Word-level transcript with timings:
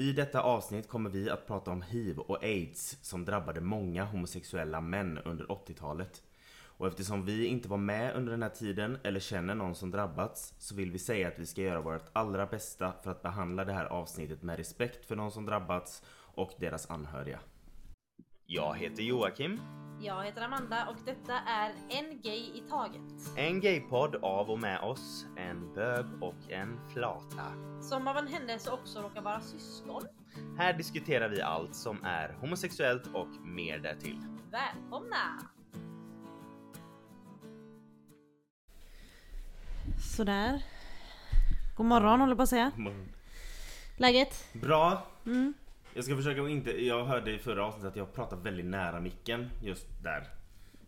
I 0.00 0.12
detta 0.12 0.40
avsnitt 0.40 0.88
kommer 0.88 1.10
vi 1.10 1.30
att 1.30 1.46
prata 1.46 1.70
om 1.70 1.82
hiv 1.82 2.18
och 2.18 2.44
aids 2.44 2.98
som 3.02 3.24
drabbade 3.24 3.60
många 3.60 4.04
homosexuella 4.04 4.80
män 4.80 5.18
under 5.18 5.44
80-talet. 5.44 6.22
Och 6.62 6.86
eftersom 6.86 7.24
vi 7.24 7.46
inte 7.46 7.68
var 7.68 7.76
med 7.76 8.16
under 8.16 8.32
den 8.32 8.42
här 8.42 8.50
tiden 8.50 8.98
eller 9.02 9.20
känner 9.20 9.54
någon 9.54 9.74
som 9.74 9.90
drabbats 9.90 10.54
så 10.58 10.74
vill 10.74 10.90
vi 10.90 10.98
säga 10.98 11.28
att 11.28 11.38
vi 11.38 11.46
ska 11.46 11.62
göra 11.62 11.80
vårt 11.80 12.10
allra 12.12 12.46
bästa 12.46 12.92
för 13.02 13.10
att 13.10 13.22
behandla 13.22 13.64
det 13.64 13.72
här 13.72 13.84
avsnittet 13.84 14.42
med 14.42 14.56
respekt 14.56 15.06
för 15.06 15.16
de 15.16 15.30
som 15.30 15.46
drabbats 15.46 16.02
och 16.34 16.52
deras 16.58 16.90
anhöriga. 16.90 17.40
Jag 18.52 18.78
heter 18.78 19.02
Joakim. 19.02 19.60
Jag 20.00 20.24
heter 20.24 20.42
Amanda 20.42 20.86
och 20.88 20.96
detta 21.04 21.34
är 21.38 21.72
En 21.88 22.20
Gay 22.22 22.38
i 22.38 22.62
Taget. 22.70 23.36
En 23.36 23.60
gaypodd 23.60 24.16
av 24.16 24.50
och 24.50 24.58
med 24.58 24.80
oss, 24.80 25.26
en 25.36 25.74
bög 25.74 26.06
och 26.20 26.50
en 26.52 26.80
flata. 26.92 27.44
Som 27.82 28.08
av 28.08 28.16
en 28.16 28.26
händelse 28.26 28.70
också 28.70 29.02
råkar 29.02 29.22
vara 29.22 29.40
syskon. 29.40 30.02
Här 30.58 30.72
diskuterar 30.72 31.28
vi 31.28 31.42
allt 31.42 31.74
som 31.74 32.04
är 32.04 32.36
homosexuellt 32.40 33.06
och 33.14 33.28
mer 33.44 33.78
därtill. 33.78 34.18
Välkomna! 34.50 35.42
Sådär. 40.16 40.62
God 41.76 41.86
morgon 41.86 42.20
håller 42.20 42.30
jag 42.30 42.38
på 42.38 42.42
att 42.42 42.48
säga. 42.48 42.72
Läget? 43.96 44.48
Bra. 44.52 45.02
Mm. 45.26 45.54
Jag 45.94 46.04
ska 46.04 46.16
försöka 46.16 46.42
att 46.42 46.50
inte, 46.50 46.84
jag 46.86 47.04
hörde 47.04 47.32
i 47.32 47.38
förra 47.38 47.66
avsnittet 47.66 47.88
att 47.88 47.96
jag 47.96 48.14
pratar 48.14 48.36
väldigt 48.36 48.66
nära 48.66 49.00
micken 49.00 49.50
just 49.62 49.86
där. 50.02 50.20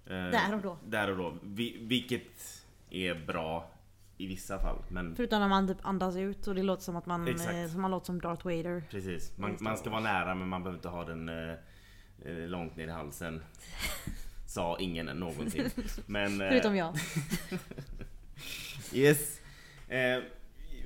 Eh, 0.06 0.30
Där 0.30 0.54
och 0.54 0.62
då. 0.62 0.78
Där 0.86 1.10
och 1.10 1.16
då. 1.16 1.38
Vi, 1.42 1.76
vilket 1.80 2.64
är 2.90 3.14
bra 3.26 3.70
i 4.18 4.26
vissa 4.26 4.58
fall. 4.58 4.76
Men 4.88 5.16
Förutom 5.16 5.40
när 5.40 5.48
man 5.48 5.68
typ 5.68 5.78
andas 5.82 6.16
ut 6.16 6.46
och 6.46 6.54
det 6.54 6.62
låter 6.62 6.82
som 6.82 6.96
att 6.96 7.06
man, 7.06 7.28
Exakt. 7.28 7.54
eh, 7.54 7.66
som 7.66 7.80
man 7.82 7.90
låter 7.90 8.06
som 8.06 8.20
Darth 8.20 8.44
Vader. 8.44 8.84
precis. 8.90 9.38
Man, 9.38 9.56
man 9.60 9.76
ska 9.76 9.90
vara 9.90 10.00
nära 10.00 10.34
men 10.34 10.48
man 10.48 10.62
behöver 10.62 10.78
inte 10.78 10.88
ha 10.88 11.04
den 11.04 11.28
eh, 11.28 11.54
eh, 12.24 12.48
långt 12.48 12.76
ner 12.76 12.86
i 12.86 12.90
halsen. 12.90 13.42
Sa 14.46 14.76
ingen 14.80 15.06
någonsin. 15.06 15.70
Men, 16.06 16.40
eh, 16.40 16.48
Förutom 16.48 16.76
jag. 16.76 16.94
Yes. 18.92 19.40
Eh, 19.88 20.22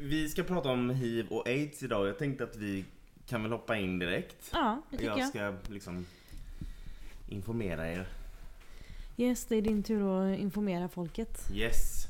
vi 0.00 0.28
ska 0.28 0.42
prata 0.42 0.68
om 0.70 0.90
hiv 0.90 1.26
och 1.30 1.48
aids 1.48 1.82
idag. 1.82 2.08
Jag 2.08 2.18
tänkte 2.18 2.44
att 2.44 2.56
vi 2.56 2.84
kan 3.28 3.42
väl 3.42 3.52
hoppa 3.52 3.76
in 3.76 3.98
direkt. 3.98 4.50
Ja, 4.52 4.82
det 4.90 4.96
tycker 4.96 5.10
jag 5.10 5.18
jag. 5.18 5.28
ska 5.28 5.54
liksom 5.68 6.06
informera 7.28 7.92
er. 7.92 8.08
Yes, 9.16 9.46
det 9.46 9.56
är 9.56 9.62
din 9.62 9.82
tur 9.82 10.32
att 10.32 10.38
informera 10.38 10.88
folket. 10.88 11.50
Yes. 11.54 12.06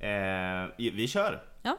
Eh, 0.00 0.68
vi 0.76 1.08
kör. 1.08 1.42
Ja. 1.62 1.78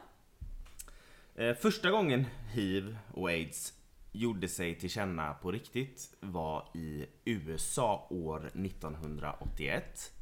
Eh, 1.34 1.54
första 1.54 1.90
gången 1.90 2.26
hiv 2.52 2.96
och 3.12 3.28
aids 3.28 3.74
gjorde 4.12 4.48
sig 4.48 4.74
till 4.78 4.90
känna 4.90 5.34
på 5.34 5.52
riktigt 5.52 6.14
var 6.20 6.68
i 6.74 7.06
USA 7.24 8.06
år 8.10 8.50
1981. 8.54 10.12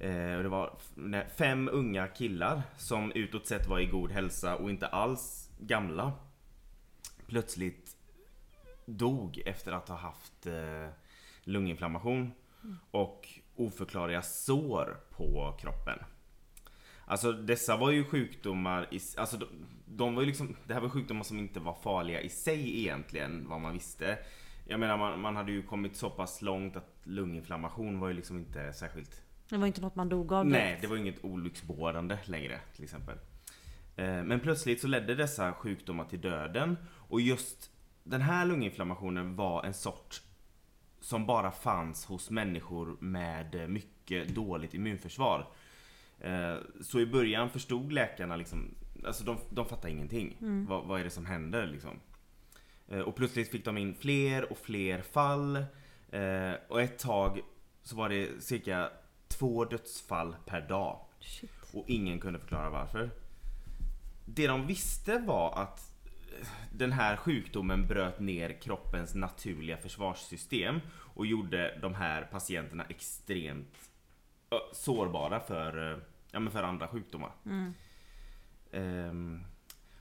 Eh, 0.00 0.36
och 0.36 0.42
det 0.42 0.48
var 0.48 0.78
fem 1.36 1.68
unga 1.72 2.06
killar 2.06 2.62
som 2.78 3.12
utåt 3.12 3.46
sett 3.46 3.68
var 3.68 3.80
i 3.80 3.86
god 3.86 4.10
hälsa 4.10 4.56
och 4.56 4.70
inte 4.70 4.86
alls 4.86 5.50
gamla 5.58 6.12
plötsligt 7.26 7.96
dog 8.86 9.42
efter 9.46 9.72
att 9.72 9.88
ha 9.88 9.96
haft 9.96 10.46
eh, 10.46 10.88
lunginflammation 11.44 12.32
och 12.90 13.28
oförklarliga 13.56 14.22
sår 14.22 14.96
på 15.10 15.56
kroppen. 15.60 15.98
Alltså 17.04 17.32
dessa 17.32 17.76
var 17.76 17.90
ju 17.90 18.04
sjukdomar, 18.04 18.88
i, 18.94 19.00
alltså 19.16 19.36
de, 19.36 19.46
de 19.86 20.14
var 20.14 20.22
ju 20.22 20.26
liksom, 20.26 20.56
det 20.66 20.74
här 20.74 20.80
var 20.80 20.88
sjukdomar 20.88 21.22
som 21.22 21.38
inte 21.38 21.60
var 21.60 21.74
farliga 21.74 22.20
i 22.20 22.28
sig 22.28 22.80
egentligen, 22.80 23.48
vad 23.48 23.60
man 23.60 23.72
visste. 23.72 24.18
Jag 24.64 24.80
menar 24.80 24.96
man, 24.96 25.20
man 25.20 25.36
hade 25.36 25.52
ju 25.52 25.62
kommit 25.62 25.96
så 25.96 26.10
pass 26.10 26.42
långt 26.42 26.76
att 26.76 27.00
lunginflammation 27.04 28.00
var 28.00 28.08
ju 28.08 28.14
liksom 28.14 28.38
inte 28.38 28.72
särskilt 28.72 29.22
Det 29.48 29.56
var 29.56 29.66
inte 29.66 29.80
något 29.80 29.94
man 29.94 30.08
dog 30.08 30.32
av 30.32 30.46
Nej, 30.46 30.60
direkt. 30.66 30.82
det 30.82 30.88
var 30.88 30.96
inget 30.96 31.24
olycksbådande 31.24 32.18
längre 32.24 32.60
till 32.74 32.84
exempel. 32.84 33.18
Eh, 33.96 34.22
Men 34.24 34.40
plötsligt 34.40 34.80
så 34.80 34.86
ledde 34.88 35.14
dessa 35.14 35.52
sjukdomar 35.52 36.04
till 36.04 36.20
döden 36.20 36.76
och 36.92 37.20
just 37.20 37.70
den 38.04 38.20
här 38.20 38.46
lunginflammationen 38.46 39.36
var 39.36 39.64
en 39.64 39.74
sort 39.74 40.22
som 41.00 41.26
bara 41.26 41.50
fanns 41.50 42.04
hos 42.04 42.30
människor 42.30 42.96
med 43.00 43.70
mycket 43.70 44.28
dåligt 44.28 44.74
immunförsvar. 44.74 45.46
Eh, 46.20 46.56
Så 46.80 47.00
i 47.00 47.06
början 47.06 47.50
förstod 47.50 47.92
läkarna 47.92 48.36
liksom, 48.36 48.74
alltså 49.06 49.24
de, 49.24 49.36
de 49.50 49.66
fattade 49.66 49.90
ingenting. 49.90 50.36
Vad, 50.68 50.84
vad 50.84 51.00
är 51.00 51.04
det 51.04 51.10
som 51.10 51.26
händer 51.26 51.66
liksom? 51.66 52.00
Eh, 52.88 53.00
Och 53.00 53.16
plötsligt 53.16 53.50
fick 53.50 53.64
de 53.64 53.78
in 53.78 53.94
fler 53.94 54.52
och 54.52 54.58
fler 54.58 55.02
fall. 55.02 55.64
Och 56.68 56.80
ett 56.80 56.98
tag 56.98 57.40
så 57.82 57.96
var 57.96 58.08
det 58.08 58.42
cirka 58.44 58.90
två 59.28 59.64
dödsfall 59.64 60.36
per 60.46 60.60
dag. 60.68 61.00
Shit. 61.20 61.50
Och 61.74 61.84
ingen 61.88 62.20
kunde 62.20 62.38
förklara 62.38 62.70
varför. 62.70 63.10
Det 64.26 64.46
de 64.46 64.66
visste 64.66 65.18
var 65.18 65.52
att 65.58 65.92
eh, 66.40 66.46
den 66.72 66.92
här 66.92 67.16
sjukdomen 67.16 67.86
bröt 67.86 68.20
ner 68.20 68.60
kroppens 68.60 69.14
naturliga 69.14 69.76
försvarssystem 69.76 70.80
och 70.90 71.26
gjorde 71.26 71.78
de 71.82 71.94
här 71.94 72.22
patienterna 72.22 72.84
extremt 72.84 73.90
sårbara 74.72 75.40
för, 75.40 75.92
eh, 75.92 75.98
ja, 76.30 76.40
men 76.40 76.52
för 76.52 76.62
andra 76.62 76.88
sjukdomar. 76.88 77.32
Ehm, 78.72 79.44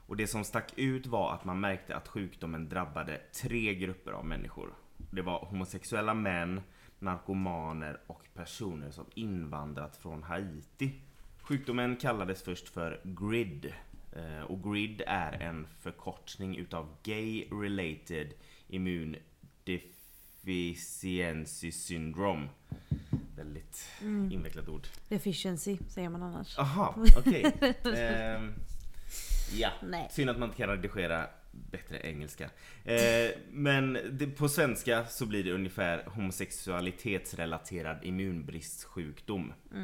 och 0.08 0.18
det 0.18 0.28
som 0.28 0.44
stack 0.44 0.74
ut 0.76 1.08
var 1.08 1.34
att 1.34 1.46
man 1.46 1.60
märkte 1.60 1.96
att 1.96 2.08
sjukdomen 2.08 2.70
drabbade 2.70 3.22
tre 3.42 3.76
grupper 3.76 4.12
av 4.12 4.26
människor. 4.26 4.74
Det 4.98 5.22
var 5.22 5.46
homosexuella 5.46 6.14
män, 6.14 6.62
narkomaner 7.00 8.02
och 8.08 8.28
personer 8.34 8.92
som 8.92 9.06
invandrat 9.14 9.98
från 9.98 10.24
Haiti. 10.24 11.02
Sjukdomen 11.42 11.96
kallades 11.96 12.44
först 12.44 12.70
för 12.70 13.02
GRID. 13.04 13.74
Eh, 14.16 14.42
Och 14.42 14.64
GRID 14.64 15.02
är 15.08 15.32
en 15.32 15.68
förkortning 15.80 16.58
utav 16.58 16.96
Gay 17.04 17.46
Related 17.52 18.34
Immune 18.68 19.18
Deficiency 19.64 21.72
Syndrome. 21.72 22.48
Väldigt 23.36 23.88
invecklat 24.32 24.68
ord. 24.70 24.88
Deficiency 25.10 25.78
säger 25.90 26.10
man 26.10 26.24
annars. 26.24 26.58
Aha, 26.60 26.96
okej. 27.18 27.44
Ehm, 27.98 28.54
ja, 29.54 29.72
Nej. 29.84 30.08
synd 30.12 30.30
att 30.30 30.40
man 30.40 30.50
inte 30.50 30.58
kan 30.58 30.70
redigera 30.70 31.28
bättre 31.72 32.00
engelska. 32.00 32.50
Eh, 32.84 33.30
men 33.52 33.98
det, 34.12 34.28
på 34.28 34.50
svenska 34.50 35.06
så 35.06 35.26
blir 35.26 35.44
det 35.44 35.52
ungefär 35.52 36.04
homosexualitetsrelaterad 36.06 37.98
immunbristsjukdom. 38.04 39.54
Eh, 39.74 39.84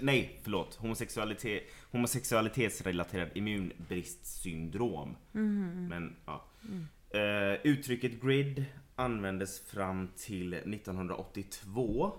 Nej, 0.00 0.40
förlåt. 0.42 0.74
Homosexualitet, 0.74 1.62
homosexualitetsrelaterad 1.90 3.28
immunbristsyndrom. 3.34 5.16
Men 5.88 6.16
ja. 6.26 6.44
Eh, 7.10 7.60
uttrycket 7.62 8.22
GRID 8.22 8.64
användes 8.96 9.60
fram 9.60 10.08
till 10.16 10.54
1982. 10.54 12.12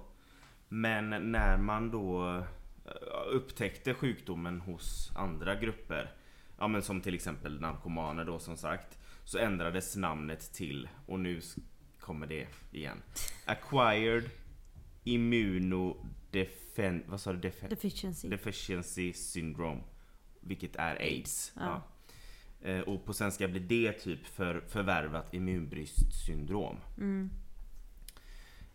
Men 0.69 1.31
när 1.31 1.57
man 1.57 1.91
då 1.91 2.38
eh, 2.85 2.94
upptäckte 3.31 3.94
sjukdomen 3.94 4.61
hos 4.61 5.11
andra 5.16 5.56
grupper, 5.56 6.11
ja 6.59 6.68
men 6.68 6.81
som 6.81 7.02
till 7.02 7.16
exempel 7.16 7.62
narkomaner 7.62 8.25
då 8.25 8.40
som 8.40 8.58
sagt, 8.58 8.97
så 9.24 9.38
ändrades 9.38 9.96
namnet 9.96 10.53
till, 10.53 10.90
och 11.06 11.20
nu 11.20 11.42
kommer 12.00 12.28
det 12.28 12.47
igen, 12.72 13.02
Acquired 13.46 14.30
Immunodefen... 15.03 17.03
Vad 17.08 17.22
sa 17.22 17.34
du? 17.34 17.40
Defen- 17.50 17.69
Deficiency. 17.69 18.30
Deficiency 18.30 19.14
Syndrome. 19.14 19.81
Vilket 20.42 20.75
är 20.75 20.96
AIDS. 20.96 21.52
Ja. 21.56 21.84
Ja. 22.62 22.69
Eh, 22.69 22.80
Och 22.81 23.06
på 23.06 23.14
svenska 23.14 23.48
blir 23.48 23.62
det 23.62 23.92
typ 23.94 24.25
för 24.28 24.62
förvärvat 24.68 25.33
immunbristsyndrom. 25.33 26.78
Mm. 26.98 27.30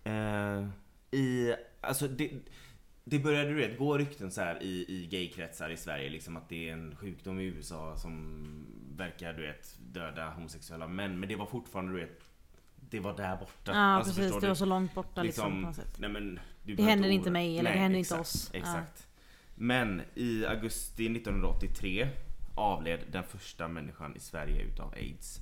Eh, 0.04 0.68
I, 1.20 1.54
alltså 1.80 2.08
det, 2.08 2.30
det 3.04 3.18
började 3.18 3.48
du 3.48 3.54
vet, 3.54 3.78
gå 3.78 3.98
rykten 3.98 4.30
så 4.30 4.40
här 4.40 4.62
i, 4.62 4.84
i 4.88 5.06
gaykretsar 5.06 5.70
i 5.70 5.76
Sverige 5.76 6.10
liksom 6.10 6.36
att 6.36 6.48
det 6.48 6.68
är 6.68 6.72
en 6.72 6.96
sjukdom 6.96 7.40
i 7.40 7.44
USA 7.44 7.96
som 7.96 8.66
verkar 8.96 9.32
du 9.32 9.42
vet 9.42 9.78
döda 9.92 10.30
homosexuella 10.30 10.88
män. 10.88 11.20
Men 11.20 11.28
det 11.28 11.36
var 11.36 11.46
fortfarande 11.46 11.92
du 11.92 12.00
vet 12.00 12.30
det 12.90 13.00
var 13.00 13.16
där 13.16 13.36
borta. 13.36 13.72
Ja 13.72 13.78
Alltså, 13.78 14.14
precis, 14.14 14.34
det 14.34 14.40
du? 14.40 14.46
var 14.46 14.54
så 14.54 14.64
långt 14.64 14.94
borta 14.94 15.22
liksom, 15.22 15.62
på 15.62 15.66
något 15.66 15.76
sätt. 15.76 15.98
nej 15.98 16.10
men, 16.10 16.40
Det 16.62 16.82
händer 16.82 17.08
inte 17.08 17.30
mig, 17.30 17.58
eller 17.58 17.72
det 17.72 17.78
händer 17.78 17.98
inte 17.98 18.14
exakt, 18.14 18.20
oss. 18.20 18.50
Ja. 18.52 18.58
Exakt. 18.58 19.06
Men 19.54 20.02
i 20.14 20.46
augusti 20.46 21.06
1983 21.06 22.08
avled 22.54 23.00
den 23.12 23.24
första 23.24 23.68
människan 23.68 24.16
i 24.16 24.20
Sverige 24.20 24.62
utav 24.62 24.92
aids. 24.92 25.40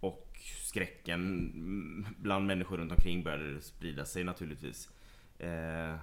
Och 0.00 0.38
skräcken 0.62 2.06
bland 2.18 2.46
människor 2.46 2.78
runt 2.78 2.92
omkring 2.92 3.22
började 3.22 3.60
sprida 3.60 4.04
sig 4.04 4.24
naturligtvis. 4.24 4.90
Eh, 5.38 5.94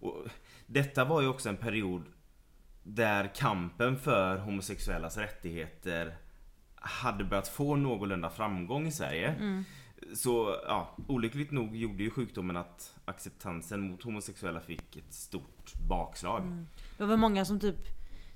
och 0.00 0.24
detta 0.66 1.04
var 1.04 1.20
ju 1.20 1.28
också 1.28 1.48
en 1.48 1.56
period 1.56 2.02
där 2.82 3.34
kampen 3.34 3.98
för 3.98 4.38
homosexuellas 4.38 5.16
rättigheter 5.16 6.16
hade 6.74 7.24
börjat 7.24 7.48
få 7.48 7.76
någorlunda 7.76 8.30
framgång 8.30 8.86
i 8.86 8.92
Sverige. 8.92 9.28
Mm. 9.28 9.64
Så 10.14 10.56
ja, 10.66 10.96
olyckligt 11.06 11.50
nog 11.50 11.76
gjorde 11.76 12.02
ju 12.02 12.10
sjukdomen 12.10 12.56
att 12.56 12.94
acceptansen 13.04 13.80
mot 13.80 14.02
homosexuella 14.02 14.60
fick 14.60 14.96
ett 14.96 15.12
stort 15.12 15.74
bakslag. 15.88 16.42
Mm. 16.42 16.66
Det 16.98 17.04
var 17.04 17.16
många 17.16 17.44
som 17.44 17.60
typ 17.60 17.78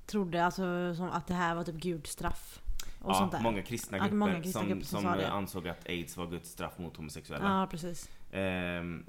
trodde 0.07 0.45
alltså, 0.45 0.65
att 1.13 1.27
det 1.27 1.35
här 1.35 1.55
var 1.55 1.65
typ 1.65 1.75
Guds 1.75 2.11
straff. 2.11 2.61
Och 3.01 3.11
ja, 3.11 3.15
sånt 3.15 3.33
där. 3.33 3.41
många 3.41 3.63
kristna 3.63 3.99
grupper, 3.99 4.17
många 4.17 4.43
kristna 4.43 4.61
som, 4.61 4.69
grupper 4.69 4.87
som 4.87 5.03
som 5.03 5.21
ansåg 5.31 5.69
att 5.69 5.89
aids 5.89 6.17
var 6.17 6.27
Guds 6.27 6.51
straff 6.51 6.79
mot 6.79 6.97
homosexuella. 6.97 7.61
Ja 7.61 7.67
precis. 7.71 8.11
Ehm, 8.33 9.05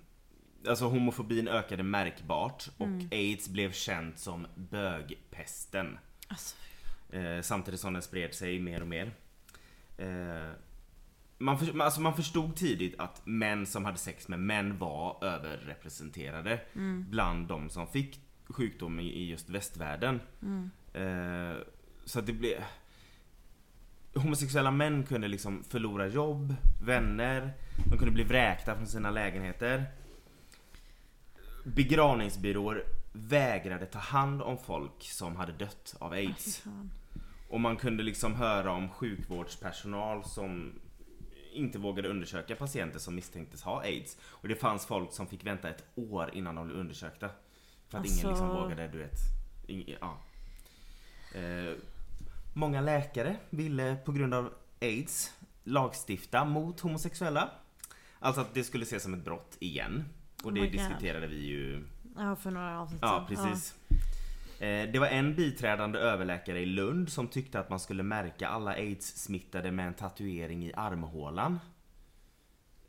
alltså 0.68 0.86
homofobin 0.86 1.48
ökade 1.48 1.84
märkbart 1.84 2.70
och 2.78 2.88
Mm. 2.88 3.10
aids 3.12 3.50
blev 3.50 3.72
känt 3.72 4.20
som 4.20 4.48
bögpesten. 4.56 5.98
Alltså, 6.28 6.56
Eh, 7.12 7.42
samtidigt 7.42 7.80
som 7.80 7.94
den 7.94 8.02
spred 8.02 8.34
sig 8.34 8.60
mer 8.60 8.82
och 8.82 8.88
mer. 8.88 9.12
Eh, 9.98 10.52
man, 11.38 11.60
för, 11.60 11.82
alltså 11.82 12.02
man 12.02 12.16
förstod 12.16 12.56
tidigt 12.56 13.00
att 13.00 13.22
män 13.26 13.66
som 13.66 13.86
hade 13.86 13.98
sex 13.98 14.28
med 14.28 14.40
män 14.40 14.78
var 14.78 15.24
överrepresenterade 15.24 16.62
mm. 16.76 17.06
bland 17.10 17.48
de 17.48 17.70
som 17.70 17.88
fick 17.88 18.20
sjukdom 18.50 19.00
i, 19.00 19.30
just 19.30 19.50
västvärlden. 19.50 20.20
Mm. 20.42 20.72
Eh, 20.94 21.58
så 22.06 22.22
det 22.22 22.34
blev... 22.34 22.64
Homosexuella 24.16 24.72
män 24.72 25.04
kunde 25.04 25.28
liksom 25.28 25.64
förlora 25.64 26.08
jobb, 26.08 26.56
vänner, 26.86 27.54
de 27.90 27.98
kunde 27.98 28.12
bli 28.12 28.24
vräkta 28.24 28.76
från 28.76 28.88
sina 28.88 29.12
lägenheter. 29.12 29.86
Begravningsbyråer 31.64 32.84
vägrade 33.14 33.86
ta 33.86 34.00
hand 34.00 34.42
om 34.42 34.58
folk 34.58 35.04
som 35.04 35.36
hade 35.36 35.52
dött 35.52 35.96
av 36.00 36.12
aids. 36.12 36.64
Och 37.50 37.60
man 37.60 37.78
kunde 37.78 38.04
liksom 38.04 38.36
höra 38.36 38.72
om 38.72 38.90
sjukvårdspersonal 38.90 40.24
som 40.24 40.80
inte 41.54 41.78
vågade 41.80 42.10
undersöka 42.10 42.56
patienter 42.56 43.00
som 43.00 43.16
misstänktes 43.16 43.64
ha 43.64 43.82
aids. 43.82 44.18
Och 44.24 44.48
det 44.48 44.56
fanns 44.56 44.86
folk 44.86 45.14
som 45.14 45.28
fick 45.28 45.46
vänta 45.46 45.70
ett 45.70 45.84
år 45.96 46.30
innan 46.34 46.56
de 46.56 46.68
blev 46.68 46.80
undersökta. 46.80 47.30
För 47.90 47.98
att 47.98 48.06
ingen 48.06 48.16
liksom 48.16 48.32
Alltså- 48.32 48.62
vågade, 48.62 48.88
du 48.88 48.98
vet. 48.98 49.18
ing- 49.68 49.98
ja. 50.02 50.18
eh, 51.40 51.76
många 52.54 52.82
läkare 52.82 53.36
ville 53.50 53.96
på 53.96 54.12
grund 54.12 54.34
av 54.34 54.54
aids 54.82 55.34
lagstifta 55.64 56.46
mot 56.46 56.80
homosexuella. 56.80 57.50
Alltså 58.20 58.42
att 58.42 58.54
det 58.54 58.64
skulle 58.64 58.84
ses 58.84 59.04
som 59.04 59.14
ett 59.14 59.26
brott 59.26 59.58
igen. 59.60 60.06
Och 60.44 60.48
Oh 60.48 60.54
det 60.54 60.60
God. 60.60 60.72
diskuterade 60.72 61.28
vi 61.28 61.36
ju 61.46 61.84
Ja 62.18 62.36
för 62.36 62.52
några 62.52 62.80
avsnitt 62.82 63.00
Ja, 63.02 63.26
precis. 63.30 63.76
Eh, 64.60 64.92
Det 64.92 65.00
var 65.00 65.08
en 65.08 65.36
biträdande 65.36 66.00
överläkare 66.00 66.60
i 66.60 66.66
Lund 66.66 67.10
som 67.10 67.28
tyckte 67.28 67.60
att 67.60 67.70
man 67.70 67.80
skulle 67.80 68.04
märka 68.04 68.48
alla 68.48 68.72
aids-smittade 68.76 69.72
med 69.72 69.88
en 69.88 69.94
tatuering 69.94 70.66
i 70.66 70.74
armhålan. 70.74 71.60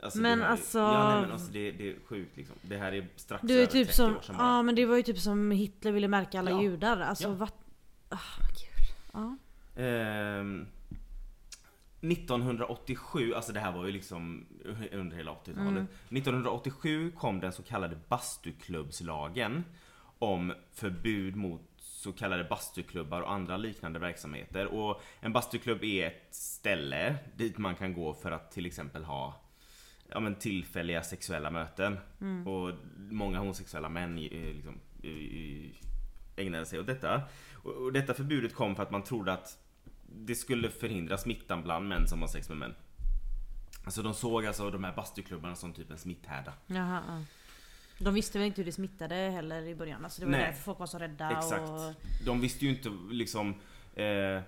Alltså, 0.02 0.19
Men 0.20 0.38
det 0.38 0.44
här 0.44 0.50
är- 0.50 0.52
alltså- 0.56 0.78
Ja, 0.78 1.08
nej, 1.12 1.20
men 1.22 1.32
alltså 1.32 1.52
det, 1.52 1.70
det 1.72 1.88
är 1.90 1.96
sjukt 2.06 2.37
liksom. 2.37 2.56
Det 2.62 2.76
här 2.76 2.93
är 2.93 3.06
strax 3.16 3.43
Du 3.46 3.55
är 3.55 3.58
över 3.58 3.66
typ 3.66 3.87
30 3.87 3.96
som, 3.96 4.16
år 4.16 4.20
sedan 4.20 4.37
bara. 4.37 4.46
ja 4.46 4.62
men 4.62 4.75
det 4.75 4.87
var 4.87 4.96
ju 4.96 5.02
typ 5.02 5.19
som 5.19 5.50
Hitler 5.50 5.93
ville 5.93 6.08
märka 6.08 6.38
alla 6.38 6.50
Ja. 6.50 6.62
judar. 6.62 7.00
Alltså 7.00 7.28
Ja. 7.28 7.34
vad... 7.34 7.50
Ah, 8.08 8.19
gud. 8.48 8.96
Ja. 9.12 9.37
Ehm, 9.82 10.66
1987, 12.02 13.34
alltså 13.34 13.52
det 13.52 13.60
här 13.60 13.72
var 13.72 13.87
ju 13.87 13.93
liksom 13.93 14.46
under 14.93 15.16
hela 15.16 15.32
80-talet. 15.32 15.58
Mm. 15.58 15.87
1987 16.08 17.12
kom 17.19 17.40
den 17.40 17.52
så 17.52 17.62
kallade 17.62 17.96
bastuklubbslagen 18.08 19.64
om 20.19 20.54
förbud 20.72 21.37
mot 21.37 21.60
så 21.76 22.12
kallade 22.12 22.44
bastuklubbar 22.44 23.20
och 23.20 23.32
andra 23.32 23.56
liknande 23.56 23.99
verksamheter. 23.99 24.66
Och 24.66 25.02
en 25.20 25.32
bastuklubb 25.32 25.84
är 25.84 26.06
ett 26.06 26.34
ställe 26.34 27.16
dit 27.37 27.58
man 27.58 27.75
kan 27.75 27.94
gå 27.94 28.14
för 28.14 28.31
att 28.31 28.50
till 28.50 28.66
exempel 28.66 29.05
ha 29.05 29.40
ja, 30.08 30.20
men 30.20 30.34
tillfälliga 30.34 31.02
sexuella 31.02 31.50
möten. 31.50 31.98
Mm. 32.20 32.46
Och 32.48 32.75
många 32.96 33.38
homosexuella 33.38 33.88
män 33.88 34.19
eh, 34.19 34.55
liksom, 34.55 34.81
eh, 35.02 35.70
ägnade 36.37 36.66
sig 36.66 36.81
åt 36.81 36.87
detta. 36.87 37.22
Och 37.52 37.93
detta 37.93 38.14
förbudet 38.14 38.55
kom 38.55 38.76
för 38.76 38.82
att 38.82 38.90
man 38.90 39.02
trodde 39.02 39.32
att 39.32 39.58
det 40.14 40.34
skulle 40.34 40.70
förhindra 40.70 41.18
smittan 41.18 41.62
bland 41.62 41.88
män 41.88 42.08
som 42.08 42.20
har 42.20 42.28
sex 42.28 42.48
med 42.48 42.58
män. 42.58 42.74
Alltså 43.84 44.02
de 44.02 44.14
såg 44.14 44.46
alltså 44.46 44.70
de 44.70 44.84
här 44.84 44.92
bastuklubbarna 44.92 45.54
som 45.54 45.72
typ 45.72 45.90
en 45.90 45.98
smitthärda. 45.98 46.52
Jaha, 46.66 47.02
ja. 47.08 47.24
De 47.98 48.14
visste 48.14 48.38
väl 48.38 48.46
inte 48.46 48.60
hur 48.60 48.66
det 48.66 48.72
smittade 48.72 49.14
heller 49.14 49.62
i 49.62 49.74
början. 49.74 50.04
Alltså 50.04 50.20
det 50.20 50.26
var 50.26 50.32
Nej. 50.32 50.46
därför 50.46 50.62
folk 50.62 50.78
var 50.78 50.86
så 50.86 50.98
rädda. 50.98 51.30
Exakt. 51.30 51.68
Och... 51.68 51.94
De 52.26 52.40
visste 52.40 52.64
ju 52.64 52.70
inte 52.70 52.90
liksom 53.10 53.54
eh, 53.94 54.42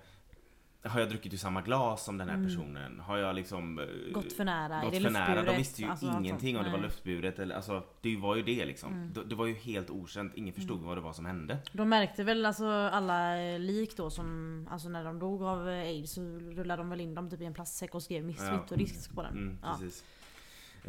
Har 0.85 1.01
jag 1.01 1.09
druckit 1.09 1.33
ur 1.35 1.37
samma 1.37 1.63
glas 1.63 2.05
som 2.05 2.19
den 2.19 2.29
här 2.29 2.45
personen? 2.45 3.01
Har 3.01 3.19
jag 3.19 3.35
liksom 3.35 3.79
eh, 3.79 3.85
Mm. 3.85 4.13
Gått 4.13 4.33
för 4.33 4.45
nära. 4.45 4.75
är 4.77 4.83
gått 4.85 4.93
det 4.93 5.01
för 5.01 5.11
nära? 5.11 5.43
De 5.43 5.57
visste 5.57 5.83
ju 5.83 5.89
Alltså, 5.89 6.07
allt 6.09 6.21
ingenting 6.27 6.57
om 6.59 6.65
det 6.65 6.71
var 6.71 6.79
luftburet 6.79 7.39
eller 7.39 7.55
alltså 7.55 7.83
Det 8.01 8.17
var 8.17 8.37
ju 8.37 8.43
det 8.43 8.65
liksom. 8.65 9.11
Det, 9.15 9.25
det 9.25 9.35
var 9.35 9.47
ju 9.47 9.55
helt 9.55 9.91
okänt. 9.91 10.33
Ingen 10.37 10.55
förstod 10.55 10.81
vad 10.81 10.97
det 10.97 11.01
var 11.01 11.13
som 11.13 11.27
hände. 11.27 11.59
De 11.73 11.89
märkte 11.89 12.25
väl 12.25 12.47
alltså 12.47 12.67
alla 12.69 13.41
eh, 13.43 13.59
lik 13.59 13.97
då 13.97 14.11
som, 14.11 14.69
alltså 14.71 14.89
när 14.89 15.05
de 15.05 15.19
dog 15.19 15.43
av 15.43 15.69
eh, 15.69 15.75
aids 15.75 16.13
så 16.13 16.21
rullade 16.39 16.83
de 16.83 16.91
väl 16.91 17.01
in 17.01 17.15
dem 17.15 17.31
typ 17.31 17.41
i 17.41 17.45
en 17.45 17.55
plastsäck 17.55 17.95
och 17.95 18.03
skrev 18.03 18.25
miss- 18.25 18.43
Ja. 18.43 18.49
smittorisk 18.59 19.15
på 19.15 19.23
den. 19.23 19.33
Mm, 19.33 19.59
ja. 19.63 19.79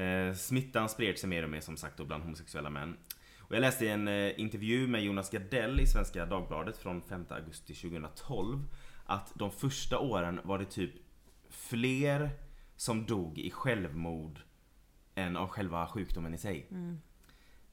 Eh, 0.04 0.34
smittan 0.34 0.90
spred 0.90 1.18
sig 1.20 1.30
mer 1.30 1.44
och 1.44 1.50
mer 1.50 1.60
som 1.62 1.78
sagt 1.78 1.98
då 1.98 2.06
bland 2.06 2.24
homosexuella 2.24 2.70
män. 2.70 2.98
Och 3.40 3.56
jag 3.56 3.62
läste 3.62 3.88
en 3.90 4.08
eh, 4.08 4.40
intervju 4.40 4.88
med 4.88 5.04
Jonas 5.04 5.30
Gardell 5.30 5.80
i 5.80 5.88
Svenska 5.88 6.26
Dagbladet 6.26 6.78
från 6.78 7.02
5 7.02 7.26
augusti 7.30 7.74
2012 7.74 8.60
att 9.06 9.32
de 9.36 9.52
första 9.52 10.00
åren 10.00 10.40
var 10.44 10.60
det 10.60 10.66
typ 10.66 10.92
fler 11.50 12.30
som 12.76 13.06
dog 13.06 13.38
i 13.40 13.52
självmord 13.52 14.40
än 15.16 15.38
av 15.38 15.48
själva 15.48 15.88
sjukdomen 15.88 16.34
i 16.34 16.38
sig. 16.38 16.68
Mm. 16.72 16.98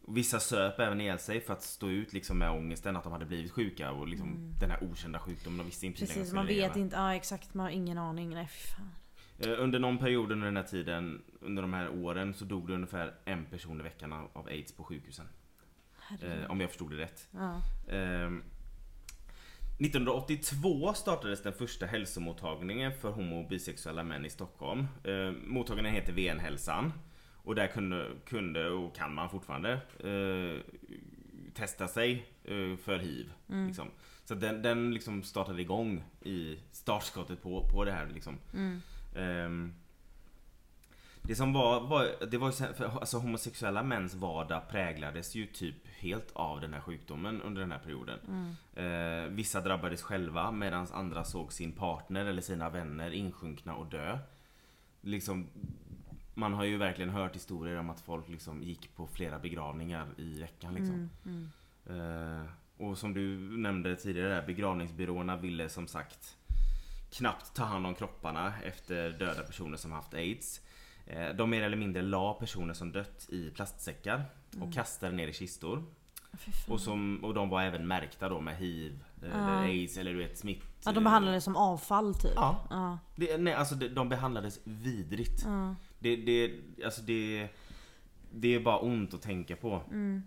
Vissa 0.09 0.41
söp 0.41 0.79
även 0.81 1.01
ihjäl 1.01 1.19
sig 1.19 1.41
för 1.41 1.53
att 1.53 1.63
stå 1.63 1.89
ut 1.91 2.13
liksom 2.13 2.39
med 2.39 2.51
ångesten 2.51 2.97
att 2.97 3.05
de 3.05 3.13
hade 3.13 3.25
blivit 3.27 3.53
sjuka 3.53 3.93
och 3.93 4.09
liksom 4.09 4.55
den 4.61 4.71
här 4.71 4.85
okända 4.85 5.19
sjukdomen. 5.19 5.59
De 5.59 5.65
visste 5.67 5.87
inte 5.87 6.05
Mm. 6.05 6.15
Precis, 6.15 6.33
man 6.35 6.47
vet 6.47 6.57
leva. 6.57 6.79
inte, 6.79 6.97
ja 6.97 7.15
exakt, 7.15 7.55
man 7.55 7.65
har 7.65 7.71
ingen 7.71 7.99
aning. 7.99 8.31
Nej 8.31 8.47
fan. 8.49 8.91
Eh, 9.39 9.63
Under 9.63 9.79
någon 9.79 9.99
period 9.99 10.33
under 10.33 10.47
den 10.47 10.57
här 10.57 10.63
tiden, 10.65 11.23
under 11.41 11.63
de 11.63 11.73
här 11.73 11.89
åren, 11.91 12.35
så 12.35 12.45
dog 12.45 12.69
det 12.69 12.75
ungefär 12.75 13.15
en 13.25 13.45
person 13.45 13.81
i 13.81 13.83
veckan 13.83 14.13
av, 14.13 14.47
aids 14.47 14.73
på 14.73 14.85
sjukhusen. 14.85 15.29
Eh, 16.23 16.51
om 16.51 16.61
jag 16.61 16.71
förstod 16.71 16.91
det 16.91 16.97
rätt. 16.97 17.29
Ja. 17.31 17.61
Ehm, 17.93 18.43
1982 19.83 20.95
startades 20.95 21.43
den 21.43 21.53
första 21.53 21.87
hälsomottagningen 21.87 22.93
för 22.93 23.11
homo 23.11 23.43
och 23.43 23.49
bisexuella 23.49 24.03
män 24.03 24.25
i 24.25 24.31
Stockholm. 24.31 24.87
Eh, 25.05 25.33
mottagningen 25.47 25.95
heter 25.95 26.13
VN-hälsan. 26.13 26.93
Och 27.45 27.55
där 27.55 27.67
kunde, 27.67 28.11
kunde 28.27 28.71
och 28.71 28.97
kan 28.97 29.15
man 29.15 29.31
fortfarande 29.31 29.73
eh, 29.99 30.75
testa 31.55 31.89
sig 31.89 32.27
eh, 32.45 32.77
för 32.77 32.99
hiv. 32.99 33.33
Mm. 33.49 33.67
Liksom. 33.67 33.89
Så 34.25 34.35
den, 34.35 34.63
den 34.63 34.95
liksom 34.95 35.23
startade 35.23 35.63
igång 35.63 36.05
i 36.21 36.59
startskottet 36.71 37.43
på, 37.43 37.69
på 37.73 37.85
det 37.85 37.93
här. 37.93 38.09
Liksom. 38.15 38.39
Mm. 38.55 38.81
Det 41.25 41.35
som 41.35 41.53
var, 41.53 41.81
var 41.81 42.27
det 42.31 42.39
var 42.39 42.47
ju 42.49 42.53
så- 42.53 42.75
för, 42.75 42.85
alltså 42.85 43.19
homosexuella 43.19 43.83
mäns 43.83 44.15
vardag 44.15 44.63
präglades 44.71 45.35
ju 45.35 45.47
typ 45.47 45.77
helt 45.99 46.31
av 46.33 46.61
den 46.61 46.73
här 46.75 46.81
sjukdomen 46.81 47.43
under 47.43 47.61
den 47.61 47.73
här 47.73 47.79
perioden. 47.79 48.19
Mm. 48.29 48.55
Eh, 49.25 49.29
vissa 49.31 49.61
drabbades 49.61 50.03
själva 50.03 50.51
medan 50.51 50.87
andra 50.93 51.25
såg 51.25 51.53
sin 51.53 51.73
partner 51.73 52.27
eller 52.27 52.43
sina 52.43 52.69
vänner 52.71 53.11
insjunkna 53.11 53.75
och 53.75 53.87
dö. 53.87 54.19
Liksom, 55.01 55.47
man 56.35 56.55
har 56.55 56.65
ju 56.65 56.77
verkligen 56.77 57.11
hört 57.11 57.35
historier 57.37 57.79
om 57.79 57.91
att 57.91 58.01
folk 58.01 58.29
liksom 58.29 58.63
gick 58.63 58.97
på 58.97 59.07
flera 59.07 59.39
begravningar 59.39 60.07
i 60.17 60.41
veckan. 60.41 60.75
Liksom. 60.75 61.09
Mm. 61.25 61.51
Mm. 61.87 62.41
Eh, 62.41 62.47
och 62.77 62.99
som 62.99 63.15
du 63.15 63.39
nämnde 63.59 63.97
tidigare, 63.97 64.29
där, 64.29 64.47
begravningsbyråerna 64.47 65.37
ville 65.37 65.69
som 65.69 65.87
sagt 65.89 66.37
knappt 67.11 67.55
ta 67.55 67.65
hand 67.65 67.87
om 67.87 67.95
kropparna 67.95 68.53
efter 68.65 69.11
döda 69.11 69.43
personer 69.43 69.77
som 69.77 69.93
haft 69.93 70.15
aids. 70.15 70.61
Eh, 71.13 71.29
de 71.37 71.51
mer 71.51 71.63
eller 71.63 71.77
mindre 71.77 72.03
la 72.03 72.35
personer 72.35 72.75
som 72.75 72.93
dött 72.93 73.27
i 73.29 73.51
plastsäckar 73.51 74.25
och 74.61 74.73
kastade 74.73 75.13
ner 75.17 75.29
i 75.29 75.33
kistor. 75.33 75.85
Och, 76.69 76.81
som, 76.81 77.25
och 77.25 77.35
de 77.35 77.49
var 77.49 77.63
även 77.63 77.87
märkta 77.89 78.29
då 78.29 78.41
med 78.41 78.57
hiv, 78.57 79.05
eh, 79.23 79.29
Ja. 79.29 79.35
eller 79.37 79.69
aids 79.69 79.97
eller 79.97 80.13
du 80.13 80.19
vet 80.19 80.39
smitt. 80.39 80.65
Ja 80.85 80.93
de 80.93 81.05
behandlades 81.05 81.45
som 81.45 81.57
avfall 81.57 82.15
typ. 82.15 82.33
Ja. 82.35 82.67
Ja. 82.71 82.99
Det, 83.17 83.37
nej, 83.39 83.55
alltså 83.55 83.75
de, 83.75 83.89
de 83.89 84.09
behandlades 84.09 84.61
vidrigt. 84.65 85.43
Ja. 85.45 85.75
Det, 85.99 86.17
det, 86.17 86.53
alltså 86.85 87.03
det, 87.03 87.49
det 88.33 88.55
är 88.55 88.61
bara 88.61 88.79
ont 88.79 89.15
att 89.15 89.23
tänka 89.23 89.57
på. 89.57 89.83
Mm. 89.91 90.23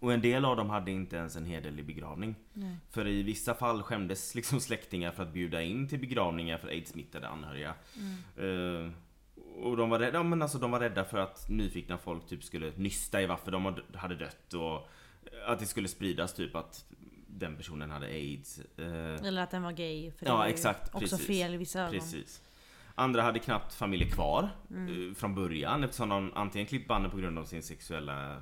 Och 0.00 0.12
en 0.12 0.20
del 0.20 0.44
av 0.44 0.56
dem 0.56 0.70
hade 0.70 0.90
inte 0.90 1.16
ens 1.16 1.36
en 1.36 1.44
hederlig 1.44 1.86
begravning. 1.86 2.34
Nej. 2.52 2.76
För 2.90 3.06
i 3.06 3.22
vissa 3.22 3.54
fall 3.54 3.82
skämdes 3.82 4.34
liksom 4.34 4.60
släktingar 4.60 5.10
för 5.10 5.22
att 5.22 5.32
bjuda 5.32 5.62
in 5.62 5.88
till 5.88 5.98
begravningar 6.00 6.58
för 6.58 6.68
aids-smittade 6.68 7.28
anhöriga. 7.28 7.74
Mm. 7.96 8.14
Eh, 9.76 9.80
de 9.80 9.90
var, 9.90 9.98
rädda, 9.98 10.18
ja, 10.18 10.22
men 10.22 10.42
alltså, 10.42 10.58
de 10.58 10.70
var 10.70 10.80
rädda 10.80 11.04
för 11.04 11.18
att 11.18 11.48
nyfikna 11.48 11.98
folk 11.98 12.26
typ 12.28 12.44
skulle 12.44 12.72
nysta 12.76 13.22
i 13.22 13.26
varför 13.26 13.50
de 13.52 13.76
hade- 13.94 14.14
dött 14.14 14.54
och 14.54 14.88
att 15.46 15.58
det 15.58 15.66
skulle 15.66 15.88
spridas 15.88 16.34
typ 16.34 16.56
att 16.56 16.84
den 17.26 17.56
personen 17.56 17.90
hade 17.90 18.06
aids. 18.06 18.58
Eh, 18.76 18.86
Eller 19.26 19.42
att 19.42 19.50
den 19.50 19.62
var 19.62 19.72
gay. 19.72 20.10
För 20.10 20.24
det 20.24 20.30
Ja, 20.30 20.36
var 20.36 20.46
exakt, 20.46 20.94
Också 20.94 20.98
precis. 21.16 21.26
fel 21.26 21.54
i 21.54 21.56
vissa 21.56 21.80
ögon. 21.80 21.92
precis. 21.92 22.42
Andra 22.94 23.22
hade 23.22 23.38
knappt 23.38 23.74
familjer 23.74 24.08
kvar 24.10 24.48
eh, 24.70 25.14
från 25.14 25.34
början 25.34 25.84
eftersom 25.84 26.08
de 26.08 26.32
antingen 26.34 26.66
klippt 26.66 26.88
banden 26.88 27.10
på 27.10 27.16
grund 27.16 27.38
av 27.38 27.44
sin 27.44 27.62
sexuella 27.62 28.32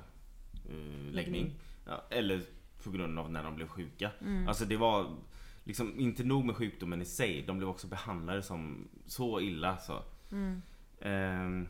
eh, 0.69 1.11
läggning. 1.11 1.51
Ja, 1.87 2.03
eller 2.09 2.41
på 2.83 2.91
grund 2.91 3.19
av 3.19 3.31
när 3.31 3.43
de 3.43 3.55
blev 3.55 3.67
sjuka. 3.67 4.11
Alltså 4.47 4.65
det 4.65 4.77
var 4.77 5.15
liksom 5.63 5.99
inte 5.99 6.23
nog 6.23 6.45
med 6.45 6.55
sjukdomen 6.55 7.01
i 7.01 7.05
sig, 7.05 7.41
de 7.47 7.57
blev 7.57 7.69
också 7.69 7.87
behandlade 7.87 8.43
som 8.43 8.87
så 9.07 9.39
illa 9.41 9.77
så. 9.77 10.03
Ehm, 11.05 11.67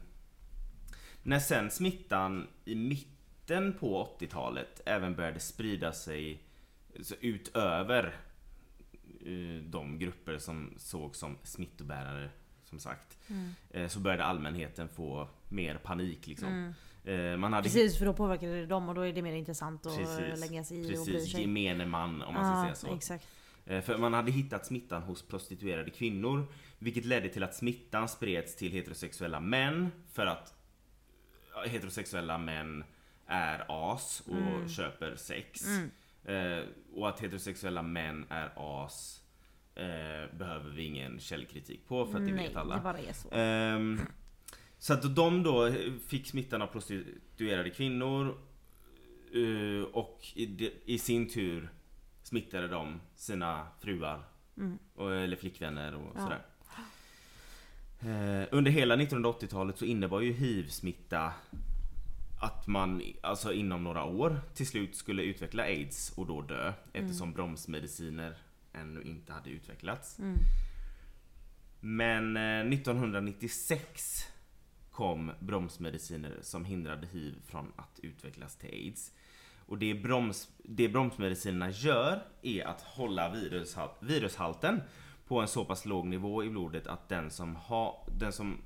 när 1.23 1.39
sen 1.39 1.71
smittan 1.71 2.47
i 2.65 2.75
mitten 2.75 3.73
på 3.79 4.03
80-talet 4.19 4.81
även 4.85 5.15
började 5.15 5.39
sprida 5.39 5.93
sig 5.93 6.41
så 7.01 7.15
utöver 7.21 8.05
eh, 9.25 9.63
de 9.63 9.99
grupper 9.99 10.37
som 10.37 10.73
såg 10.77 11.15
som 11.15 11.37
smittobärare 11.43 12.29
som 12.63 12.79
sagt. 12.79 13.17
eh, 13.71 13.87
Så 13.87 13.99
började 13.99 14.23
allmänheten 14.23 14.89
få 14.89 15.27
mer 15.49 15.75
panik 15.77 16.27
liksom. 16.27 16.73
Eh, 17.05 17.37
Man 17.37 17.53
hade 17.53 17.63
Precis 17.63 17.97
för 17.97 18.05
då 18.05 18.13
påverkar 18.13 18.47
det 18.47 18.65
dem 18.65 18.89
och 18.89 18.95
då 18.95 19.01
är 19.01 19.13
det 19.13 19.21
mer 19.21 19.33
intressant 19.33 19.85
att 19.85 20.39
lägga 20.39 20.63
sig 20.63 20.77
i 20.77 20.81
och 20.83 20.85
bry 20.87 20.95
precis 21.13 21.31
sig. 21.31 21.41
gemene 21.41 21.85
man 21.85 22.21
om 22.21 22.33
man 22.33 22.45
ska 22.53 22.63
säga 22.63 22.75
så. 22.91 22.95
exakt. 22.97 23.27
Eh, 23.65 23.81
För 23.81 23.97
man 23.97 24.13
hade 24.13 24.31
hittat 24.31 24.65
smittan 24.65 25.01
hos 25.03 25.21
prostituerade 25.21 25.89
kvinnor 25.91 26.47
Vilket 26.79 27.05
ledde 27.05 27.29
till 27.29 27.43
att 27.43 27.55
smittan 27.55 28.09
spreds 28.09 28.55
till 28.55 28.71
heterosexuella 28.71 29.39
män 29.39 29.91
För 30.13 30.25
att 30.25 30.53
heterosexuella 31.67 32.37
män 32.37 32.83
är 33.27 33.65
as 33.93 34.23
och 34.25 34.35
Mm. 34.37 34.69
köper 34.69 35.15
sex 35.15 35.61
eh, 36.25 36.63
Och 36.95 37.09
att 37.09 37.19
heterosexuella 37.19 37.81
män 37.81 38.25
är 38.29 38.51
as 38.55 39.21
eh, 39.75 40.35
Behöver 40.37 40.69
vi 40.69 40.83
ingen 40.83 41.19
källkritik 41.19 41.87
på 41.87 42.05
för 42.05 42.17
att 42.19 42.25
det 42.25 42.33
Nej, 42.33 42.47
vet 42.47 42.55
alla 42.57 42.75
det 42.75 42.81
bara 42.81 42.97
är 42.99 43.13
så. 43.13 43.29
Ehm, 43.31 43.99
så 44.77 44.93
att 44.93 45.15
de 45.15 45.43
då 45.43 45.71
fick 46.07 46.27
smittan 46.27 46.61
av 46.61 46.67
prostituerade 46.67 47.69
kvinnor 47.69 48.37
eh, 49.33 49.83
och 49.93 50.25
i, 50.35 50.45
de- 50.45 50.73
i 50.85 50.97
sin 50.99 51.29
tur 51.29 51.69
smittade 52.23 52.67
de 52.67 53.01
sina 53.15 53.67
fruar 53.79 54.23
och, 54.95 55.15
eller 55.15 55.35
flickvänner 55.37 55.95
och 55.95 56.11
Ja. 56.15 56.21
sådär. 56.21 56.41
Eh, 57.99 58.47
under 58.51 58.71
hela 58.71 58.95
1980-talet 58.95 59.77
så 59.77 59.85
innebar 59.85 60.21
ju 60.21 60.31
hiv-smitta 60.33 61.33
att 62.39 62.67
man 62.67 63.01
alltså 63.21 63.53
inom 63.53 63.83
några 63.83 64.03
år 64.03 64.41
till 64.53 64.67
slut 64.67 64.95
skulle 64.95 65.23
utveckla 65.23 65.63
aids 65.63 66.13
och 66.15 66.27
då 66.27 66.41
dö 66.41 66.73
eftersom 66.93 67.33
bromsmediciner 67.33 68.37
ännu 68.73 69.01
inte 69.01 69.33
hade 69.33 69.49
utvecklats. 69.49 70.17
Men 71.79 72.37
eh, 72.37 72.73
1996 72.73 74.25
kom 74.91 75.31
bromsmediciner 75.39 76.39
som 76.41 76.65
hindrade 76.65 77.07
hiv 77.07 77.35
från 77.45 77.71
att 77.75 77.99
utvecklas 78.03 78.55
till 78.55 78.69
aids. 78.69 79.11
Och 79.67 79.77
det, 79.77 79.93
broms, 79.93 80.49
det 80.63 80.89
bromsmedicinerna 80.89 81.69
gör 81.69 82.23
är 82.41 82.67
att 82.67 82.81
hålla 82.81 83.31
virushal, 83.31 83.89
virushalten 83.99 84.81
på 85.27 85.41
en 85.41 85.47
så 85.47 85.65
pass 85.65 85.85
låg 85.85 86.05
nivå 86.05 86.43
i 86.43 86.49
blodet 86.49 86.87
att 86.87 87.09
den 87.09 87.29
som, 87.31 87.55
ha, 87.55 88.07
den 88.19 88.33
som 88.33 88.57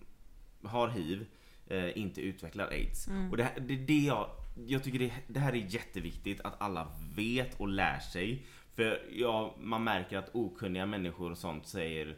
har 0.64 0.88
hiv 0.88 1.26
eh, 1.68 1.98
inte 1.98 2.22
utvecklar 2.22 2.68
aids. 2.68 3.08
Och 3.32 3.38
det, 3.38 3.44
här, 3.44 3.60
det 3.60 3.76
det 3.76 4.00
jag, 4.00 4.30
jag 4.68 4.84
tycker 4.84 5.00
det, 5.00 5.14
det 5.28 5.40
här 5.40 5.54
är 5.54 5.74
jätteviktigt 5.74 6.42
att 6.42 6.62
alla 6.62 6.88
vet 7.16 7.60
och 7.60 7.68
lär 7.68 8.00
sig. 8.00 8.46
För 8.76 9.02
ja, 9.12 9.56
man 9.60 9.84
märker 9.84 10.18
att 10.18 10.36
okunniga 10.36 10.86
människor 10.86 11.32
och 11.32 11.38
sånt 11.38 11.68
säger 11.68 12.18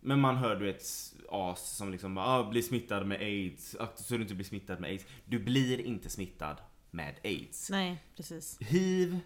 men 0.00 0.20
man 0.20 0.36
hör 0.36 0.56
du 0.56 0.70
ett 0.70 0.84
as 1.28 1.76
som 1.76 1.92
liksom 1.92 2.14
bara, 2.14 2.26
ah, 2.26 2.50
blir 2.50 2.62
smittad 2.62 3.06
med 3.06 3.20
aids, 3.20 3.76
akta 3.80 4.02
så 4.02 4.16
du 4.16 4.22
inte 4.22 4.34
blir 4.34 4.44
smittad 4.44 4.80
med 4.80 4.90
aids. 4.90 5.04
Du 5.24 5.38
blir 5.38 5.80
inte 5.80 6.10
smittad 6.10 6.56
med 6.90 7.14
aids. 7.24 7.70
Nej, 7.70 8.02
precis. 8.16 8.58
Hiv 8.60 9.20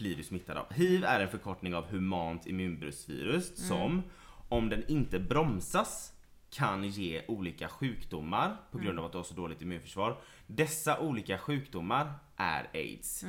blir 0.00 0.16
du 0.16 0.22
smittad 0.22 0.56
av. 0.56 0.72
Hiv 0.72 1.04
är 1.04 1.20
en 1.20 1.28
förkortning 1.28 1.74
av 1.74 1.86
humant 1.90 2.46
immunbristvirus 2.46 3.56
som 3.68 4.02
om 4.48 4.68
den 4.68 4.84
inte 4.88 5.18
bromsas 5.18 6.12
kan 6.50 6.88
ge 6.88 7.22
olika 7.28 7.68
sjukdomar 7.68 8.56
på 8.70 8.78
grund 8.78 8.98
av 8.98 9.04
att 9.04 9.12
du 9.12 9.18
har 9.18 9.24
så 9.24 9.34
dåligt 9.34 9.62
immunförsvar. 9.62 10.16
Dessa 10.46 10.98
olika 10.98 11.38
sjukdomar 11.38 12.12
är 12.36 12.70
aids. 12.74 13.24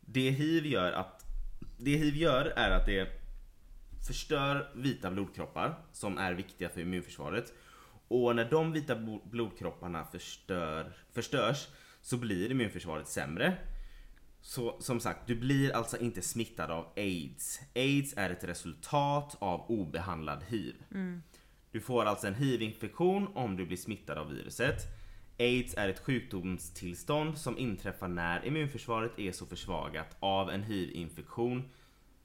Det 0.00 0.30
hiv 0.30 0.66
gör 0.66 0.92
att 0.92 1.24
det 1.78 1.96
hiv 1.96 2.16
gör 2.16 2.44
är 2.44 2.70
att 2.70 2.86
det 2.86 3.08
förstör 4.06 4.70
vita 4.74 5.10
blodkroppar 5.10 5.78
som 5.92 6.18
är 6.18 6.32
viktiga 6.32 6.68
för 6.68 6.80
immunförsvaret. 6.80 7.52
Och 8.08 8.36
när 8.36 8.50
de 8.50 8.72
vita 8.72 8.96
blodkropparna 9.24 10.04
förstör, 10.04 10.92
förstörs 11.12 11.68
så 12.02 12.16
blir 12.16 12.50
immunförsvaret 12.50 13.08
sämre. 13.08 13.56
Så 14.40 14.76
som 14.80 15.00
sagt, 15.00 15.26
du 15.26 15.34
blir 15.34 15.76
alltså 15.76 15.98
inte 15.98 16.22
smittad 16.22 16.70
av 16.70 16.86
aids. 16.96 17.60
Aids 17.74 18.14
är 18.16 18.30
ett 18.30 18.44
resultat 18.44 19.36
av 19.38 19.70
obehandlad 19.70 20.42
hiv. 20.48 20.74
Du 21.72 21.80
får 21.80 22.04
alltså 22.04 22.26
en 22.26 22.34
hiv-infektion 22.34 23.28
om 23.34 23.56
du 23.56 23.66
blir 23.66 23.76
smittad 23.76 24.18
av 24.18 24.30
viruset. 24.30 24.86
Aids 25.38 25.74
är 25.76 25.88
ett 25.88 25.98
sjukdomstillstånd 25.98 27.38
som 27.38 27.58
inträffar 27.58 28.08
när 28.08 28.46
immunförsvaret 28.46 29.18
är 29.18 29.32
så 29.32 29.46
försvagat 29.46 30.16
av 30.20 30.50
en 30.50 30.62
hiv-infektion 30.62 31.68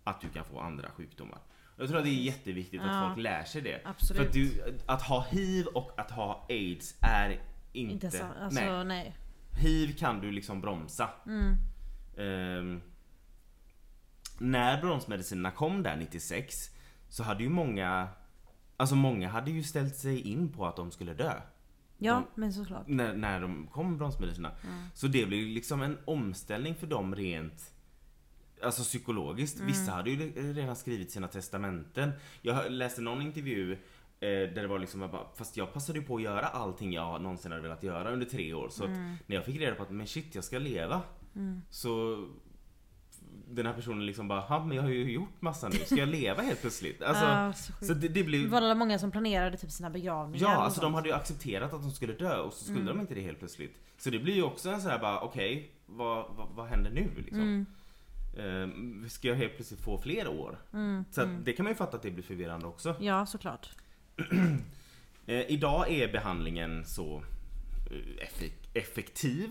att 0.03 0.22
du 0.22 0.29
kan 0.29 0.46
få 0.46 0.60
andra 0.60 0.89
sjukdomar. 0.89 1.39
Jag 1.77 1.88
tror 1.88 1.98
att 1.98 2.03
det 2.03 2.10
är 2.10 2.24
jätteviktigt 2.24 2.82
att 2.82 2.88
Ja. 2.88 3.08
folk 3.08 3.24
lär 3.24 3.43
sig 3.43 3.62
det. 3.62 3.82
Absolut. 3.86 4.22
För 4.22 4.27
att, 4.27 4.34
du, 4.34 4.77
att 4.86 5.01
ha 5.01 5.25
hiv 5.29 5.65
och 5.65 5.91
att 6.00 6.12
ha 6.12 6.46
aids 6.50 6.96
är 7.01 7.39
inte... 7.74 7.93
Inte 7.93 8.12
så, 8.12 8.24
alltså 8.41 8.62
nej. 8.62 8.86
nej. 8.86 9.15
Hiv 9.51 9.96
kan 9.98 10.22
du 10.22 10.32
liksom 10.32 10.62
bromsa. 10.62 11.10
Ehm, 12.17 12.82
när 14.39 14.82
bromsmedicinerna 14.82 15.51
kom 15.51 15.84
där 15.84 15.96
96 15.96 16.55
så 17.10 17.24
hade 17.24 17.43
ju 17.43 17.50
många 17.50 18.10
Alltså 18.77 18.96
många 18.96 19.29
hade 19.29 19.51
ju 19.51 19.63
ställt 19.63 19.96
sig 19.96 20.22
in 20.22 20.50
på 20.50 20.65
att 20.65 20.75
de 20.75 20.91
skulle 20.91 21.13
dö. 21.13 21.34
Ja, 21.98 22.24
men 22.36 22.53
såklart. 22.53 22.88
När, 22.88 23.13
när 23.13 23.41
de 23.41 23.67
kom 23.67 23.98
bromsmedicinerna. 23.98 24.55
Så 24.93 25.08
det 25.08 25.25
blev 25.25 25.48
liksom 25.48 25.82
en 25.82 25.98
omställning 26.05 26.75
för 26.75 26.88
dem 26.88 27.15
rent 27.15 27.74
Alltså 28.63 28.84
psykologiskt. 28.84 29.60
Vissa 29.60 29.91
hade 29.91 30.10
ju 30.10 30.32
redan 30.53 30.75
skrivit 30.75 31.12
sina 31.12 31.27
testamenten. 31.27 32.12
Jag 32.41 32.72
läste 32.72 33.01
någon 33.01 33.22
intervju 33.22 33.72
eh, 33.72 33.77
där 34.20 34.62
det 34.62 34.67
var 34.67 34.79
liksom 34.79 35.01
jag 35.01 35.12
bara, 35.12 35.27
fast 35.36 35.58
jag 35.58 35.74
passade 35.74 36.00
ju 36.00 36.05
på 36.05 36.15
att 36.15 36.22
göra 36.22 36.46
allting 36.46 36.93
jag 36.93 37.22
någonsin 37.22 37.51
hade 37.51 37.63
velat 37.63 37.84
göra 37.84 38.12
under 38.12 38.25
tre 38.25 38.53
år. 38.53 38.70
Så 38.70 38.84
att 38.84 38.89
när 39.27 39.36
jag 39.36 39.46
fick 39.46 39.62
reda 39.62 39.75
på 39.75 39.84
att 39.84 39.91
men 39.91 40.08
shit 40.08 40.36
jag 40.36 40.43
ska 40.43 40.60
leva. 40.60 41.01
Så 41.70 42.25
den 43.50 43.66
här 43.66 43.74
personen 43.74 44.06
liksom 44.06 44.28
bara, 44.28 44.40
"Ha, 44.40 44.66
men 44.66 44.75
jag 44.78 44.84
har 44.84 44.90
ju 44.90 45.12
gjort 45.12 45.42
massa 45.42 45.70
nu, 45.70 45.75
ska 45.78 45.96
jag 45.96 46.10
leva 46.10 46.42
helt 46.42 46.62
plötsligt? 46.62 47.02
Alltså, 47.04 47.24
Ja, 47.24 47.54
så 47.54 47.86
så 47.86 47.94
det, 47.94 48.08
det 48.08 48.24
blev... 48.24 48.42
Det 48.44 48.48
var 48.50 48.62
det 48.62 48.75
många 48.75 49.00
som 49.00 49.12
planerade 49.12 49.58
typ 49.58 49.72
sina 49.72 49.90
begravningar 49.90 50.46
Ja, 50.48 50.56
alltså 50.56 50.82
de 50.82 50.94
hade 50.94 51.10
ju 51.10 51.16
accepterat 51.16 51.74
att 51.74 51.82
de 51.82 51.92
skulle 51.92 52.13
dö 52.13 52.38
och 52.38 52.54
så 52.54 52.63
skulle 52.63 52.80
Mm. 52.82 52.96
de 52.98 53.02
inte 53.02 53.13
det 53.13 53.22
helt 53.22 53.40
plötsligt. 53.40 53.75
Så 53.98 54.10
det 54.10 54.20
blir 54.20 54.34
ju 54.36 54.44
också 54.44 54.70
en 54.70 54.82
sån 54.82 54.92
här 54.92 55.00
bara, 55.00 55.20
okej, 55.20 55.72
vad, 55.86 56.25
vad, 56.36 56.48
vad 56.56 56.68
händer 56.68 56.92
nu 56.92 57.10
liksom? 57.18 57.40
Mm. 57.42 57.66
Ehm, 58.38 59.10
ska 59.10 59.28
jag 59.28 59.36
helt 59.36 59.56
plötsligt 59.56 59.80
få 59.82 59.98
fler 59.98 60.28
år? 60.28 60.58
Mm, 60.74 61.06
Så 61.12 61.22
att 61.22 61.46
det 61.46 61.54
kan 61.54 61.63
man 61.63 61.72
ju 61.72 61.75
fatta 61.75 61.98
att 61.98 62.04
det 62.04 62.12
blir 62.12 62.24
förvirrande 62.24 62.68
också. 62.68 62.96
Ja, 63.00 63.25
såklart. 63.25 63.70
Eh, 65.25 65.42
idag 65.52 65.92
är 65.92 66.12
behandlingen 66.12 66.86
så 66.86 67.24
eh, 67.92 68.28
effek- 68.28 68.68
effektiv 68.74 69.50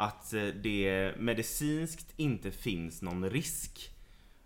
att 0.00 0.32
eh, 0.32 0.46
det 0.46 1.12
medicinskt 1.18 2.12
inte 2.16 2.50
finns 2.50 3.02
någon 3.02 3.30
risk 3.30 3.90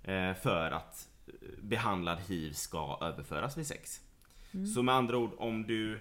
eh, 0.02 0.34
för 0.34 0.70
att 0.70 1.08
eh, 1.26 1.32
behandlad 1.62 2.18
hiv 2.28 2.52
ska 2.52 2.98
överföras 3.00 3.58
vid 3.58 3.66
sex. 3.66 4.00
Så 4.74 4.82
med 4.82 4.94
andra 4.94 5.16
ord, 5.16 5.30
om 5.38 5.66
du, 5.66 6.00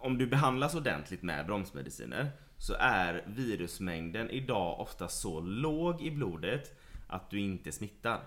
om 0.00 0.18
du 0.18 0.26
behandlas 0.26 0.74
ordentligt 0.74 1.22
med 1.22 1.46
bromsmediciner 1.46 2.30
så 2.58 2.74
är 2.78 3.24
virusmängden 3.26 4.30
idag 4.30 4.80
ofta 4.80 5.08
så 5.08 5.40
låg 5.40 6.02
i 6.02 6.10
blodet 6.10 6.78
att 7.06 7.30
du 7.30 7.40
inte 7.40 7.72
smittar. 7.72 8.20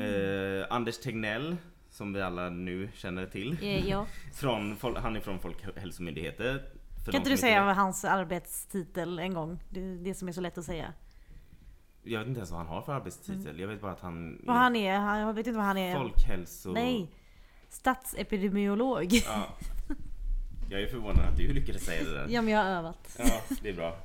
Eh, 0.00 0.66
Anders 0.70 0.98
Tegnell, 0.98 1.56
som 1.90 2.12
vi 2.12 2.22
alla 2.22 2.50
nu 2.50 2.88
känner 2.94 3.26
till, 3.26 3.58
Eh, 3.62 3.88
Ja. 3.88 4.06
från, 4.34 4.76
han 4.96 5.16
är 5.16 5.20
från 5.20 5.38
Folkhälsomyndigheten. 5.40 6.60
Kan 7.04 7.14
inte 7.14 7.30
du 7.30 7.36
säga 7.36 7.64
vad 7.64 7.76
hans 7.76 8.04
arbetstitel 8.04 9.18
en 9.18 9.34
gång? 9.34 9.62
Det 9.68 9.80
är 9.80 10.04
det 10.04 10.14
som 10.14 10.28
är 10.28 10.32
så 10.32 10.40
lätt 10.40 10.58
att 10.58 10.64
säga. 10.64 10.92
Jag 12.02 12.18
vet 12.18 12.28
inte 12.28 12.38
ens 12.38 12.50
vad 12.50 12.60
han 12.60 12.68
har 12.68 12.82
för 12.82 12.92
arbetstitel. 12.92 13.60
Jag 13.60 13.68
vet 13.68 13.80
bara 13.80 13.92
att 13.92 14.00
han 14.00 14.40
Vad 14.44 14.56
han 14.56 14.76
är? 14.76 15.18
Jag 15.18 15.34
vet 15.34 15.46
inte 15.46 15.56
vad 15.56 15.66
han 15.66 15.78
är. 15.78 15.96
folkhälso... 15.96 16.72
Nej. 16.72 17.10
Statsepidemiolog. 17.68 19.12
Ja. 19.12 19.46
Jag 20.70 20.82
är 20.82 20.86
förvånad 20.86 21.28
att 21.28 21.36
du 21.36 21.52
lyckades 21.52 21.84
säga 21.84 22.04
det 22.04 22.10
där. 22.14 22.26
Ja 22.30 22.42
men 22.42 22.52
jag 22.54 22.64
har 22.64 22.70
övat. 22.70 23.16
Ja, 23.18 23.40
det 23.62 23.68
är 23.68 23.74
bra. 23.74 23.96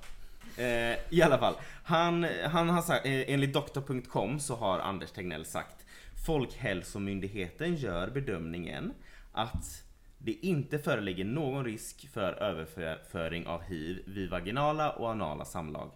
Eh, 0.58 0.98
I 1.10 1.22
alla 1.22 1.38
fall, 1.38 1.56
han, 1.84 2.28
han 2.46 2.70
har 2.70 2.82
sagt, 2.82 3.06
eh, 3.06 3.12
enligt 3.34 3.54
doktor.com 3.54 4.40
så 4.40 4.56
har 4.56 4.80
Anders 4.80 5.12
Tegnell 5.12 5.46
sagt 5.46 5.86
Folkhälsomyndigheten 6.26 7.76
gör 7.76 8.10
bedömningen 8.10 8.94
att 9.32 9.84
det 10.18 10.32
inte 10.32 10.80
föreligger 10.80 11.26
någon 11.26 11.66
risk 11.66 12.10
för 12.14 12.34
överföring 12.34 13.48
av 13.48 13.62
hiv 13.62 14.04
vid 14.06 14.30
vaginala 14.30 14.92
och 14.92 15.12
anala 15.12 15.46
samlag. 15.46 15.92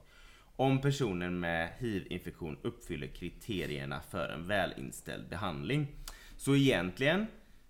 Om 0.55 0.81
personen 0.81 1.39
med 1.39 1.69
hiv-infektion 1.77 2.57
uppfyller 2.61 3.07
kriterierna 3.07 4.01
för 4.01 4.29
en 4.29 4.47
välinställd 4.47 5.29
behandling. 5.29 5.87
Så 6.37 6.55
egentligen 6.55 7.27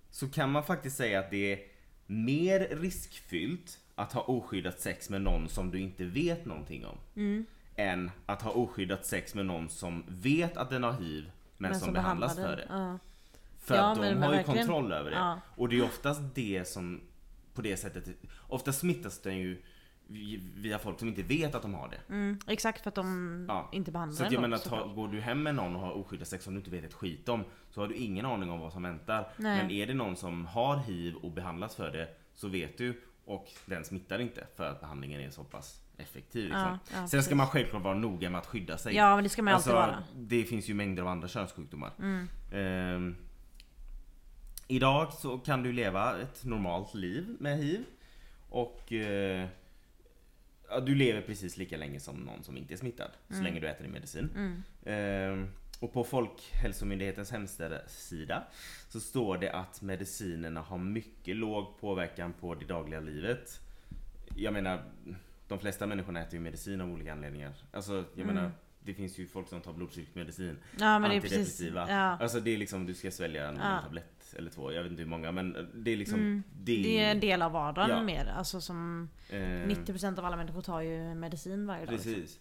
så 0.10 0.30
kan 0.30 0.52
man 0.52 0.64
faktiskt 0.64 0.98
säga 0.98 1.20
att 1.20 1.32
det 1.32 1.54
är 1.54 1.60
mer 2.06 2.60
riskfyllt 2.60 3.80
att 3.96 4.14
ha 4.14 4.22
oskyddat 4.22 4.80
sex 4.80 5.10
med 5.10 5.22
någon 5.22 5.50
som 5.50 5.72
du 5.72 5.80
inte 5.80 6.06
vet 6.06 6.46
någonting 6.46 6.86
om. 6.86 6.98
Mm. 7.16 7.46
Än 7.76 8.12
att 8.26 8.42
ha 8.42 8.52
oskyddat 8.52 9.06
sex 9.06 9.36
med 9.36 9.46
någon 9.46 9.70
som 9.70 10.04
vet 10.08 10.58
att 10.58 10.70
den 10.70 10.84
har 10.84 10.94
hiv 10.94 11.32
men, 11.58 11.80
som, 11.80 11.94
behandlas 11.94 12.36
behandlar 12.36 12.58
för 12.58 12.62
det. 12.62 12.68
Ja. 12.70 13.00
För 13.62 13.76
Ja, 13.76 13.82
att 13.92 13.96
de 13.96 14.02
har 14.02 14.10
ju 14.12 14.16
verkligen. 14.20 14.46
kontroll 14.68 14.92
över 14.92 15.10
det. 15.12 15.16
Ja. 15.18 15.40
Och 15.56 15.70
det 15.70 15.78
är 15.78 15.84
oftast 15.84 16.22
det 16.36 16.68
som 16.68 17.02
på 17.54 17.62
det 17.62 17.78
sättet, 17.78 18.08
ofta 18.48 18.72
smittas 18.74 19.22
den 19.22 19.38
ju 19.38 19.62
via 20.56 20.80
folk 20.80 21.00
som 21.00 21.08
inte 21.08 21.24
vet 21.24 21.56
att 21.56 21.62
de 21.62 21.74
har 21.74 21.90
det. 21.90 22.14
Mm, 22.14 22.40
exakt 22.48 22.82
för 22.82 22.90
att 22.90 22.96
de 22.96 23.46
Ja. 23.50 23.70
inte 23.72 23.92
behandlar 23.92 24.18
Så 24.18 24.24
att 24.26 24.32
jag 24.32 24.42
menar, 24.42 24.58
ta, 24.58 24.88
går 24.88 25.08
du 25.08 25.22
hem 25.22 25.44
med 25.44 25.56
någon 25.56 25.76
och 25.76 25.82
har 25.82 25.92
oskyddat 25.92 26.28
sex 26.28 26.44
som 26.44 26.54
du 26.54 26.60
inte 26.60 26.72
vet 26.72 26.84
ett 26.84 26.94
skit 26.94 27.30
om 27.30 27.44
så 27.70 27.82
har 27.82 27.88
du 27.88 27.96
ingen 27.96 28.26
aning 28.26 28.50
om 28.50 28.60
vad 28.60 28.74
som 28.74 28.84
väntar. 28.84 29.28
Nej. 29.38 29.58
Men 29.62 29.72
är 29.72 29.88
det 29.88 29.94
någon 29.94 30.16
som 30.16 30.46
har 30.46 30.78
hiv 30.78 31.16
och 31.16 31.32
behandlas 31.32 31.76
för 31.76 31.92
det 31.92 32.08
så 32.34 32.48
vet 32.48 32.78
du 32.78 33.02
och 33.26 33.48
den 33.66 33.84
smittar 33.86 34.20
inte 34.20 34.48
för 34.56 34.70
att 34.70 34.80
behandlingen 34.82 35.22
är 35.22 35.30
så 35.30 35.44
pass 35.44 35.82
effektiv. 35.98 36.44
Liksom. 36.44 36.62
Ja, 36.62 36.80
ja, 37.02 37.08
Sen 37.08 37.24
ska 37.24 37.36
man 37.36 37.48
självklart 37.48 37.84
vara 37.84 37.94
noga 37.96 38.30
med 38.30 38.40
att 38.40 38.48
skydda 38.48 38.78
sig. 38.78 38.96
Ja 38.96 39.16
men 39.16 39.24
det 39.24 39.30
ska 39.30 39.42
man 39.44 39.52
ju 39.52 39.56
alltid 39.56 39.74
Alltså, 39.74 39.92
vara. 39.94 40.04
Det 40.16 40.44
finns 40.44 40.70
ju 40.70 40.74
mängder 40.74 41.02
av 41.04 41.08
andra 41.10 41.28
könssjukdomar. 41.28 41.92
Mm. 42.00 42.28
Ehm, 42.54 43.16
idag 44.72 45.14
så 45.14 45.38
kan 45.38 45.64
du 45.64 45.72
leva 45.72 46.22
ett 46.22 46.46
normalt 46.46 46.94
liv 46.94 47.36
med 47.40 47.58
hiv. 47.58 47.86
Och 48.50 48.94
eh, 48.94 49.48
du 50.86 50.96
lever 50.96 51.22
precis 51.22 51.58
lika 51.58 51.78
länge 51.78 52.00
som 52.00 52.16
någon 52.16 52.44
som 52.44 52.58
inte 52.58 52.74
är 52.74 52.78
smittad. 52.78 53.12
Så 53.30 53.42
länge 53.42 53.60
du 53.60 53.68
äter 53.68 53.84
din 53.84 53.92
medicin. 53.92 54.30
Mm. 54.36 54.64
Ehm, 54.86 55.48
och 55.80 55.94
på 55.94 56.04
Folkhälsomyndighetens 56.04 57.32
hemsida 57.32 58.44
så 58.90 59.00
står 59.00 59.38
det 59.38 59.52
att 59.52 59.82
medicinerna 59.82 60.62
har 60.62 60.78
mycket 60.78 61.36
låg 61.36 61.80
påverkan 61.80 62.34
på 62.34 62.56
det 62.56 62.66
dagliga 62.66 63.00
livet. 63.00 63.60
Jag 64.36 64.54
menar, 64.54 64.84
de 65.48 65.60
flesta 65.60 65.88
människorna 65.88 66.22
äter 66.22 66.34
ju 66.34 66.40
medicin 66.40 66.82
av 66.82 66.92
olika 66.92 67.12
anledningar. 67.12 67.54
Alltså, 67.72 68.06
jag 68.16 68.28
menar, 68.28 68.52
det 68.84 68.94
finns 68.94 69.18
ju 69.20 69.28
folk 69.28 69.48
som 69.50 69.62
tar 69.62 69.74
blodtrycksmedicin. 69.74 70.58
Ja 70.80 71.00
men 71.00 71.10
det 71.10 71.16
är 71.16 71.18
antidepressiva. 71.18 71.86
Ja. 71.90 71.96
Alltså 72.18 72.40
det 72.40 72.52
är 72.54 72.58
liksom, 72.58 72.86
du 72.86 72.94
ska 72.94 73.12
svälja 73.12 73.48
en 73.48 73.56
Ja. 73.56 73.80
tablett 73.84 74.34
eller 74.38 74.52
två, 74.52 74.72
jag 74.72 74.84
vet 74.84 74.92
inte 74.92 75.02
hur 75.04 75.10
många 75.10 75.32
men 75.32 75.70
det 75.76 75.92
är 75.92 75.98
liksom 75.98 76.20
Mm. 76.20 76.44
det, 76.54 76.82
Det 76.84 77.00
är 77.00 77.12
en 77.12 77.20
del 77.20 77.42
av 77.42 77.52
vardagen 77.52 77.90
Ja. 77.98 78.04
mer. 78.04 78.26
Alltså 78.26 78.62
som 78.62 79.10
eh, 79.30 79.40
90% 79.40 80.20
av 80.20 80.26
alla 80.26 80.38
människor 80.38 80.62
tar 80.62 80.82
ju 80.82 81.16
medicin 81.16 81.68
varje 81.68 81.86
dag. 81.86 81.94
liksom. 81.94 82.14
Precis. 82.14 82.40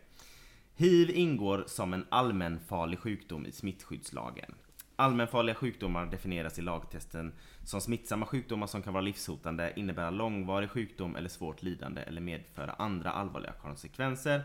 Hiv 0.77 1.11
ingår 1.11 1.65
som 1.67 1.93
en 1.93 2.07
allmänfarlig 2.09 2.99
sjukdom 2.99 3.47
i 3.47 3.53
smittskyddslagen. 3.53 4.55
Allmänfarliga 4.97 5.55
sjukdomar 5.55 6.07
definieras 6.07 6.59
i 6.59 6.63
lagtesten 6.63 7.33
som 7.65 7.81
smittsamma 7.81 8.27
sjukdomar 8.27 8.67
som 8.67 8.83
kan 8.83 8.93
vara 8.93 9.05
livshotande, 9.05 9.73
innebära 9.77 10.11
långvarig 10.11 10.71
sjukdom 10.71 11.17
eller 11.17 11.29
svårt 11.29 11.63
lidande 11.63 12.01
eller 12.01 12.21
medföra 12.21 12.73
andra 12.73 13.11
allvarliga 13.11 13.53
konsekvenser. 13.53 14.43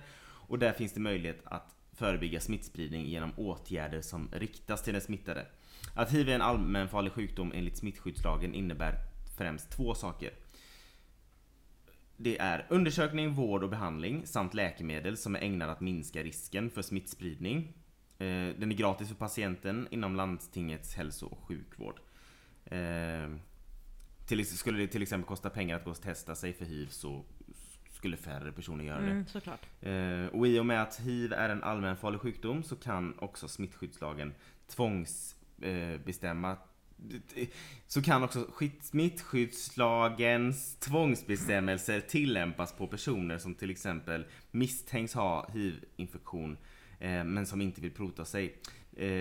Och 0.50 0.60
där 0.60 0.74
finns 0.74 0.94
det 0.94 1.00
möjlighet 1.00 1.42
att 1.46 1.76
förebygga 1.94 2.40
smittspridning 2.40 3.06
genom 3.06 3.34
åtgärder 3.38 4.02
som 4.02 4.30
riktas 4.32 4.84
till 4.84 4.94
den 4.94 5.02
smittade. 5.02 5.46
Att 5.94 6.14
hiv 6.14 6.30
är 6.30 6.36
en 6.36 6.42
allmänfarlig 6.42 7.14
sjukdom 7.14 7.52
enligt 7.56 7.78
smittskyddslagen 7.78 8.54
innebär 8.54 8.96
främst 9.38 9.72
två 9.72 9.96
saker. 9.96 10.34
Det 12.18 12.40
är 12.40 12.68
undersökning, 12.70 13.34
vård 13.34 13.64
och 13.64 13.70
behandling 13.70 14.28
samt 14.28 14.54
läkemedel 14.54 15.18
som 15.18 15.36
är 15.36 15.40
ägnade 15.40 15.72
att 15.72 15.82
minska 15.82 16.24
risken 16.24 16.70
för 16.70 16.82
smittspridning. 16.82 17.74
Eh, 18.18 18.50
den 18.58 18.72
är 18.72 18.76
gratis 18.76 19.08
för 19.08 19.16
patienten 19.16 19.88
inom 19.92 20.16
landstingets 20.16 20.96
hälso 20.96 21.26
och 21.26 21.44
sjukvård. 21.44 22.00
Eh, 22.66 23.30
skulle 24.44 24.80
det 24.80 24.88
till 24.88 25.02
exempel 25.02 25.28
kosta 25.28 25.50
pengar 25.50 25.76
att 25.76 25.86
gå 25.86 25.92
och 25.92 26.02
testa 26.02 26.36
sig 26.36 26.54
för 26.54 26.66
hiv 26.66 26.88
så 26.88 27.26
skulle 28.00 28.18
färre 28.18 28.52
personer 28.52 28.84
göra 28.86 29.02
det. 29.02 29.12
Mm, 29.12 29.28
såklart. 29.28 29.66
Eh, 29.82 30.26
och 30.26 30.48
i 30.48 30.60
och 30.60 30.66
med 30.66 30.82
att 30.82 31.00
hiv 31.00 31.34
är 31.34 31.50
en 31.50 31.64
allmänfarlig 31.64 32.22
sjukdom 32.22 32.64
så 32.64 32.76
kan 32.76 33.20
också 33.20 33.48
smittskyddslagen 33.48 34.34
tvångsbestämma 34.68 36.52
eh, 37.36 37.48
så 37.88 38.02
kan 38.02 38.24
också 38.24 38.48
smittskyddslagens 38.82 40.76
tvångsbestämmelser 40.76 42.00
tillämpas 42.00 42.74
på 42.74 42.88
personer 42.88 43.38
som 43.38 43.56
till 43.56 43.70
exempel 43.70 44.26
misstänks 44.52 45.14
ha 45.14 45.50
hiv-infektion 45.54 46.58
eh, 47.00 47.24
men 47.24 47.46
som 47.46 47.62
inte 47.62 47.82
vill 47.82 47.92
prota 47.92 48.26
sig. 48.26 48.56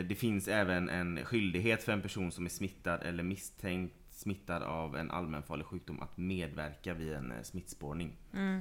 Det 0.09 0.19
finns 0.19 0.49
även 0.49 0.89
en 0.89 1.25
skyldighet 1.25 1.83
för 1.83 1.93
en 1.93 2.03
person 2.03 2.33
som 2.33 2.45
är 2.45 2.51
smittad 2.51 3.03
eller 3.03 3.23
misstänkt 3.23 3.98
smittad 4.19 4.63
av 4.63 4.97
en 4.97 5.11
allmänfarlig 5.11 5.67
sjukdom 5.67 6.01
att 6.03 6.17
medverka 6.17 6.95
vid 6.95 7.13
en 7.13 7.33
eh, 7.33 7.43
smittspårning. 7.43 8.17
Mm. 8.35 8.61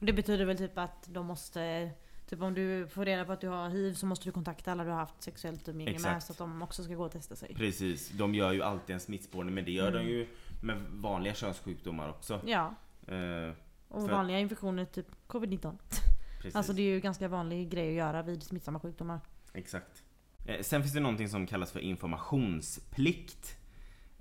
Det 0.00 0.12
betyder 0.12 0.44
väl 0.44 0.58
typ 0.58 0.78
att 0.78 1.08
de 1.08 1.26
måste 1.26 1.90
Typ 2.28 2.42
om 2.42 2.54
du 2.54 2.88
får 2.88 3.04
reda 3.04 3.24
på 3.24 3.32
att 3.32 3.40
du 3.40 3.48
har 3.48 3.68
hiv 3.68 3.94
så 3.94 4.06
måste 4.06 4.24
du 4.28 4.32
kontakta 4.32 4.72
alla 4.72 4.84
du 4.84 4.90
har 4.90 4.96
haft 4.96 5.22
sexuellt 5.22 5.68
umgänge 5.68 5.98
med 5.98 6.22
så 6.22 6.32
att 6.32 6.38
de 6.38 6.62
också 6.62 6.84
ska 6.84 6.94
gå 6.94 7.04
och 7.04 7.12
testa 7.12 7.36
sig. 7.36 7.54
Precis, 7.54 8.10
de 8.10 8.34
gör 8.34 8.52
ju 8.52 8.62
alltid 8.62 8.94
en 8.94 9.00
smittspårning 9.00 9.54
men 9.54 9.64
det 9.64 9.70
gör 9.70 9.88
Mm. 9.92 10.04
de 10.04 10.10
ju 10.10 10.26
med 10.62 10.76
vanliga 10.90 11.34
könssjukdomar 11.34 12.08
också. 12.08 12.40
Ja. 12.46 12.74
Eh, 13.06 13.52
Och 13.88 14.02
För- 14.02 14.08
vanliga 14.12 14.38
infektioner 14.38 14.84
typ 14.84 15.06
covid-19. 15.26 15.78
precis. 16.36 16.56
Alltså 16.56 16.72
det 16.72 16.82
är 16.82 16.94
ju 16.94 17.00
ganska 17.00 17.28
vanlig 17.28 17.70
grej 17.70 17.88
att 17.88 17.94
göra 17.94 18.22
vid 18.22 18.42
smittsamma 18.42 18.80
sjukdomar. 18.80 19.20
Exakt. 19.52 20.02
Eh, 20.46 20.60
sen 20.62 20.82
finns 20.82 20.94
det 20.94 21.00
någonting 21.00 21.28
som 21.28 21.46
kallas 21.46 21.72
för 21.72 21.80
informationsplikt. 21.80 23.56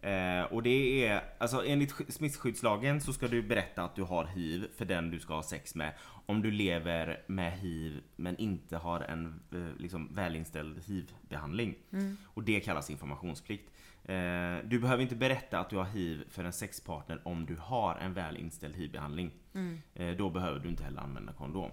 Eh, 0.02 0.42
och 0.44 0.64
det 0.64 1.06
är, 1.08 1.24
alltså 1.38 1.66
enligt 1.66 1.94
sk- 1.94 2.12
smittskyddslagen 2.12 3.02
så 3.02 3.14
ska 3.14 3.28
du 3.28 3.42
berätta 3.42 3.84
att 3.84 3.96
du 3.96 4.04
har 4.04 4.26
hiv 4.26 4.68
för 4.78 4.86
den 4.86 5.12
du 5.12 5.20
ska 5.20 5.34
ha 5.34 5.44
sex 5.44 5.76
med. 5.76 5.94
Om 6.26 6.42
du 6.42 6.52
lever 6.52 7.24
med 7.28 7.52
hiv 7.60 8.02
men 8.16 8.38
inte 8.38 8.78
har 8.78 9.00
en 9.02 9.42
eh, 9.54 9.82
liksom, 9.82 10.14
välinställd 10.16 10.84
hiv-behandling. 10.86 11.76
Mm. 11.92 12.18
Och 12.26 12.44
det 12.44 12.60
kallas 12.60 12.90
informationsplikt. 12.90 13.72
Eh, 14.04 14.58
du 14.64 14.80
behöver 14.80 15.00
inte 15.04 15.16
berätta 15.16 15.60
att 15.60 15.70
du 15.70 15.78
har 15.78 15.86
hiv 15.86 16.24
för 16.30 16.44
en 16.44 16.54
sexpartner 16.54 17.22
om 17.24 17.46
du 17.46 17.56
har 17.56 17.96
en 17.96 18.14
välinställd 18.14 18.76
hiv-behandling. 18.76 19.32
Mm. 19.54 19.82
Eh, 19.96 20.12
då 20.16 20.30
behöver 20.30 20.60
du 20.60 20.70
inte 20.70 20.84
heller 20.84 21.02
använda 21.02 21.34
kondom. 21.34 21.72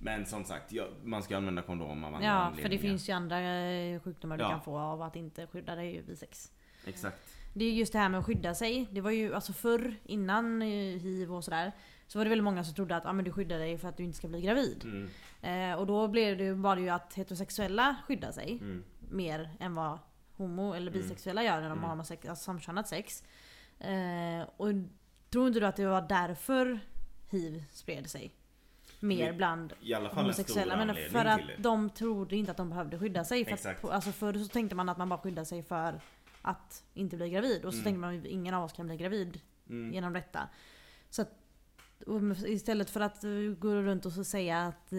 Men 0.00 0.26
som 0.26 0.44
sagt, 0.44 0.72
man 1.04 1.22
ska 1.22 1.36
använda 1.36 1.62
kondom 1.62 2.04
av 2.04 2.14
andra 2.14 2.28
Ja, 2.28 2.52
för 2.62 2.68
det 2.68 2.78
finns 2.78 3.08
ju 3.08 3.12
andra 3.12 3.40
eh, 3.40 4.00
sjukdomar 4.00 4.36
du 4.36 4.42
Ja. 4.44 4.50
kan 4.50 4.60
få 4.60 4.78
av 4.78 5.02
att 5.02 5.16
inte 5.16 5.46
skydda 5.46 5.74
dig 5.74 6.02
vid 6.06 6.18
sex. 6.18 6.52
Exakt. 6.86 7.18
Det 7.58 7.64
är 7.64 7.72
just 7.72 7.92
det 7.92 7.98
här 7.98 8.08
med 8.08 8.20
att 8.20 8.26
skydda 8.26 8.54
sig. 8.54 8.88
Det 8.92 9.00
var 9.00 9.10
ju 9.10 9.34
alltså 9.34 9.52
förr, 9.52 9.94
innan 10.04 10.62
eh, 10.62 10.68
hiv 11.00 11.34
och 11.34 11.44
sådär. 11.44 11.72
Så 12.06 12.18
var 12.18 12.24
det 12.24 12.28
väldigt 12.28 12.44
många 12.44 12.64
som 12.64 12.74
trodde 12.74 12.96
att 12.96 13.06
ah, 13.06 13.12
men 13.12 13.24
du 13.24 13.32
skyddar 13.32 13.58
dig 13.58 13.78
för 13.78 13.88
att 13.88 13.96
du 13.96 14.02
inte 14.04 14.16
ska 14.18 14.28
bli 14.28 14.40
gravid. 14.40 14.84
Mm, 14.84 15.08
Eh, 15.42 15.78
och 15.78 15.86
då 15.86 16.08
blev 16.08 16.38
det, 16.38 16.52
var 16.52 16.76
det 16.76 16.82
ju 16.82 16.88
att 16.88 17.14
heterosexuella 17.14 17.96
skyddar 18.06 18.32
sig. 18.32 18.52
mm, 18.60 18.84
mer 19.10 19.50
än 19.60 19.74
vad 19.74 19.98
homo 20.36 20.72
eller 20.74 20.90
Mm. 20.90 21.02
bisexuella 21.02 21.42
gör 21.42 21.60
när 21.60 21.68
de 21.68 21.78
Mm. 21.78 21.98
har 21.98 22.04
sex, 22.04 22.28
alltså 22.28 22.44
samkönat 22.44 22.88
sex. 22.88 23.22
Eh, 23.78 24.48
och 24.56 24.68
tror 25.30 25.46
inte 25.48 25.60
du 25.60 25.66
att 25.66 25.76
det 25.76 25.86
var 25.86 26.02
därför 26.08 26.80
hiv 27.30 27.64
spred 27.72 28.10
sig? 28.10 28.32
Mer 29.00 29.32
bland 29.32 29.72
I 29.80 29.94
alla 29.94 30.08
fall 30.10 30.18
homosexuella. 30.24 30.76
Men 30.76 30.96
för 31.10 31.24
att 31.24 31.40
de 31.58 31.90
trodde 31.90 32.36
inte 32.36 32.50
att 32.50 32.56
de 32.56 32.70
behövde 32.70 32.98
skydda 32.98 33.24
sig. 33.24 33.44
För 33.44 33.52
att, 33.70 33.84
alltså 33.84 34.12
förr 34.12 34.32
så 34.32 34.48
tänkte 34.48 34.76
man 34.76 34.88
att 34.88 34.98
man 34.98 35.08
bara 35.08 35.18
skyddade 35.20 35.46
sig 35.46 35.62
för 35.62 36.00
att 36.50 36.84
inte 36.94 37.16
bli 37.16 37.30
gravid. 37.30 37.64
Och 37.64 37.72
så 37.72 37.76
Mm. 37.78 37.84
tänkte 37.84 38.00
man 38.00 38.18
att 38.18 38.24
ingen 38.26 38.54
av 38.54 38.64
oss 38.64 38.72
kan 38.72 38.86
bli 38.86 38.96
gravid 38.96 39.40
Mm. 39.68 39.92
genom 39.94 40.12
detta. 40.12 40.48
Så 41.10 41.22
att, 41.22 41.32
istället 42.46 42.90
för 42.90 43.00
att 43.00 43.24
eh, 43.24 43.30
gå 43.58 43.74
runt 43.74 44.06
och 44.06 44.12
så 44.12 44.24
säga 44.24 44.66
att 44.66 44.92
eh, 44.92 44.98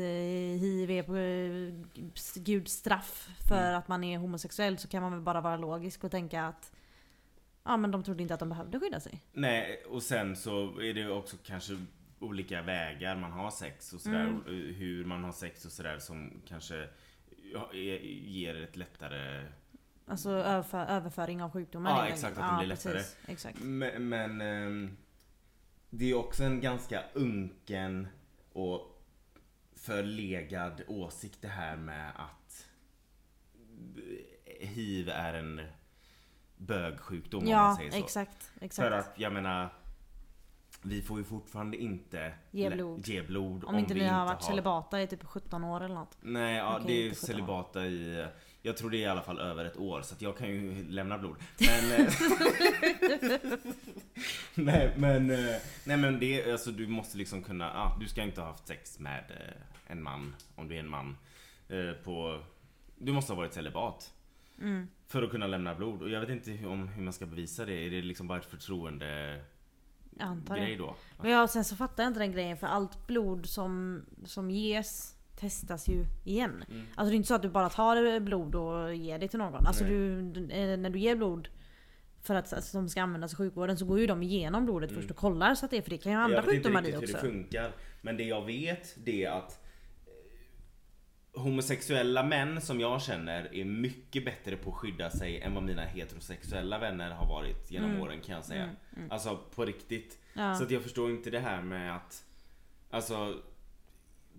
hiv 0.60 0.92
är 0.92 1.04
på 1.04 1.16
eh, 1.16 2.42
Guds 2.44 2.74
straff 2.74 3.30
för 3.48 3.64
Mm. 3.68 3.78
att 3.80 3.88
man 3.88 4.04
är 4.04 4.18
homosexuell 4.18 4.78
så 4.78 4.88
kan 4.88 5.02
man 5.04 5.12
väl 5.12 5.22
bara 5.22 5.42
vara 5.42 5.58
logisk 5.58 6.04
och 6.04 6.12
tänka 6.12 6.44
att 6.44 6.72
Ja 7.64 7.78
men 7.78 7.92
de 7.92 8.04
trodde 8.04 8.22
inte 8.22 8.34
att 8.34 8.40
de 8.40 8.50
behövde 8.50 8.80
skydda 8.80 9.00
sig. 9.00 9.22
Nej, 9.34 9.84
och 9.90 10.04
sen 10.04 10.36
så 10.36 10.80
är 10.82 10.94
det 10.94 11.10
också 11.10 11.38
kanske 11.44 11.78
olika 12.20 12.62
vägar 12.62 13.16
man 13.16 13.32
har 13.32 13.52
sex 13.52 13.94
och 13.94 14.02
sådär. 14.02 14.22
Mm. 14.22 14.38
och 14.42 14.52
Hur 14.54 15.06
man 15.06 15.24
har 15.24 15.32
sex 15.32 15.66
och 15.66 15.72
sådär 15.72 16.00
som 16.00 16.42
kanske 16.48 16.88
ger 17.74 18.56
ett 18.64 18.76
lättare... 18.76 19.46
Alltså 20.10 20.30
överför, 20.30 20.86
överföring 20.86 21.44
av 21.44 21.52
sjukdomar. 21.52 21.92
Ja, 21.92 22.08
exakt, 22.08 22.38
att 22.38 22.52
det 22.52 22.58
blir 22.58 22.68
lättare. 22.68 22.94
precis, 22.94 23.18
Exakt. 23.28 23.60
Men, 23.62 24.10
men 24.10 24.42
ehm, 24.42 24.98
det 25.90 26.12
är 26.12 26.14
också 26.16 26.44
en 26.44 26.62
ganska 26.62 27.04
unken 27.14 28.08
och 28.54 29.02
förlegad 29.76 30.82
åsikt 30.88 31.38
det 31.42 31.48
här 31.48 31.76
med 31.78 32.12
att 32.16 32.68
hiv 34.46 35.10
är 35.10 35.34
en 35.34 35.62
bögsjukdom 36.58 37.40
om 37.44 37.50
man 37.50 37.52
Ja, 37.54 37.76
säger 37.78 37.92
så. 37.92 37.98
exakt. 37.98 38.52
exakt. 38.62 38.88
För 38.90 38.92
att 38.98 39.14
jag 39.16 39.34
menar 39.34 39.74
vi 40.82 41.02
får 41.02 41.18
ju 41.18 41.24
fortfarande 41.24 41.78
inte 41.78 42.34
Ge 42.52 42.70
blod. 42.70 43.08
ge 43.08 43.22
blod 43.22 43.64
Om, 43.64 43.76
inte 43.80 43.94
vi 43.94 44.06
har 44.06 44.26
varit 44.26 44.44
celibata 44.44 45.02
i 45.02 45.08
typ 45.08 45.24
17 45.24 45.64
år 45.64 45.84
eller 45.84 45.96
något. 45.96 46.18
Nej, 46.22 46.56
ja, 46.58 46.80
det 46.88 46.94
är 46.94 47.06
inte 47.06 47.16
17 47.16 47.30
år. 47.30 47.34
celibata 47.34 47.86
i 47.86 48.28
Jag 48.62 48.78
tror 48.78 48.90
det 48.90 48.98
är 48.98 49.02
i 49.02 49.06
alla 49.06 49.22
fall 49.22 49.40
över 49.40 49.66
ett 49.66 49.78
år 49.78 50.02
så 50.02 50.16
att 50.16 50.22
jag 50.22 50.38
kan 50.38 50.48
ju 50.50 50.88
lämna 50.90 51.18
blod. 51.18 51.36
Men 51.60 52.02
eh, 52.06 52.14
Nej 54.56 54.94
men 54.98 55.32
eh, 55.32 55.56
Nej 55.84 55.98
men 55.98 56.20
det 56.20 56.42
är 56.42 56.52
alltså 56.52 56.72
du 56.72 56.88
måste 56.88 57.18
liksom 57.18 57.44
kunna 57.44 57.66
ja, 57.66 57.98
Du 58.00 58.08
ska 58.08 58.24
inte 58.24 58.42
ha 58.42 58.48
haft 58.48 58.68
sex 58.68 59.00
med 59.00 59.24
eh, 59.30 59.92
en 59.92 60.04
man 60.04 60.36
Om 60.56 60.68
du 60.68 60.76
är 60.76 60.80
en 60.80 60.90
man 60.90 61.18
på 62.04 62.42
Du 62.98 63.12
måste 63.14 63.34
ha 63.34 63.38
varit 63.38 63.54
celibat 63.54 64.14
Mm. 64.62 64.88
För 65.08 65.24
att 65.24 65.30
kunna 65.32 65.48
lämna 65.48 65.76
blod 65.76 66.02
och 66.02 66.10
jag 66.10 66.20
vet 66.20 66.30
inte 66.30 66.52
hur, 66.52 66.70
om 66.70 66.88
hur 66.88 67.04
man 67.04 67.14
ska 67.14 67.26
bevisa 67.26 67.66
det. 67.66 67.74
Är 67.86 67.90
det 67.90 68.02
liksom 68.02 68.28
bara 68.28 68.38
ett 68.40 68.46
förtroende 68.46 69.42
Jag 70.20 70.28
antar 70.28 70.58
grej 70.58 70.76
då? 70.76 70.96
Men 71.22 71.32
ja, 71.32 71.48
sen 71.48 71.66
så 71.66 71.76
fattar 71.76 72.04
jag 72.04 72.10
inte 72.10 72.20
den 72.20 72.32
grejen 72.32 72.58
för 72.58 72.68
allt 72.68 73.08
blod 73.08 73.46
som, 73.46 74.02
som 74.26 74.52
ges 74.52 75.16
testas 75.40 75.88
ju 75.88 76.06
igen. 76.26 76.64
Mm. 76.70 76.86
Alltså 76.96 77.10
det 77.10 77.14
är 77.14 77.18
inte 77.18 77.28
så 77.28 77.36
att 77.36 77.42
du 77.42 77.50
bara 77.50 77.70
tar 77.70 78.20
blod 78.20 78.56
och 78.56 78.96
ger 78.96 79.20
det 79.20 79.28
till 79.28 79.40
någon. 79.40 79.66
Alltså 79.68 79.84
du, 79.84 80.20
eh, 80.52 80.78
när 80.78 80.90
du 80.90 81.00
ger 81.00 81.16
blod 81.16 81.48
för 82.22 82.36
att 82.36 82.54
alltså, 82.54 82.78
de 82.78 82.90
ska 82.90 83.02
användas 83.02 83.34
i 83.34 83.36
sjukvården 83.36 83.78
så 83.78 83.86
går 83.86 84.00
ju 84.00 84.08
de 84.08 84.24
igenom 84.24 84.66
blodet 84.66 84.90
Mm. 84.92 85.02
först 85.02 85.12
och 85.12 85.18
kollar 85.18 85.56
så 85.56 85.66
att 85.66 85.72
det 85.72 85.78
är 85.78 85.82
för 85.82 85.90
det 85.90 85.98
kan 85.98 86.12
ju 86.12 86.18
ha 86.18 86.24
andra 86.24 86.36
jag 86.38 86.44
vet 86.44 86.54
inte 86.56 86.58
sjukdomar 86.70 86.82
i 86.82 86.86
riktigt 86.92 87.10
hur 87.10 87.16
också. 87.16 87.26
det 87.28 87.32
funkar. 87.34 87.72
Men 88.02 88.18
det 88.18 88.24
jag 88.24 88.46
vet 88.46 88.96
det 89.06 89.26
är 89.26 89.32
att 89.32 89.66
homosexuella 91.40 92.24
män 92.24 92.62
som 92.62 92.80
jag 92.80 93.02
känner 93.02 93.56
är 93.56 93.66
mycket 93.66 94.26
bättre 94.26 94.56
på 94.58 94.70
att 94.70 94.76
skydda 94.76 95.10
sig 95.10 95.42
än 95.42 95.54
vad 95.54 95.64
mina 95.64 95.82
heterosexuella 95.86 96.80
vänner 96.80 97.12
har 97.12 97.28
varit 97.28 97.72
genom 97.72 97.90
Mm. 97.90 98.02
åren 98.02 98.22
kan 98.22 98.36
jag 98.36 98.46
säga. 98.46 98.64
Mm, 98.64 98.76
mm. 98.98 99.12
Alltså 99.12 99.38
på 99.56 99.66
riktigt. 99.66 100.18
Ja. 100.34 100.56
Så 100.56 100.64
att 100.64 100.72
jag 100.72 100.82
förstår 100.84 101.12
inte 101.12 101.30
det 101.30 101.40
här 101.40 101.62
med 101.62 101.96
att 101.96 102.26
Alltså 102.92 103.42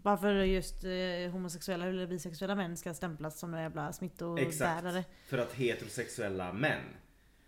Varför 0.02 0.34
just 0.34 0.84
eh, 0.84 1.32
homosexuella 1.32 1.86
eller 1.86 2.06
bisexuella 2.06 2.54
män 2.54 2.76
ska 2.76 2.94
stämplas 2.94 3.38
som 3.38 3.50
några 3.50 3.62
jävla 3.62 3.92
smittobärare. 3.92 5.04
för 5.26 5.38
att 5.38 5.52
heterosexuella 5.54 6.52
män 6.52 6.80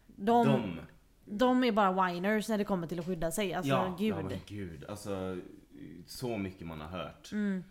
De, 0.07 0.47
De, 0.47 0.79
de 1.25 1.65
är 1.65 1.73
bara 1.73 2.07
whiners 2.07 2.49
när 2.49 2.59
det 2.59 2.65
kommer 2.65 2.87
till 2.87 2.99
att 3.01 3.07
skydda 3.07 3.31
sig. 3.31 3.55
Alltså 3.55 3.73
ja, 3.73 3.97
gud. 3.99 4.13
ja 4.19 4.23
men 4.23 4.39
gud. 4.47 4.85
Alltså 4.85 5.39
så 6.07 6.39
mycket 6.39 6.67
man 6.67 6.81
har 6.81 6.89
hört. 6.89 7.33
Mm, 7.33 7.65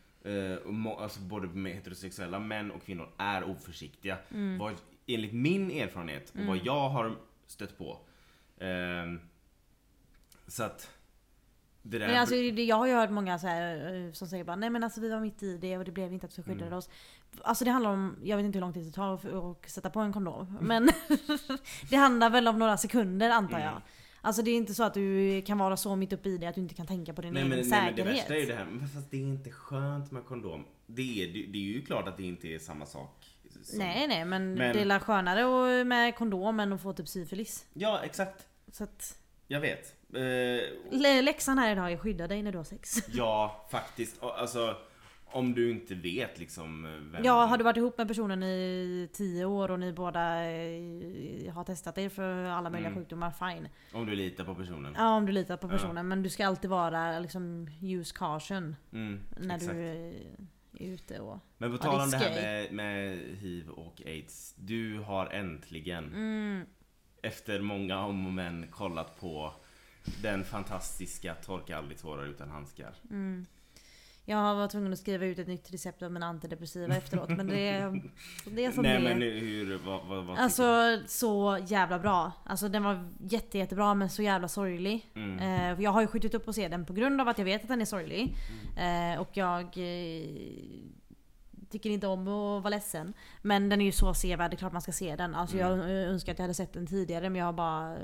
Må, 0.65 0.97
alltså 0.99 1.19
både 1.19 1.47
med 1.47 1.71
heterosexuella 1.73 2.39
män 2.39 2.71
och 2.71 2.83
kvinnor 2.83 3.09
är 3.17 3.43
oförsiktiga. 3.43 4.17
mm, 4.31 4.57
Vad, 4.57 4.73
enligt 5.07 5.33
min 5.33 5.71
erfarenhet 5.71 6.29
och 6.29 6.35
vad 6.37 6.55
Mm. 6.55 6.65
jag 6.65 6.89
har 6.89 7.15
stött 7.47 7.77
på. 7.77 7.97
ehm, 8.59 9.19
så 10.47 10.63
att 10.63 10.89
det 11.81 11.99
där... 11.99 12.07
Men 12.07 12.17
alltså, 12.19 12.35
jag 12.35 12.75
har 12.75 12.87
ju 12.87 12.93
hört 12.93 13.09
många 13.09 13.39
så 13.39 13.47
här, 13.47 13.93
eh, 14.05 14.11
som 14.11 14.27
säger 14.27 14.43
bara 14.43 14.55
nej 14.55 14.69
men 14.69 14.83
alltså 14.83 15.01
vi 15.01 15.09
var 15.09 15.19
mitt 15.19 15.43
i 15.43 15.57
det 15.57 15.77
och 15.77 15.85
det 15.85 15.91
blev 15.91 16.13
inte 16.13 16.25
att 16.25 16.39
vi 16.39 16.43
skyddade 16.43 16.65
Mm. 16.65 16.77
oss. 16.77 16.89
Alltså 17.41 17.65
det 17.65 17.71
handlar 17.71 17.91
om, 17.91 18.15
jag 18.23 18.37
vet 18.37 18.45
inte 18.45 18.57
hur 18.57 18.61
lång 18.61 18.73
tid 18.73 18.85
det 18.85 18.91
tar 18.91 19.13
att 19.13 19.25
att 19.25 19.69
sätta 19.69 19.89
på 19.89 19.99
en 19.99 20.13
kondom. 20.13 20.57
Men 20.61 20.89
det 21.89 21.95
handlar 21.95 22.29
väl 22.29 22.47
om 22.47 22.59
några 22.59 22.77
sekunder 22.77 23.29
antar 23.29 23.59
jag. 23.59 23.81
Alltså 24.23 24.41
det 24.41 24.51
är 24.51 24.55
inte 24.57 24.73
så 24.73 24.83
att 24.83 24.93
du 24.93 25.41
kan 25.41 25.57
vara 25.57 25.77
så 25.77 25.95
mitt 25.95 26.13
uppe 26.13 26.29
i 26.29 26.37
det 26.37 26.47
att 26.47 26.55
du 26.55 26.61
inte 26.61 26.75
kan 26.75 26.87
tänka 26.87 27.13
på 27.13 27.21
din 27.21 27.33
nej, 27.33 27.43
egen 27.43 27.49
men, 27.49 27.69
nej 27.69 27.81
men 27.81 27.95
det 27.95 28.01
säkerhet. 28.01 28.19
värsta 28.21 28.35
är 28.35 28.39
ju 28.39 28.45
det 28.45 28.55
här, 28.55 28.65
men 28.65 28.87
fast 28.87 29.11
det 29.11 29.17
är 29.17 29.21
inte 29.21 29.51
skönt 29.51 30.11
med 30.11 30.25
kondom. 30.25 30.65
Det 30.87 31.23
är, 31.23 31.27
det, 31.27 31.45
det 31.51 31.57
är 31.57 31.61
ju 31.61 31.81
klart 31.85 32.07
att 32.07 32.17
det 32.17 32.23
inte 32.23 32.47
är 32.47 32.59
samma 32.59 32.85
sak. 32.85 33.27
som- 33.63 33.79
Nej 33.79 34.07
nej 34.07 34.25
men, 34.25 34.53
Men- 34.53 34.75
det 34.75 34.93
är 34.95 34.99
skönare 34.99 35.83
med 35.83 36.15
kondom 36.15 36.59
än 36.59 36.73
att 36.73 36.81
få 36.81 36.93
typ 36.93 37.07
syfilis. 37.07 37.65
Ja 37.73 37.99
exakt, 38.03 38.47
Så 38.71 38.83
att, 38.83 39.17
jag 39.47 39.59
vet. 39.59 39.95
Eh, 40.13 40.19
lä- 40.99 41.21
läxan 41.21 41.57
här 41.57 41.71
idag 41.71 41.91
är 41.91 41.97
skydda 41.97 42.27
dig 42.27 42.43
när 42.43 42.51
du 42.51 42.57
har 42.57 42.65
sex. 42.65 42.97
ja 43.13 43.67
faktiskt, 43.71 44.23
alltså 44.23 44.75
om 45.33 45.53
du 45.53 45.71
inte 45.71 45.95
vet 45.95 46.39
liksom 46.39 46.83
vem... 47.11 47.23
Ja, 47.23 47.45
har 47.45 47.57
du 47.57 47.63
varit 47.63 47.77
ihop 47.77 47.97
med 47.97 48.07
personen 48.07 48.43
i 48.43 49.09
tio 49.13 49.45
år 49.45 49.71
och 49.71 49.79
ni 49.79 49.93
båda 49.93 50.51
eh, 50.51 51.53
har 51.53 51.63
testat 51.63 51.97
er 51.97 52.09
för 52.09 52.43
alla 52.43 52.69
möjliga 52.69 52.89
Mm. 52.91 52.99
sjukdomar, 53.01 53.31
fine. 53.31 53.67
Om 53.93 54.05
du 54.05 54.15
litar 54.15 54.43
på 54.45 54.55
personen. 54.55 54.93
Ja, 54.97 55.15
om 55.15 55.25
du 55.25 55.31
litar 55.31 55.57
på 55.57 55.67
Ja. 55.67 55.71
personen. 55.71 56.07
Men 56.07 56.23
du 56.23 56.29
ska 56.29 56.47
alltid 56.47 56.69
vara 56.69 57.19
liksom 57.19 57.67
use 57.81 58.15
caution 58.17 58.75
Mm, 58.93 59.19
när 59.39 59.55
exakt. 59.55 59.73
du 59.73 59.81
eh, 59.87 60.87
är 60.87 60.93
ute 60.93 61.19
och... 61.19 61.39
Men 61.57 61.69
på 61.71 61.75
Ja, 61.77 61.91
tal 61.91 62.01
om 62.01 62.09
det 62.11 62.17
här 62.17 62.41
med, 62.41 62.71
med 62.73 63.17
hiv 63.37 63.69
och 63.69 64.01
aids. 64.05 64.55
Du 64.57 64.99
har 64.99 65.27
äntligen 65.27 66.03
Mm, 66.13 66.65
efter 67.21 67.61
många 67.61 67.99
om 68.05 68.25
och 68.25 68.33
men 68.33 68.67
kollat 68.67 69.19
på 69.19 69.53
den 70.21 70.43
fantastiska 70.43 71.35
Torka 71.35 71.77
aldrig 71.77 71.97
tårar 71.99 72.25
utan 72.25 72.49
handskar. 72.49 72.93
mm. 73.09 73.45
Jag 74.25 74.55
var 74.55 74.67
tvungen 74.67 74.93
att 74.93 74.99
skriva 74.99 75.25
ut 75.25 75.39
ett 75.39 75.47
nytt 75.47 75.73
recept 75.73 76.01
av 76.01 76.11
mina 76.11 76.25
antidepressiva 76.25 76.95
efteråt 76.95 77.29
men 77.29 77.47
det, 77.47 77.93
det 78.45 78.65
är 78.65 78.71
som 78.71 78.83
Nej 78.83 78.93
det 78.93 79.03
men 79.03 79.21
hur, 79.21 79.77
vad, 79.85 80.05
vad, 80.05 80.25
vad 80.25 80.37
Alltså 80.37 80.99
så 81.07 81.59
jävla 81.67 81.99
bra. 81.99 82.31
Alltså 82.45 82.69
den 82.69 82.83
var 82.83 83.09
jätte, 83.19 83.57
jättebra 83.57 83.93
men 83.93 84.09
så 84.09 84.21
jävla 84.21 84.47
sorglig. 84.47 85.11
mm. 85.15 85.39
Eh, 85.39 85.83
jag 85.83 85.91
har 85.91 86.01
ju 86.01 86.07
skjutit 86.07 86.33
upp 86.33 86.47
och 86.47 86.55
se 86.55 86.67
den 86.67 86.85
på 86.85 86.93
grund 86.93 87.21
av 87.21 87.27
att 87.27 87.37
jag 87.37 87.45
vet 87.45 87.61
att 87.61 87.67
den 87.67 87.81
är 87.81 87.85
sorglig. 87.85 88.35
Mm. 88.77 89.13
Eh, 89.13 89.21
och 89.21 89.29
jag 89.33 89.63
eh, 89.63 90.25
tycker 91.71 91.89
inte 91.89 92.07
om 92.07 92.21
att 92.21 92.63
vara 92.63 92.69
ledsen. 92.69 93.13
Men 93.41 93.69
den 93.69 93.81
är 93.81 93.85
ju 93.85 93.91
så 93.91 94.13
sevärd, 94.13 94.51
det 94.51 94.55
är 94.55 94.57
klart 94.57 94.73
man 94.73 94.81
ska 94.81 94.91
se 94.91 95.15
den. 95.15 95.35
Alltså 95.35 95.57
jag 95.57 95.73
Mm. 95.73 95.85
eh, 95.89 96.09
önskar 96.09 96.31
att 96.31 96.39
jag 96.39 96.43
hade 96.43 96.53
sett 96.53 96.73
den 96.73 96.87
tidigare 96.87 97.29
men 97.29 97.39
jag 97.39 97.45
har 97.45 97.53
bara 97.53 97.97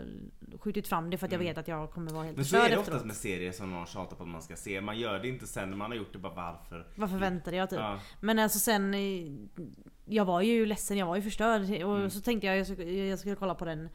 skjutit 0.59 0.87
fram 0.87 1.09
det 1.09 1.17
för 1.17 1.25
att 1.25 1.31
jag 1.31 1.41
Mm. 1.41 1.49
vet 1.51 1.57
att 1.57 1.67
jag 1.67 1.91
kommer 1.91 2.11
vara 2.11 2.23
helt 2.23 2.35
Men 2.37 2.45
så 2.45 2.57
är 2.57 2.69
det 2.69 2.77
oftast 2.77 3.05
med 3.05 3.15
serier 3.15 3.51
som 3.51 3.71
någon 3.71 3.85
tjatar 3.85 4.15
på 4.15 4.23
att 4.23 4.29
man 4.29 4.41
ska 4.41 4.55
se. 4.55 4.81
Man 4.81 4.97
gör 4.99 5.19
det 5.19 5.27
inte 5.29 5.47
sen 5.47 5.69
när 5.69 5.77
man 5.77 5.91
har 5.91 5.97
gjort 5.97 6.13
det 6.13 6.19
bara 6.19 6.33
varför. 6.33 6.87
Vad 6.95 7.09
förväntade 7.09 7.57
jag 7.57 7.69
typ? 7.69 7.79
Ja. 7.79 7.99
Men 8.19 8.39
alltså 8.39 8.59
sen... 8.59 8.93
eh, 8.93 8.99
Jag 10.09 10.25
var 10.25 10.41
ju 10.41 10.65
ledsen, 10.65 10.97
jag 10.97 11.05
var 11.05 11.15
ju 11.15 11.21
förstörd. 11.21 11.61
Och 11.61 11.97
Mm. 11.97 12.09
så 12.09 12.21
tänkte 12.21 12.47
jag 12.47 12.57
jag 12.57 12.67
skulle, 12.67 12.91
jag 12.91 13.19
skulle 13.19 13.35
kolla 13.35 13.55
på 13.55 13.65
den 13.65 13.89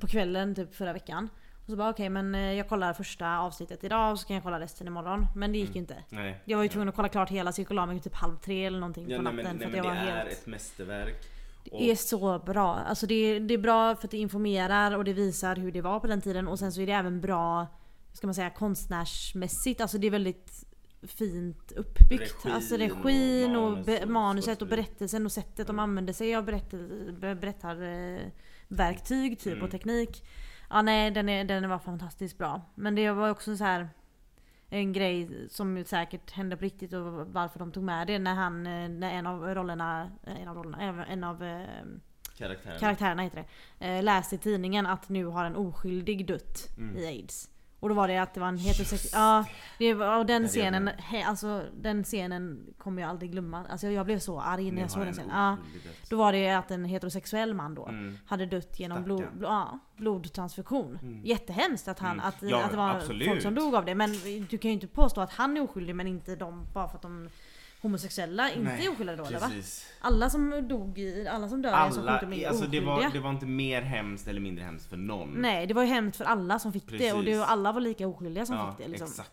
på 0.00 0.06
kvällen 0.06 0.54
typ 0.54 0.74
förra 0.74 0.92
veckan. 0.92 1.28
Och 1.66 1.70
så 1.70 1.76
bara 1.76 1.90
okej 1.90 2.08
men 2.08 2.34
eh, 2.34 2.52
jag 2.52 2.68
kollar 2.68 2.92
första 2.92 3.38
avsnittet 3.38 3.84
idag 3.84 4.12
och 4.12 4.18
så 4.20 4.26
kan 4.26 4.34
jag 4.34 4.42
kolla 4.42 4.60
resten 4.60 4.86
imorgon. 4.86 5.26
Men 5.36 5.52
det 5.52 5.58
gick 5.58 5.66
Mm. 5.68 5.74
ju 5.74 5.80
inte. 5.80 5.96
Nej. 6.08 6.40
Jag 6.44 6.56
var 6.56 6.62
ju 6.62 6.68
tvungen 6.68 6.88
att 6.88 6.96
kolla 6.96 7.08
klart 7.08 7.30
hela 7.30 7.52
så 7.52 7.60
jag 7.60 7.66
mig 7.88 8.00
typ 8.00 8.14
halv 8.14 8.36
tre 8.36 8.64
eller 8.66 8.78
någonting 8.80 9.10
Ja, 9.10 9.16
på 9.16 9.22
nej, 9.22 9.32
natten. 9.32 9.56
men, 9.56 9.58
för 9.58 9.66
nej, 9.70 9.80
att 9.80 9.86
jag 9.86 9.94
det 9.96 10.00
var 10.00 10.06
är 10.06 10.16
helt... 10.24 10.32
ett 10.32 10.46
mästerverk. 10.46 11.24
Och, 11.72 11.78
Det 11.80 11.90
är 11.90 11.96
så 11.96 12.38
bra. 12.38 12.74
Alltså 12.74 13.06
det, 13.06 13.14
är, 13.14 13.40
det 13.40 13.54
är 13.54 13.58
bra 13.58 13.96
för 13.96 14.06
att 14.06 14.10
det 14.10 14.18
informerar 14.18 14.96
och 14.96 15.04
det 15.04 15.12
visar 15.12 15.56
hur 15.56 15.72
det 15.72 15.80
var 15.80 16.00
på 16.00 16.06
den 16.06 16.20
tiden. 16.20 16.48
Och 16.48 16.58
sen 16.58 16.72
så 16.72 16.80
är 16.80 16.86
det 16.86 16.92
även 16.92 17.20
bra, 17.20 17.66
ska 18.12 18.26
man 18.26 18.34
säga, 18.34 18.50
konstnärsmässigt. 18.50 19.80
Alltså 19.80 19.98
det 19.98 20.06
är 20.06 20.10
väldigt 20.10 20.64
fint 21.02 21.72
uppbyggt. 21.72 22.34
Regin 22.44 22.52
alltså 22.52 22.76
regin 22.76 23.56
och 23.56 23.70
manus 23.72 24.02
och 24.02 24.08
manuset 24.08 24.62
och 24.62 24.68
berättelsen 24.68 25.24
och 25.26 25.32
sättet 25.32 25.66
de 25.66 25.70
Mm. 25.76 25.82
använder 25.82 26.12
sig 26.12 26.36
av 26.36 26.44
berättarverktyg 26.44 29.38
typ 29.38 29.52
Mm. 29.52 29.64
och 29.64 29.70
teknik. 29.70 30.24
Ja 30.70 30.82
nej 30.82 31.10
den, 31.10 31.28
är, 31.28 31.44
den 31.44 31.68
var 31.68 31.78
fantastiskt 31.78 32.38
bra. 32.38 32.60
Men 32.74 32.94
det 32.94 33.10
var 33.10 33.30
också 33.30 33.56
så 33.56 33.64
här 33.64 33.88
en 34.68 34.92
grej 34.92 35.46
som 35.50 35.84
säkert 35.84 36.30
hände 36.30 36.56
på 36.56 36.62
riktigt 36.64 36.92
och 36.92 37.02
varför 37.26 37.58
de 37.58 37.72
tog 37.72 37.82
med 37.84 38.06
det 38.06 38.18
när 38.18 38.34
han, 38.34 38.66
eh, 38.66 38.88
när 38.88 39.10
en 39.10 39.26
av 39.26 39.54
rollerna, 39.54 40.10
en 40.24 40.48
av 40.48 40.56
rollerna, 40.56 41.06
en 41.06 41.24
av 41.24 41.42
eh, 41.44 41.66
karaktären. 42.38 42.78
karaktärerna 42.78 43.22
heter 43.22 43.44
det, 43.78 43.86
eh, 43.86 44.02
läste 44.02 44.34
i 44.34 44.38
tidningen 44.38 44.86
att 44.86 45.08
nu 45.08 45.24
har 45.26 45.44
en 45.44 45.56
oskyldig 45.56 46.26
dött 46.26 46.68
Mm. 46.78 46.96
i 46.96 47.06
aids. 47.06 47.50
Och 47.86 47.90
då 47.90 47.94
var 47.94 48.08
det 48.08 48.18
att 48.18 48.34
det 48.34 48.40
var 48.40 48.48
en 48.48 48.56
heterosexuell... 48.58 49.10
Ja, 49.22 49.44
det 49.78 49.94
var, 49.94 50.18
och 50.18 50.26
den 50.26 50.48
scenen, 50.48 50.90
jag. 50.96 51.02
he, 51.18 51.24
alltså 51.24 51.62
den 51.80 52.04
scenen 52.04 52.66
kommer 52.78 53.02
jag 53.02 53.08
aldrig 53.10 53.32
glömma. 53.32 53.64
Alltså 53.70 53.86
jag 53.86 54.06
blev 54.06 54.18
så 54.18 54.40
arg 54.40 54.70
när 54.70 54.80
jag 54.82 54.90
såg 54.90 55.00
den 55.00 55.08
en 55.08 55.14
scenen. 55.14 55.30
Ja, 55.36 55.56
då 56.10 56.16
var 56.16 56.32
det 56.32 56.50
att 56.50 56.70
en 56.70 56.84
heterosexuell 56.84 57.54
man 57.54 57.74
då 57.74 57.86
Mm. 57.86 58.18
hade 58.26 58.46
dött 58.46 58.80
genom 58.80 59.04
blod, 59.04 59.24
blod, 59.32 59.50
ja, 59.50 59.78
blodtransfusion. 59.96 60.98
Mm. 61.02 61.20
Jättehemskt 61.24 61.88
att, 61.88 61.98
han, 61.98 62.12
Mm. 62.12 62.24
att, 62.26 62.36
Ja, 62.42 62.64
att 62.64 62.70
det 62.70 62.76
var 62.76 62.90
absolut. 62.90 63.28
folk 63.28 63.42
som 63.42 63.54
dog 63.54 63.74
av 63.74 63.84
det. 63.84 63.94
Men 63.94 64.12
du 64.50 64.58
kan 64.58 64.68
ju 64.68 64.72
inte 64.74 64.86
påstå 64.86 65.20
att 65.20 65.32
han 65.32 65.56
är 65.56 65.60
oskyldig 65.60 65.94
men 65.96 66.06
inte 66.06 66.36
de 66.36 66.66
bara 66.74 66.88
för 66.88 66.96
att 66.96 67.02
de 67.02 67.28
homosexuella 67.86 68.50
inte 68.52 68.70
är 68.70 68.90
oskyldiga 68.92 69.16
då 69.16 69.22
va? 69.24 69.30
precis. 69.30 69.86
Alla 70.00 70.30
som 70.30 70.68
dog 70.68 70.98
i, 70.98 71.28
alla 71.28 71.48
som 71.48 71.62
dör 71.62 71.70
Alla, 71.72 71.90
sjukdom 71.90 72.32
är 72.32 72.48
alltså 72.48 72.62
det 72.62 72.66
oskyldiga. 72.66 72.84
var, 72.94 73.10
det 73.12 73.20
var 73.20 73.30
inte 73.30 73.46
mer 73.46 73.82
hemskt 73.82 74.28
eller 74.28 74.40
mindre 74.40 74.64
hemskt 74.64 74.86
för 74.90 74.96
någon. 74.96 75.30
Nej 75.30 75.66
det 75.66 75.74
var 75.74 75.82
ju 75.82 75.88
hemskt 75.88 76.16
för 76.16 76.24
alla 76.24 76.58
som 76.58 76.72
fick 76.72 76.90
det 76.90 77.12
och 77.12 77.24
det, 77.24 77.30
Precis. 77.30 77.42
alla 77.48 77.72
var 77.72 77.80
lika 77.80 78.06
oskyldiga 78.08 78.46
som 78.46 78.56
ja, 78.56 78.74
fick 78.76 78.86
det 78.86 78.90
liksom. 78.90 79.08
exakt. 79.08 79.32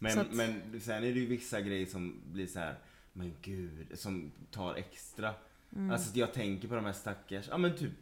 Men, 0.00 0.18
att- 0.18 0.32
men 0.32 0.80
sen 0.80 0.96
är 0.96 1.00
det 1.00 1.20
ju 1.20 1.26
vissa 1.26 1.60
grejer 1.60 1.86
som 1.86 2.20
blir 2.32 2.46
så 2.46 2.58
här. 2.58 2.74
men 3.12 3.32
gud, 3.42 3.86
som 3.94 4.32
tar 4.50 4.74
extra. 4.74 5.34
Mm. 5.76 5.90
Alltså 5.90 6.18
jag 6.18 6.32
tänker 6.32 6.68
på 6.68 6.74
de 6.74 6.84
här 6.84 6.92
stackars, 6.92 7.46
ja 7.50 7.58
men 7.58 7.76
typ 7.76 7.92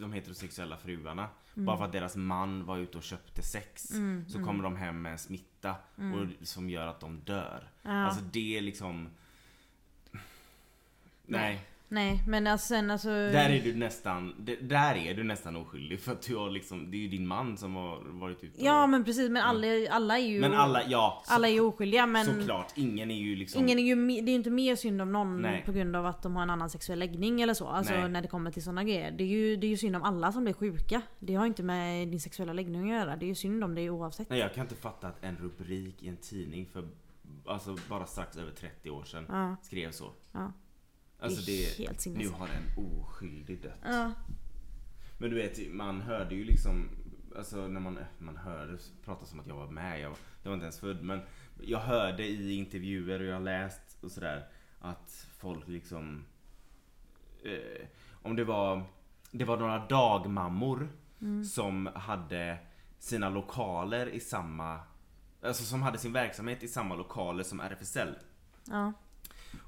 de 0.00 0.12
heterosexuella 0.12 0.76
fruarna. 0.76 1.28
Mm. 1.60 1.66
Bara 1.66 1.78
för 1.78 1.84
att 1.84 1.92
deras 1.92 2.16
man 2.16 2.64
var 2.66 2.78
ute 2.78 2.98
och 2.98 3.04
köpte 3.04 3.42
sex. 3.42 3.88
så 4.28 4.44
kommer 4.44 4.64
de 4.64 4.76
hem 4.76 5.02
med 5.02 5.12
en 5.12 5.18
smitta 5.18 5.74
och, 5.96 6.46
som 6.46 6.70
gör 6.70 6.86
att 6.86 7.00
de 7.00 7.20
dör. 7.20 7.68
Mm. 7.82 7.96
Ja. 7.96 8.04
Alltså 8.04 8.24
det 8.32 8.58
är 8.58 8.60
liksom... 8.60 9.08
Nej. 11.26 11.66
Nej 11.92 12.22
men 12.26 12.46
alltså 12.46 12.66
sen 12.66 12.90
alltså. 12.90 13.08
Där 13.08 13.50
är 13.50 13.60
du 13.62 13.74
nästan, 13.74 14.34
där 14.60 14.94
är 14.94 15.14
du 15.14 15.24
nästan 15.24 15.56
oskyldig 15.56 16.00
för 16.00 16.12
att 16.12 16.22
du 16.22 16.36
har 16.36 16.50
liksom, 16.50 16.90
det 16.90 16.96
är 16.96 17.00
ju 17.00 17.08
din 17.08 17.26
man 17.26 17.56
som 17.56 17.74
har 17.74 18.00
varit 18.04 18.44
ute 18.44 18.58
och, 18.58 18.64
Ja 18.66 18.86
men 18.86 19.04
precis 19.04 19.30
men 19.30 19.42
alla, 19.42 19.66
alla 19.90 20.18
är 20.18 20.22
ju 20.22 20.40
Men 20.40 20.54
alla, 20.54 20.82
ja. 20.88 21.22
Så, 21.26 21.34
alla 21.34 21.48
är 21.48 21.52
ju 21.52 21.60
oskyldiga 21.60 22.06
men 22.06 22.24
Såklart, 22.26 22.72
ingen 22.74 23.10
är 23.10 23.18
ju 23.18 23.36
liksom... 23.36 23.62
Ingen 23.62 23.78
är 23.78 23.82
ju, 23.82 24.06
det 24.06 24.30
är 24.30 24.32
ju 24.32 24.34
inte 24.34 24.50
mer 24.50 24.76
synd 24.76 25.02
om 25.02 25.12
någon 25.12 25.42
Nej. 25.42 25.62
på 25.66 25.72
grund 25.72 25.96
av 25.96 26.06
att 26.06 26.22
de 26.22 26.36
har 26.36 26.42
en 26.42 26.50
annan 26.50 26.70
sexuell 26.70 26.98
läggning 26.98 27.40
eller 27.40 27.54
så. 27.54 27.66
Alltså 27.68 27.92
Nej. 27.94 28.08
när 28.08 28.22
det 28.22 28.28
kommer 28.28 28.50
till 28.50 28.62
såna 28.62 28.84
grejer. 28.84 29.10
Det 29.10 29.24
är, 29.24 29.28
ju, 29.28 29.56
det 29.56 29.66
är 29.66 29.68
ju 29.70 29.76
synd 29.76 29.96
om 29.96 30.02
alla 30.02 30.32
som 30.32 30.44
blir 30.44 30.54
sjuka. 30.54 31.02
Det 31.18 31.34
har 31.34 31.46
inte 31.46 31.62
med 31.62 32.08
din 32.08 32.20
sexuella 32.20 32.52
läggning 32.52 32.82
att 32.92 32.98
göra. 32.98 33.16
Det 33.16 33.24
är 33.24 33.28
ju 33.28 33.34
synd 33.34 33.64
om 33.64 33.74
det 33.74 33.90
oavsett. 33.90 34.30
Nej 34.30 34.38
jag 34.38 34.54
kan 34.54 34.62
inte 34.64 34.74
fatta 34.76 35.08
att 35.08 35.24
en 35.24 35.36
rubrik 35.36 36.02
i 36.02 36.08
en 36.08 36.16
tidning 36.16 36.66
för 36.72 36.88
alltså 37.46 37.76
bara 37.88 38.06
strax 38.06 38.36
över 38.36 38.50
30 38.52 38.90
år 38.90 39.04
sedan 39.04 39.24
Ja. 39.28 39.56
skrev 39.62 39.90
så. 39.90 40.12
Ja. 40.32 40.52
Alltså 41.20 41.42
Det 41.46 41.64
är 41.66 41.86
helt 41.86 42.00
sinnes. 42.00 42.18
nu 42.18 42.28
har 42.28 42.48
en 42.48 42.84
oskyldig 42.86 43.62
dött. 43.62 43.78
Ja. 43.84 44.12
Men 45.18 45.30
du 45.30 45.36
vet, 45.36 45.72
man 45.72 46.00
hörde 46.00 46.34
ju 46.34 46.44
liksom, 46.44 46.88
alltså 47.36 47.68
när 47.68 47.80
man, 47.80 47.98
man 48.18 48.36
hörde 48.36 48.78
prata 49.04 49.26
som 49.26 49.40
att 49.40 49.46
jag 49.46 49.54
var 49.54 49.68
med, 49.68 50.00
jag, 50.00 50.12
jag 50.42 50.50
var 50.50 50.54
inte 50.54 50.64
ens 50.64 50.80
född, 50.80 51.02
men 51.02 51.20
jag 51.60 51.78
hörde 51.78 52.24
i 52.26 52.52
intervjuer 52.52 53.20
och 53.20 53.26
jag 53.26 53.34
har 53.34 53.40
läst 53.40 53.98
och 54.00 54.10
sådär 54.10 54.46
att 54.80 55.26
folk 55.38 55.68
liksom, 55.68 56.24
eh, 57.44 57.86
om 58.22 58.36
det 58.36 58.44
var, 58.44 58.82
det 59.30 59.44
var 59.44 59.56
några 59.56 59.86
dagmammor 59.86 60.88
som 61.44 61.86
hade 61.94 62.58
sina 62.98 63.28
lokaler 63.28 64.06
i 64.06 64.20
samma, 64.20 64.80
alltså 65.42 65.64
som 65.64 65.82
hade 65.82 65.98
sin 65.98 66.12
verksamhet 66.12 66.62
i 66.62 66.68
samma 66.68 66.94
lokaler 66.94 67.44
som 67.44 67.60
RFSL 67.60 68.14
ja. 68.70 68.92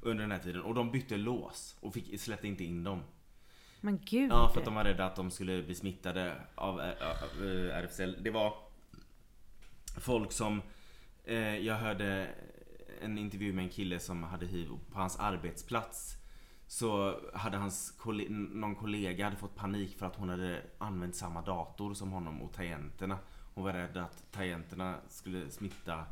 Under 0.03 0.23
den 0.25 0.31
här 0.33 0.39
tiden 0.39 0.63
och 0.63 0.75
de 0.75 0.91
bytte 0.91 1.17
lås 1.17 1.77
och 1.81 1.95
fick, 1.95 2.21
släppte 2.21 2.49
inte 2.49 2.65
in 2.65 2.85
dem. 2.85 3.03
Men 3.81 3.99
gud. 4.05 4.31
Ja, 4.31 4.49
för 4.53 4.59
att 4.61 4.65
de 4.65 4.75
var 4.75 4.85
rädda 4.85 5.07
att 5.07 5.17
de 5.17 5.31
skulle 5.31 5.63
bli 5.63 5.75
smittade 5.75 6.35
av 6.55 6.81
eh, 6.81 6.89
eh, 6.89 7.77
RFSL. 7.77 8.17
Det 8.21 8.31
var 8.31 8.55
folk 10.01 10.33
som... 10.33 10.63
Eh, 11.25 11.57
jag 11.57 11.75
hörde 11.75 12.29
en 13.01 13.19
intervju 13.19 13.53
med 13.53 13.65
en 13.65 13.71
kille 13.71 13.99
som 13.99 14.23
hade 14.23 14.47
hiv 14.47 14.71
och 14.73 14.91
på 14.93 14.99
hans 14.99 15.19
arbetsplats. 15.19 16.17
Så 16.67 17.21
hade 17.35 17.57
hans 17.57 17.91
kolle- 17.99 18.29
någon 18.31 18.75
kollega 18.75 19.25
hade 19.25 19.37
fått 19.37 19.55
panik 19.57 19.99
för 19.99 20.07
att 20.07 20.17
hon 20.17 20.29
hade 20.29 20.63
använt 20.79 21.17
samma 21.17 21.43
dator 21.43 21.95
som 21.95 22.11
honom 22.13 22.43
och 22.43 22.53
tangenterna. 22.53 23.19
Hon 23.55 23.65
var 23.65 23.73
rädd 23.73 23.97
att 23.97 24.25
tangenterna 24.33 24.97
skulle 25.09 25.51
smitta 25.51 26.05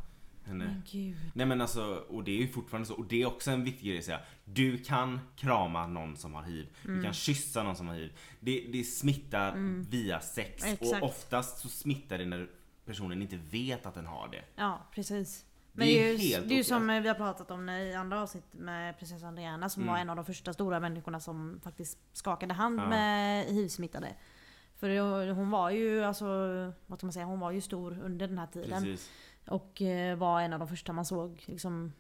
henne. 0.44 0.64
Men 0.64 0.83
gud. 0.90 1.16
Nej 1.35 1.46
men 1.46 1.61
alltså, 1.61 2.05
och 2.09 2.24
det 2.24 2.31
är 2.31 2.37
ju 2.37 2.48
fortfarande 2.48 2.88
så. 2.88 2.94
Och 2.94 3.07
det 3.07 3.22
är 3.22 3.26
också 3.26 3.50
en 3.50 3.64
viktig 3.64 3.88
grej 3.88 3.98
att 3.98 4.05
säga. 4.05 4.20
Du 4.44 4.79
kan 4.79 5.20
krama 5.37 5.87
någon 5.87 6.16
som 6.16 6.35
har 6.35 6.42
hiv. 6.42 6.68
Mm. 6.85 6.96
Du 6.96 7.03
kan 7.03 7.12
kyssa 7.12 7.62
någon 7.62 7.76
som 7.76 7.88
har 7.88 7.94
hiv. 7.94 8.12
Det, 8.40 8.66
det 8.72 8.85
smittar 8.85 9.55
via 9.90 10.20
sex. 10.20 10.64
Exakt. 10.64 11.03
Och 11.03 11.09
oftast 11.09 11.59
så 11.59 11.68
smittar 11.68 12.18
det 12.18 12.24
när 12.26 12.48
personen 12.85 13.22
inte 13.22 13.37
vet 13.50 13.87
att 13.87 13.94
den 13.94 14.07
har 14.07 14.29
det. 14.29 14.42
Ja 14.57 14.87
precis. 14.94 15.44
Det 15.72 15.79
Men 15.79 15.88
är 15.88 15.92
det 15.92 16.09
är 16.09 16.12
ju, 16.12 16.16
helt 16.18 16.48
det 16.48 16.55
är 16.55 16.57
ju 16.57 16.64
som 16.64 16.87
vi 17.03 17.09
har 17.09 17.14
pratat 17.14 17.50
om 17.50 17.68
i 17.68 17.94
andra 17.94 18.22
avsnitt 18.22 18.44
med 18.53 18.98
prinsessan 18.98 19.35
Diana 19.35 19.68
som 19.68 19.83
Mm. 19.83 19.92
var 19.94 20.00
en 20.00 20.11
av 20.11 20.16
de 20.16 20.24
första 20.24 20.53
stora 20.53 20.81
människorna 20.81 21.20
som 21.20 21.61
faktiskt 21.64 21.98
skakade 22.12 22.55
hand 22.55 22.81
Ja. 22.81 22.88
med 22.88 23.46
hiv-smittade. 23.46 24.14
För 24.76 25.31
hon 25.31 25.50
var 25.50 25.70
ju 25.70 26.05
alltså, 26.05 26.24
vad 26.87 26.98
ska 26.98 27.07
man 27.07 27.12
säga, 27.12 27.24
hon 27.24 27.40
var 27.40 27.50
ju 27.50 27.61
stor 27.61 28.00
under 28.03 28.29
den 28.29 28.38
här 28.38 28.46
tiden. 28.46 28.83
Precis. 28.83 29.11
Och 29.50 29.82
eh, 29.82 30.16
var 30.16 30.40
en 30.40 30.52
av 30.52 30.58
de 30.58 30.68
första 30.68 30.92
man 30.92 31.04
såg 31.04 31.42
liksom, 31.46 31.92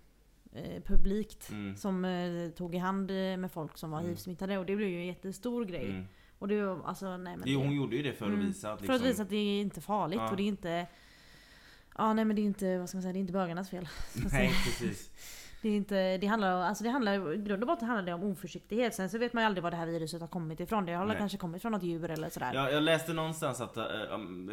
eh, 0.52 0.82
publikt. 0.82 1.50
Mm. 1.50 1.76
Som 1.76 2.04
eh, 2.04 2.50
tog 2.50 2.74
i 2.74 2.78
hand 2.78 3.10
med 3.10 3.52
folk 3.52 3.78
som 3.78 3.90
var 3.90 3.98
Mm. 3.98 4.10
hiv-smittade. 4.10 4.58
Och 4.58 4.66
det 4.66 4.76
blev 4.76 4.88
ju 4.88 5.00
en 5.00 5.06
jättestor 5.06 5.64
grej. 5.64 5.90
Mm. 5.90 6.04
Och 6.38 6.48
det, 6.48 6.78
alltså, 6.84 7.16
nej, 7.16 7.36
men 7.36 7.40
det, 7.44 7.54
hon 7.54 7.72
gjorde 7.74 7.96
ju 7.96 8.02
det 8.02 8.12
för 8.12 8.26
att 8.26 8.32
Mm. 8.32 8.46
visa 8.46 8.72
att 8.72 8.78
För 8.78 8.86
liksom, 8.86 8.96
att 9.06 9.10
visa 9.12 9.22
att 9.22 9.28
det 9.28 9.36
är 9.36 9.60
inte 9.60 9.80
farligt 9.80 10.18
Ja. 10.20 10.30
och 10.30 10.36
det 10.36 10.42
är 10.42 10.46
inte... 10.48 10.86
Ja 11.98 12.12
nej 12.12 12.24
men 12.24 12.36
det 12.36 12.42
är 12.42 12.44
inte, 12.44 12.78
vad 12.78 12.88
ska 12.88 12.96
man 12.96 13.02
säga, 13.02 13.12
det 13.12 13.18
är 13.18 13.20
inte 13.20 13.32
bögarnas 13.32 13.70
fel. 13.70 13.88
Nej 14.32 14.48
precis. 14.64 15.10
Det, 15.62 15.68
är 15.68 15.76
inte, 15.76 16.18
det 16.18 16.26
handlar 16.26 16.56
om, 16.56 16.62
alltså 16.62 16.84
det 16.84 16.90
handlar, 16.90 17.32
i 17.34 17.36
grund 17.42 17.62
och 17.62 17.66
botten 17.66 17.88
handlar 17.88 18.06
det 18.06 18.12
om 18.12 18.22
oförsiktighet. 18.32 18.94
Sen 18.94 19.10
så 19.10 19.18
vet 19.18 19.32
man 19.32 19.42
ju 19.42 19.46
aldrig 19.46 19.62
var 19.62 19.70
det 19.70 19.76
här 19.76 19.86
viruset 19.86 20.20
har 20.20 20.28
kommit 20.28 20.60
ifrån. 20.60 20.86
Det 20.86 20.92
har 20.92 21.06
Nej. 21.06 21.16
kanske 21.18 21.38
kommit 21.38 21.62
från 21.62 21.72
något 21.72 21.82
djur 21.82 22.10
eller 22.10 22.30
sådär. 22.30 22.50
Ja, 22.54 22.70
jag 22.70 22.82
läste 22.82 23.12
någonstans 23.12 23.60
att 23.60 23.76
äh, 23.76 23.84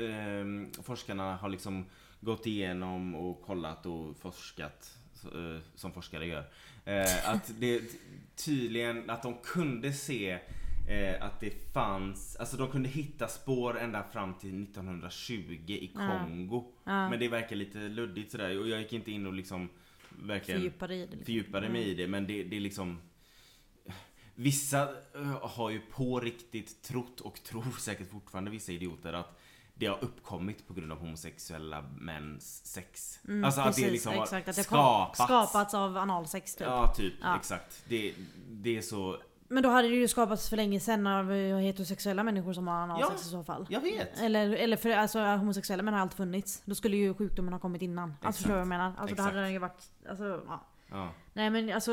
ehm, 0.02 0.72
forskarna 0.84 1.36
har 1.36 1.50
liksom 1.50 1.86
gått 2.22 2.46
igenom 2.46 3.16
och 3.16 3.42
kollat 3.42 3.86
och 3.86 4.18
forskat 4.18 4.98
eh, 5.24 5.62
som 5.76 5.92
forskare 5.92 6.26
gör. 6.26 6.50
Eh, 6.86 7.30
att 7.30 7.52
det 7.60 7.82
tydligen 8.36 9.10
att 9.10 9.24
de 9.24 9.38
kunde 9.44 9.94
se 9.94 10.40
eh, 10.90 11.24
att 11.24 11.40
det 11.40 11.74
fanns, 11.74 12.36
alltså 12.36 12.58
de 12.58 12.72
kunde 12.72 12.90
hitta 12.90 13.28
spår 13.28 13.80
ända 13.80 14.04
fram 14.04 14.34
till 14.34 14.64
1920 14.64 15.34
i 15.68 15.92
Ja. 15.94 16.00
Kongo. 16.00 16.72
Ja. 16.84 17.10
Men 17.10 17.20
det 17.20 17.28
verkar 17.28 17.56
lite 17.56 17.78
luddigt 17.80 18.32
sådär 18.32 18.60
och 18.60 18.70
jag 18.70 18.80
gick 18.80 18.94
inte 18.94 19.12
in 19.12 19.26
och 19.28 19.34
liksom 19.34 19.70
verkligen 20.10 20.62
Fördjupade 20.62 20.96
i 20.96 21.00
det. 21.00 21.06
Liksom. 21.06 21.26
fördjupade 21.26 21.70
mig 21.70 21.90
i 21.90 21.94
det 21.96 22.08
men 22.08 22.28
det, 22.28 22.44
det 22.44 22.56
är 22.56 22.60
liksom 22.60 23.02
Vissa 24.36 24.90
har 25.42 25.70
ju 25.70 25.80
på 25.80 26.20
riktigt 26.20 26.82
trott 26.82 27.22
och 27.22 27.44
tror 27.44 27.80
säkert 27.80 28.10
fortfarande 28.10 28.52
vissa 28.52 28.72
idioter 28.72 29.14
att 29.14 29.40
det 29.78 29.86
har 29.86 30.04
uppkommit 30.04 30.68
på 30.68 30.74
grund 30.74 30.92
av 30.92 31.00
homosexuella 31.00 31.82
mäns 31.98 32.66
sex. 32.66 33.20
Mm, 33.28 33.44
alltså 33.44 33.62
att 33.62 33.66
det 33.68 33.82
precis, 33.82 33.92
liksom 33.92 34.14
har 34.14 34.24
exakt, 34.24 34.48
att 34.48 34.56
det 34.56 34.64
skapats. 34.64 35.20
skapats 35.24 35.74
av 35.74 35.98
analsex 35.98 36.56
typ. 36.56 36.68
Ja, 36.68 36.94
typ. 36.96 37.14
Ja. 37.22 37.36
Exakt. 37.36 37.84
Det, 37.90 38.14
det 38.50 38.78
är 38.78 38.82
så... 38.82 39.18
Men 39.50 39.64
då 39.64 39.70
hade 39.70 39.88
det 39.88 39.96
ju 39.96 40.08
skapats 40.08 40.50
för 40.50 40.58
länge 40.58 40.80
sedan 40.80 41.08
av 41.08 41.32
eh, 41.32 41.58
heterosexuella 41.58 42.24
människor 42.24 42.54
som 42.54 42.68
har 42.68 42.76
analsex 42.76 43.22
Ja. 43.22 43.28
i 43.28 43.32
så 43.32 43.44
fall. 43.44 43.68
Jag 43.70 43.82
vet. 43.82 44.20
Eller, 44.20 44.50
eller 44.50 44.78
för 44.78 44.90
alltså, 44.90 45.20
homosexuella 45.20 45.84
män 45.84 45.94
har 45.94 46.02
alltid 46.02 46.18
funnits. 46.18 46.62
Då 46.66 46.76
skulle 46.76 46.98
ju 46.98 47.14
sjukdomen 47.14 47.54
ha 47.54 47.60
kommit 47.60 47.82
innan. 47.82 48.10
Alltså 48.10 48.28
Exakt. 48.28 48.38
förstår 48.38 48.50
du 48.50 48.54
vad 48.56 48.62
jag 48.62 48.68
menar? 48.68 48.86
Alltså 48.86 49.06
då 49.06 49.12
Exakt. 49.12 49.30
hade 49.30 49.42
den 49.42 49.54
ju 49.54 49.60
varit... 49.60 49.92
Alltså, 50.10 50.42
ja. 50.48 50.64
Ja. 50.92 51.10
Nej 51.34 51.50
men 51.50 51.74
alltså 51.74 51.92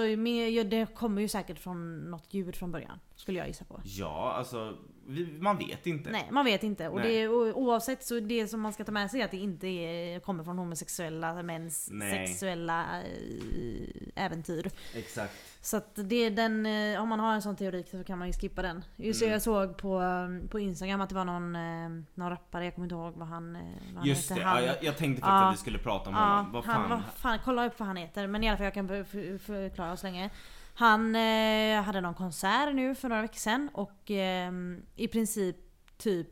det 0.64 0.94
kommer 0.94 1.22
ju 1.22 1.28
säkert 1.28 1.58
från 1.58 2.10
något 2.10 2.34
djur 2.34 2.52
från 2.52 2.72
början. 2.72 2.98
Skulle 3.16 3.38
jag 3.38 3.48
gissa 3.48 3.64
på. 3.64 3.80
ja, 3.84 4.32
alltså 4.32 4.76
vi, 5.06 5.38
man 5.40 5.58
vet 5.58 5.86
inte. 5.86 6.10
Nej, 6.10 6.28
man 6.30 6.44
vet 6.44 6.62
inte. 6.62 6.88
Och, 6.88 7.00
Nej. 7.00 7.16
det, 7.16 7.28
och 7.28 7.58
oavsett 7.60 8.04
så 8.04 8.20
det 8.20 8.48
som 8.48 8.60
man 8.60 8.72
ska 8.72 8.84
ta 8.84 8.92
med 8.92 9.10
sig 9.10 9.20
är 9.20 9.24
att 9.24 9.30
det 9.30 9.36
inte 9.36 9.66
är, 9.66 10.20
kommer 10.20 10.44
från 10.44 10.58
homosexuella 10.58 11.42
mäns 11.42 11.88
Nej. 11.92 12.26
sexuella 12.26 12.84
äh, 13.02 14.24
äventyr. 14.24 14.70
Exakt. 14.94 15.32
Så 15.60 15.76
att 15.76 15.90
det 15.94 16.16
är 16.16 16.30
den, 16.30 16.66
eh, 16.66 17.02
om 17.02 17.08
man 17.08 17.20
har 17.20 17.34
en 17.34 17.42
sån 17.42 17.56
teori 17.56 17.84
så 17.90 18.04
kan 18.04 18.18
man 18.18 18.26
ju 18.28 18.32
skippa 18.32 18.62
den. 18.62 18.84
Just 18.96 19.20
det, 19.20 19.26
Mm. 19.26 19.32
Jag 19.32 19.42
såg 19.42 19.76
på, 19.76 20.02
eh, 20.02 20.48
på 20.48 20.58
Instagram 20.60 21.00
att 21.00 21.08
det 21.08 21.14
var 21.14 21.24
någon, 21.24 21.56
eh, 21.56 22.02
någon 22.14 22.30
rappare, 22.30 22.64
jag 22.64 22.74
kommer 22.74 22.86
inte 22.86 22.94
ihåg 22.94 23.14
vad 23.16 23.28
han, 23.28 23.56
eh, 23.56 23.62
vad 23.86 23.96
han 23.98 24.06
Just 24.08 24.28
det. 24.28 24.34
heter. 24.34 24.46
Ja, 24.46 24.54
Han, 24.54 24.64
jag, 24.64 24.76
jag 24.80 24.96
tänkte 24.96 25.20
faktiskt 25.20 25.26
Ja. 25.26 25.48
att 25.48 25.54
vi 25.54 25.58
skulle 25.58 25.78
prata 25.78 26.10
om 26.10 26.16
Ja, 26.16 26.22
honom. 26.22 26.52
Vad 26.52 26.64
fan? 26.64 26.80
han, 26.80 26.90
vad 26.90 27.02
fan, 27.16 27.38
kolla 27.44 27.66
upp 27.66 27.78
vad 27.78 27.86
han 27.88 27.96
heter. 27.96 28.26
Men 28.26 28.44
i 28.44 28.48
alla 28.48 28.56
fall 28.56 28.64
jag 28.64 28.74
kan 28.74 28.88
för- 28.88 29.04
för- 29.04 29.38
förklara 29.38 29.96
så 29.96 30.06
länge. 30.06 30.30
Han 30.74 31.16
eh, 31.16 31.82
hade 31.82 32.00
någon 32.00 32.14
konsert 32.14 32.74
nu 32.74 32.94
för 32.94 33.08
några 33.08 33.22
veckor 33.22 33.38
sedan 33.38 33.70
och 33.74 34.10
eh, 34.10 34.52
i 34.96 35.08
princip 35.08 35.56
typ 35.98 36.28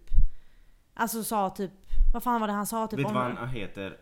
Alltså 0.95 1.25
sa 1.25 1.51
typ 1.51 1.71
Vad 2.13 2.23
fan 2.23 2.41
var 2.41 2.49
det 2.49 2.53
han 2.55 2.67
sa? 2.67 2.87
Typ 2.87 2.99
Vet 2.99 3.07
du 3.09 3.15
vad 3.15 3.23
han 3.37 3.49
heter? 3.49 3.97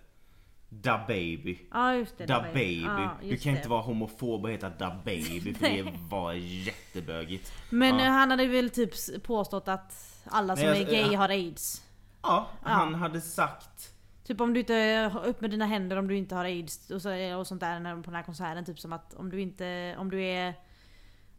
Da 0.68 1.05
baby. 1.09 1.59
Ja 1.70 1.94
just 1.94 2.18
det. 2.18 2.26
Da 2.26 2.40
det 2.40 2.46
var- 2.48 2.55
baby. 2.55 2.83
Ja, 2.85 3.11
du 3.22 3.37
kan 3.37 3.53
det. 3.53 3.57
inte 3.59 3.68
vara 3.68 3.81
homofob 3.83 4.44
och 4.44 4.50
heta 4.50 4.70
da 4.70 4.96
baby 5.05 5.55
för 5.55 5.68
det 5.68 5.92
var 6.11 6.33
jättebögigt. 6.33 7.53
Men 7.70 7.98
Ja. 7.98 8.05
han 8.11 8.31
hade 8.31 8.46
väl 8.46 8.70
typ 8.70 9.22
påstått 9.22 9.68
att 9.68 10.22
alla 10.24 10.57
som 10.57 10.66
Nej, 10.66 10.74
är 10.76 10.83
jag- 10.83 10.90
gay 10.90 11.12
jag- 11.12 11.18
har 11.18 11.29
aids. 11.29 11.83
Ja, 12.22 12.46
han 12.62 12.94
hade 12.94 13.20
sagt 13.20 13.92
Typ 14.31 14.40
om 14.40 14.53
du 14.55 14.61
inte 14.61 15.11
har 15.12 15.25
upp 15.27 15.40
med 15.40 15.51
dina 15.51 15.66
händer 15.66 15.97
om 15.97 16.09
du 16.09 16.16
inte 16.16 16.35
har 16.35 16.45
aids 16.45 16.90
och, 16.90 17.03
så, 17.03 17.37
och 17.38 17.47
sånt 17.47 17.61
där 17.61 17.81
när- 17.81 17.95
på 17.97 18.03
den 18.03 18.14
här 18.14 18.23
konserten. 18.23 18.64
Typ 18.64 18.79
som 18.81 18.93
att 18.93 19.14
om 19.14 19.31
du 19.31 19.40
inte, 19.40 19.95
om 19.99 20.11
du 20.11 20.23
är 20.23 20.55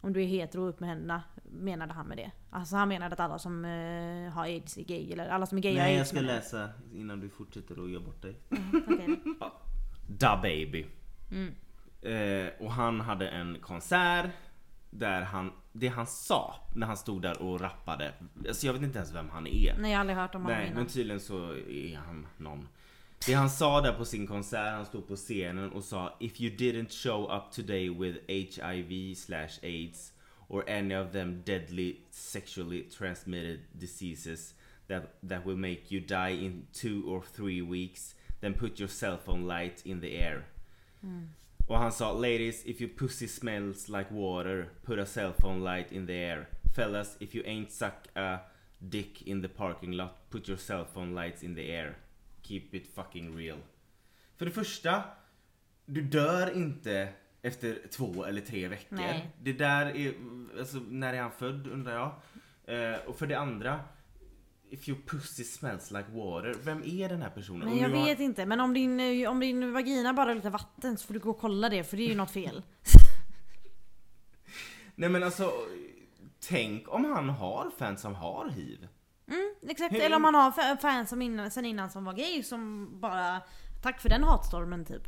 om 0.00 0.12
du 0.12 0.22
är 0.22 0.26
hetero 0.26 0.66
upp 0.66 0.80
med 0.80 0.88
händerna 0.88 1.22
menade 1.44 1.92
han 1.92 2.06
med 2.06 2.16
det. 2.16 2.30
Alltså 2.50 2.76
han 2.76 2.88
menade 2.88 3.12
att 3.12 3.20
alla 3.20 3.38
som 3.38 3.64
eh, 3.64 4.32
har 4.32 4.42
aids 4.44 4.78
är 4.78 4.82
gay 4.84 5.12
eller 5.12 5.28
alla 5.28 5.46
som 5.46 5.58
är 5.58 5.62
gay 5.62 5.72
har 5.72 5.78
Nej 5.82 5.92
jag 5.92 5.98
aids. 5.98 6.10
ska 6.10 6.20
läsa 6.20 6.68
innan 6.94 7.20
du 7.20 7.28
fortsätter 7.28 7.78
och 7.78 7.90
gör 7.90 8.00
bort 8.00 8.22
dig. 8.22 8.36
Okej. 8.88 9.20
Da 10.18 10.40
baby. 10.42 10.86
Mm. 11.30 11.54
Eh, 12.02 12.52
och 12.60 12.72
han 12.72 13.00
hade 13.00 13.28
en 13.28 13.58
konsert 13.60 14.30
där 14.90 15.22
han, 15.22 15.52
det 15.72 15.88
han 15.88 16.06
sa 16.06 16.54
när 16.74 16.86
han 16.86 16.96
stod 16.96 17.22
där 17.22 17.42
och 17.42 17.60
rappade, 17.60 18.12
alltså 18.48 18.66
jag 18.66 18.72
vet 18.72 18.82
inte 18.82 18.98
ens 18.98 19.14
vem 19.14 19.30
han 19.30 19.46
är. 19.46 19.74
Nej 19.78 19.90
jag 19.90 19.96
har 19.98 20.00
aldrig 20.00 20.16
hört 20.18 20.34
om 20.34 20.42
honom 20.42 20.56
Nej, 20.58 20.66
innan. 20.66 20.78
men 20.78 20.86
tydligen 20.86 21.20
så 21.20 21.54
är 21.54 21.96
han 22.06 22.26
någon. 22.36 22.68
Det 23.26 23.34
han 23.34 23.50
sa 23.50 23.80
där 23.80 23.92
på 23.92 24.04
sin 24.04 24.26
konsert, 24.26 24.72
han 24.72 24.86
stod 24.86 25.08
på 25.08 25.16
scenen 25.16 25.72
och 25.72 25.84
sa 25.84 26.16
If 26.20 26.40
you 26.40 26.56
didn't 26.56 26.90
show 26.90 27.30
up 27.30 27.52
today 27.52 27.90
with 27.90 28.18
HIV 28.28 29.16
slash 29.16 29.58
AIDS 29.62 30.12
or 30.48 30.70
any 30.70 30.94
of 30.94 31.12
them 31.12 31.42
deadly 31.44 31.96
sexually 32.10 32.82
transmitted 32.98 33.60
diseases 33.72 34.54
that, 34.88 35.02
that 35.28 35.46
will 35.46 35.56
make 35.56 35.82
you 35.90 36.00
die 36.00 36.44
in 36.44 36.66
two 36.72 37.02
or 37.06 37.22
three 37.36 37.62
weeks 37.62 38.14
then 38.42 38.54
put 38.54 38.80
your 38.80 38.88
cell 38.88 39.16
phone 39.16 39.46
light 39.46 39.82
in 39.86 40.00
the 40.00 40.18
air. 40.18 40.44
Mm. 41.04 41.28
Och 41.66 41.78
han 41.78 41.92
sa 41.92 42.12
Ladies, 42.12 42.66
if 42.66 42.80
your 42.80 42.90
pussy 42.90 43.28
smells 43.28 43.88
like 43.88 44.10
water, 44.10 44.68
put 44.82 44.98
a 44.98 45.06
cell 45.06 45.32
phone 45.32 45.60
light 45.60 45.92
in 45.92 46.06
the 46.06 46.14
air. 46.14 46.48
Fellas, 46.74 47.16
if 47.20 47.34
you 47.34 47.42
ain't 47.46 47.70
suck 47.70 48.08
a 48.16 48.40
dick 48.88 49.22
in 49.22 49.42
the 49.42 49.48
parking 49.48 49.92
lot, 49.92 50.30
put 50.30 50.48
your 50.48 50.58
cell 50.58 50.84
phone 50.84 51.14
lights 51.14 51.42
in 51.42 51.54
the 51.54 51.70
air. 51.70 51.96
Keep 52.52 52.68
it 52.74 52.94
fucking 52.94 53.36
real. 53.38 53.58
För 54.36 54.44
det 54.44 54.50
första, 54.52 55.02
du 55.86 56.02
dör 56.02 56.56
inte 56.56 57.08
efter 57.42 57.78
två 57.90 58.24
eller 58.24 58.40
tre 58.40 58.68
veckor. 58.68 58.96
Nej. 58.96 59.30
Det 59.42 59.52
där 59.52 59.86
är, 59.96 60.14
alltså 60.58 60.76
när 60.88 61.14
är 61.14 61.22
han 61.22 61.30
född 61.32 61.66
undrar 61.66 61.92
jag? 61.94 62.12
Eh, 62.92 63.00
och 63.06 63.16
för 63.18 63.26
det 63.26 63.38
andra, 63.38 63.80
if 64.70 64.88
your 64.88 65.00
pussy 65.06 65.44
smells 65.44 65.90
like 65.90 66.06
water, 66.12 66.54
vem 66.62 66.82
är 66.84 67.08
den 67.08 67.22
här 67.22 67.30
personen? 67.30 67.68
Men 67.68 67.78
jag 67.78 67.88
har- 67.88 68.04
vet 68.04 68.20
inte, 68.20 68.46
men 68.46 68.60
om 68.60 68.74
din, 68.74 69.00
eh, 69.00 69.30
om 69.30 69.40
din 69.40 69.72
vagina 69.72 70.12
bara 70.14 70.34
luktar 70.34 70.50
vatten 70.50 70.96
så 70.96 71.06
får 71.06 71.14
du 71.14 71.20
gå 71.20 71.30
och 71.30 71.38
kolla 71.38 71.68
det 71.68 71.84
för 71.84 71.96
det 71.96 72.02
är 72.02 72.08
ju 72.08 72.14
något 72.14 72.30
fel. 72.30 72.62
Nej 74.94 75.08
men 75.08 75.22
alltså, 75.22 75.52
tänk 76.40 76.88
om 76.94 77.04
han 77.04 77.28
har 77.28 77.70
fans 77.78 78.00
som 78.00 78.14
har 78.14 78.48
hiv. 78.48 78.88
Mm, 79.28 79.54
exakt, 79.68 79.94
Hur- 79.94 80.00
eller 80.00 80.16
om 80.16 80.22
man 80.22 80.34
har 80.34 80.50
fa- 80.50 80.76
fans 80.80 81.10
som 81.10 81.22
innan, 81.22 81.50
sen 81.50 81.64
innan 81.64 81.90
som 81.90 82.04
var 82.04 82.12
gay 82.12 82.42
som 82.42 82.88
bara 83.00 83.40
Tack 83.82 84.00
för 84.00 84.08
den 84.08 84.24
hatstormen 84.24 84.84
typ. 84.84 85.02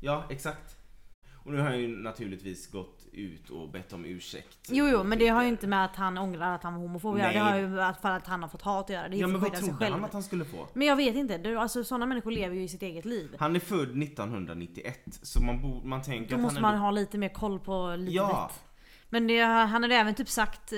Ja, 0.00 0.24
exakt. 0.30 0.76
Och 1.44 1.52
nu 1.52 1.58
har 1.58 1.64
han 1.68 1.78
ju 1.78 1.88
naturligtvis 1.96 2.70
gått 2.70 3.06
ut 3.12 3.50
och 3.50 3.68
bett 3.68 3.92
om 3.92 4.04
ursäkt. 4.04 4.58
Jo 4.68 4.86
jo 4.88 5.04
men 5.04 5.18
det 5.18 5.28
har 5.28 5.42
ju 5.42 5.48
inte 5.48 5.66
med 5.66 5.84
att 5.84 5.96
han 5.96 6.18
ångrar 6.18 6.54
att 6.54 6.62
han 6.62 6.74
var 6.74 6.80
homofob. 6.80 7.16
Nej. 7.16 7.32
Det 7.34 7.38
har 7.40 7.56
ju 7.58 7.68
med 7.68 7.88
att- 7.88 8.26
han 8.26 8.42
har 8.42 8.48
fått 8.48 8.62
hat 8.62 8.84
att 8.84 8.90
göra. 8.90 9.08
Det 9.08 9.16
är 9.16 9.20
Ja 9.20 9.26
men 9.26 9.40
vad 9.40 9.54
trodde 9.54 9.86
han 9.90 10.04
att 10.04 10.12
han 10.12 10.22
skulle 10.22 10.44
få? 10.44 10.68
Men 10.72 10.86
jag 10.86 10.96
vet 10.96 11.14
inte, 11.16 11.38
du, 11.38 11.56
alltså 11.58 11.84
sådana 11.84 12.06
människor 12.06 12.30
lever 12.30 12.56
ju 12.56 12.62
i 12.62 12.68
sitt 12.68 12.82
eget 12.82 13.04
liv. 13.04 13.36
Han 13.38 13.56
är 13.56 13.60
född 13.60 13.96
1991, 14.02 15.18
så 15.22 15.42
man, 15.42 15.62
bo, 15.62 15.80
man 15.84 16.02
tänker 16.02 16.30
Då 16.30 16.36
att 16.36 16.42
måste 16.42 16.56
han 16.56 16.62
man 16.62 16.74
ändå... 16.74 16.84
ha 16.84 16.90
lite 16.90 17.18
mer 17.18 17.28
koll 17.28 17.58
på 17.60 17.94
livet. 17.96 18.14
Ja. 18.14 18.50
Men 19.14 19.26
det, 19.26 19.40
han 19.40 19.82
hade 19.82 19.94
även 19.94 20.14
typ 20.14 20.28
sagt, 20.28 20.72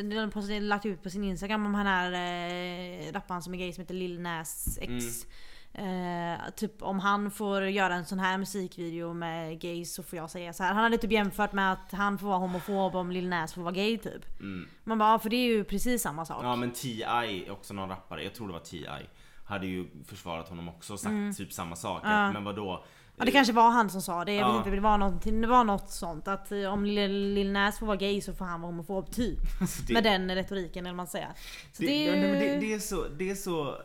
lagt 0.60 0.86
ut 0.86 1.02
på 1.02 1.10
sin 1.10 1.24
instagram 1.24 1.66
om 1.66 1.74
han 1.74 1.86
är 1.86 2.12
eh, 2.12 3.12
rapparen 3.12 3.42
som 3.42 3.54
är 3.54 3.58
gay 3.58 3.72
som 3.72 3.82
heter 3.82 3.94
Lil 3.94 4.20
Nas 4.20 4.78
X. 4.80 5.26
Eh, 5.72 6.50
typ 6.56 6.82
om 6.82 6.98
han 6.98 7.30
får 7.30 7.64
göra 7.64 7.94
en 7.94 8.04
sån 8.04 8.18
här 8.18 8.38
musikvideo 8.38 9.12
med 9.14 9.60
gays 9.60 9.94
så 9.94 10.02
får 10.02 10.16
jag 10.16 10.30
säga 10.30 10.52
så 10.52 10.62
här. 10.62 10.74
Han 10.74 10.82
hade 10.82 10.98
typ 10.98 11.12
jämfört 11.12 11.52
med 11.52 11.72
att 11.72 11.92
han 11.92 12.18
får 12.18 12.26
vara 12.26 12.38
homofob 12.38 12.94
om 12.94 13.10
Lil 13.10 13.28
Nas 13.28 13.54
får 13.54 13.62
vara 13.62 13.74
gay 13.74 13.98
typ. 13.98 14.40
Mm. 14.40 14.68
Man 14.84 14.98
bara, 14.98 15.12
ja, 15.12 15.18
för 15.18 15.30
det 15.30 15.36
är 15.36 15.46
ju 15.46 15.64
precis 15.64 16.02
samma 16.02 16.24
sak. 16.24 16.44
Ja 16.44 16.56
men 16.56 16.70
T.I. 16.70 17.50
också 17.50 17.74
någon 17.74 17.88
rappare, 17.88 18.24
jag 18.24 18.34
tror 18.34 18.46
det 18.46 18.52
var 18.52 18.60
T.I. 18.60 19.06
Hade 19.44 19.66
ju 19.66 19.86
försvarat 20.06 20.48
honom 20.48 20.68
också 20.68 20.92
och 20.92 21.00
sagt 21.00 21.36
typ 21.36 21.52
samma 21.52 21.76
sak. 21.76 22.04
Mm. 22.04 22.16
Ja. 22.16 22.32
Men 22.32 22.44
vadå? 22.44 22.84
Ja 23.18 23.24
det 23.24 23.30
kanske 23.30 23.52
var 23.52 23.70
han 23.70 23.90
som 23.90 24.02
sa 24.02 24.24
det, 24.24 24.32
jag 24.34 24.48
Ja. 24.48 24.52
vet 24.52 24.58
inte, 24.66 24.70
det 24.76 24.80
var, 24.82 24.98
någonting, 24.98 25.40
det 25.40 25.46
var 25.46 25.64
något 25.64 25.90
sånt 25.90 26.28
att 26.28 26.52
eh, 26.52 26.64
om 26.72 26.84
Lil, 26.84 27.52
Nas 27.52 27.78
får 27.78 27.86
vara 27.86 27.96
gay 27.96 28.20
så 28.20 28.32
får 28.34 28.44
han 28.44 28.60
vara 28.60 28.72
homofob 28.72 29.10
typ. 29.10 29.38
Alltså, 29.60 29.82
det- 29.86 29.92
Med 29.94 30.04
den 30.04 30.34
retoriken 30.34 30.86
eller 30.86 30.96
man 30.96 31.06
säger. 31.06 31.28
Så 31.72 31.82
det, 31.82 31.86
det, 31.86 32.08
är 32.08 32.16
ju... 32.54 32.60
det, 32.60 32.72
är 32.74 32.78
så, 32.78 33.04
det 33.18 33.30
är 33.30 33.34
så... 33.34 33.76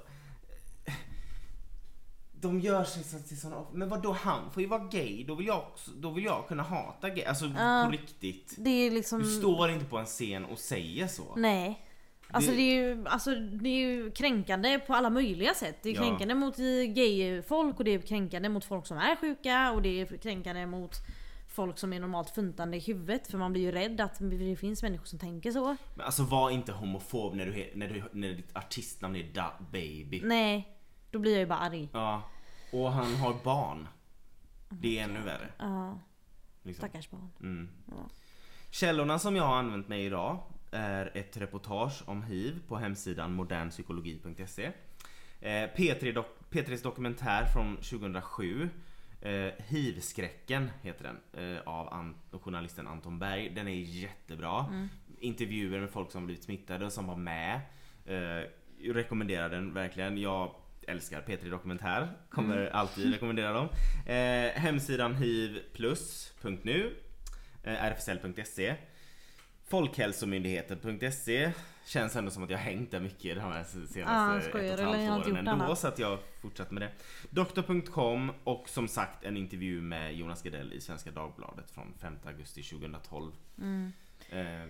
De 2.34 2.60
gör 2.60 2.84
sig 2.84 3.04
så 3.04 3.20
till 3.20 3.40
såna... 3.42 3.66
Men 3.74 3.90
vad 3.90 4.02
då 4.02 4.12
han 4.12 4.52
får 4.52 4.62
ju 4.64 4.70
vara 4.70 4.84
gay, 4.84 5.24
då 5.28 5.36
vill 5.36 5.48
jag, 5.48 5.58
också, 5.58 5.92
då 5.92 6.10
vill 6.10 6.24
jag 6.24 6.48
kunna 6.48 6.64
hata 6.64 7.10
gay. 7.10 7.24
Alltså 7.24 7.46
Ja. 7.46 7.84
på 7.86 7.92
riktigt. 7.92 8.56
det 8.58 8.70
är 8.70 8.92
liksom... 8.92 9.20
Du 9.20 9.26
står 9.30 9.70
inte 9.70 9.86
på 9.86 9.98
en 9.98 10.06
scen 10.06 10.46
och 10.46 10.58
säger 10.60 11.08
så. 11.08 11.24
Nej. 11.36 11.86
Alltså 12.34 12.52
Det- 12.52 12.58
är 12.62 12.74
ju, 12.76 13.08
alltså 13.08 13.36
det 13.36 13.70
är 13.70 13.80
ju 13.88 14.12
kränkande 14.12 14.80
på 14.80 14.94
alla 14.94 15.10
möjliga 15.10 15.54
sätt. 15.54 15.78
Det 15.84 15.90
är 15.90 15.96
Ja. 15.96 16.02
kränkande 16.02 16.36
mot 16.36 16.58
gay-folk 16.96 17.78
och 17.80 17.84
det 17.86 17.92
är 17.94 18.00
kränkande 18.02 18.50
mot 18.50 18.66
folk 18.66 18.88
som 18.88 18.98
är 18.98 19.16
sjuka 19.16 19.72
och 19.72 19.82
det 19.82 20.02
är 20.02 20.18
kränkande 20.18 20.66
mot 20.66 20.96
folk 21.56 21.78
som 21.78 21.94
är 21.94 22.00
normalt 22.00 22.30
funtande 22.30 22.78
i 22.78 22.80
huvudet 22.80 23.28
för 23.28 23.38
man 23.38 23.52
blir 23.54 23.62
ju 23.62 23.72
rädd 23.72 24.02
att 24.02 24.18
det 24.20 24.56
finns 24.56 24.84
människor 24.84 25.06
som 25.06 25.20
tänker 25.20 25.52
så. 25.52 25.76
Men 25.96 26.06
alltså 26.06 26.24
var 26.24 26.50
inte 26.50 26.72
homofob 26.72 27.36
när, 27.36 27.46
du, 27.46 27.72
när, 27.76 27.88
du, 27.90 28.04
när 28.12 28.34
ditt 28.34 28.56
artistnamn 28.58 29.16
är 29.16 29.24
Da 29.34 29.54
Baby. 29.72 30.22
Nej, 30.24 30.78
då 31.12 31.20
blir 31.20 31.32
jag 31.32 31.40
ju 31.40 31.46
bara 31.46 31.60
arg. 31.60 31.90
Ja. 31.94 32.22
Och 32.74 32.92
han 32.92 33.16
har 33.16 33.36
barn. 33.44 33.88
Det 34.70 35.00
är 35.00 35.04
ännu 35.04 35.20
värre. 35.22 35.48
Ja, 35.58 36.00
Liksom. 36.64 36.82
stackars 36.90 37.10
barn. 37.10 37.30
Mm. 37.40 37.70
Ja. 37.88 37.94
Källorna 38.72 39.20
som 39.20 39.36
jag 39.36 39.44
har 39.44 39.56
använt 39.56 39.88
mig 39.88 40.06
idag 40.06 40.44
är 40.72 41.12
ett 41.18 41.38
reportage 41.38 42.02
om 42.06 42.24
hiv 42.24 42.60
på 42.68 42.76
hemsidan 42.78 43.34
modernpsykologi.se. 43.34 44.66
Eh, 45.42 45.70
P3 45.76 46.14
dok- 46.14 46.38
P3s 46.52 46.84
dokumentär 46.84 47.46
från 47.46 47.76
2007 47.78 48.70
eh, 49.22 49.32
Hiv-skräcken 49.68 50.70
heter 50.82 51.04
den 51.34 51.54
eh, 51.56 51.62
av 51.66 51.94
An- 51.94 52.16
journalisten 52.32 52.88
Anton 52.88 53.20
Berg. 53.20 53.50
Den 53.50 53.68
är 53.68 53.76
jättebra. 53.76 54.66
Intervjuer 55.20 55.80
med 55.80 55.90
folk 55.90 56.12
som 56.12 56.26
blivit 56.26 56.44
smittade 56.44 56.86
och 56.86 56.94
som 56.94 57.08
var 57.08 57.16
med. 57.16 57.60
Eh, 58.06 58.46
rekommenderar 58.94 59.50
den 59.50 59.74
verkligen. 59.74 60.18
Jag 60.18 60.56
älskar 60.88 61.22
P3 61.22 61.50
Dokumentär. 61.50 62.08
Kommer 62.30 62.68
alltid 62.68 63.12
rekommendera 63.14 63.54
dem. 63.54 63.68
Eh, 64.06 64.62
hemsidan 64.62 65.16
hivplus.nu 65.16 66.96
eh, 67.64 67.74
rfsl.se 67.74 68.76
Folkhälsomyndigheten.se 69.72 71.52
Känns 71.86 72.16
ändå 72.16 72.32
som 72.32 72.44
att 72.44 72.50
jag 72.50 72.58
har 72.58 72.64
hängt 72.64 72.92
där 72.92 73.00
mycket 73.00 73.36
de 73.36 73.42
här 73.42 73.64
senaste 73.64 74.00
Ja, 74.00 74.38
ett 74.38 74.44
och 74.44 74.50
skojar 74.50 74.74
ett 74.74 74.80
halvt 75.10 75.28
åren 75.28 75.38
ändå 75.38 75.52
annat. 75.52 75.80
så 75.80 75.88
att 75.88 76.00
jag 76.00 76.20
fortsatt 76.42 76.72
med 76.72 76.82
det. 76.82 76.92
Doktor.com 77.30 78.32
och 78.44 78.70
som 78.70 78.88
sagt 78.88 79.24
en 79.24 79.38
intervju 79.38 79.82
med 79.82 80.16
Jonas 80.16 80.44
Gardell 80.44 80.74
i 80.74 80.82
Svenska 80.82 81.12
Dagbladet 81.12 81.72
från 81.72 81.94
5 82.02 82.16
augusti 82.26 82.64
2012. 82.64 83.32
Mm. 83.58 83.92
Eh, 84.30 84.70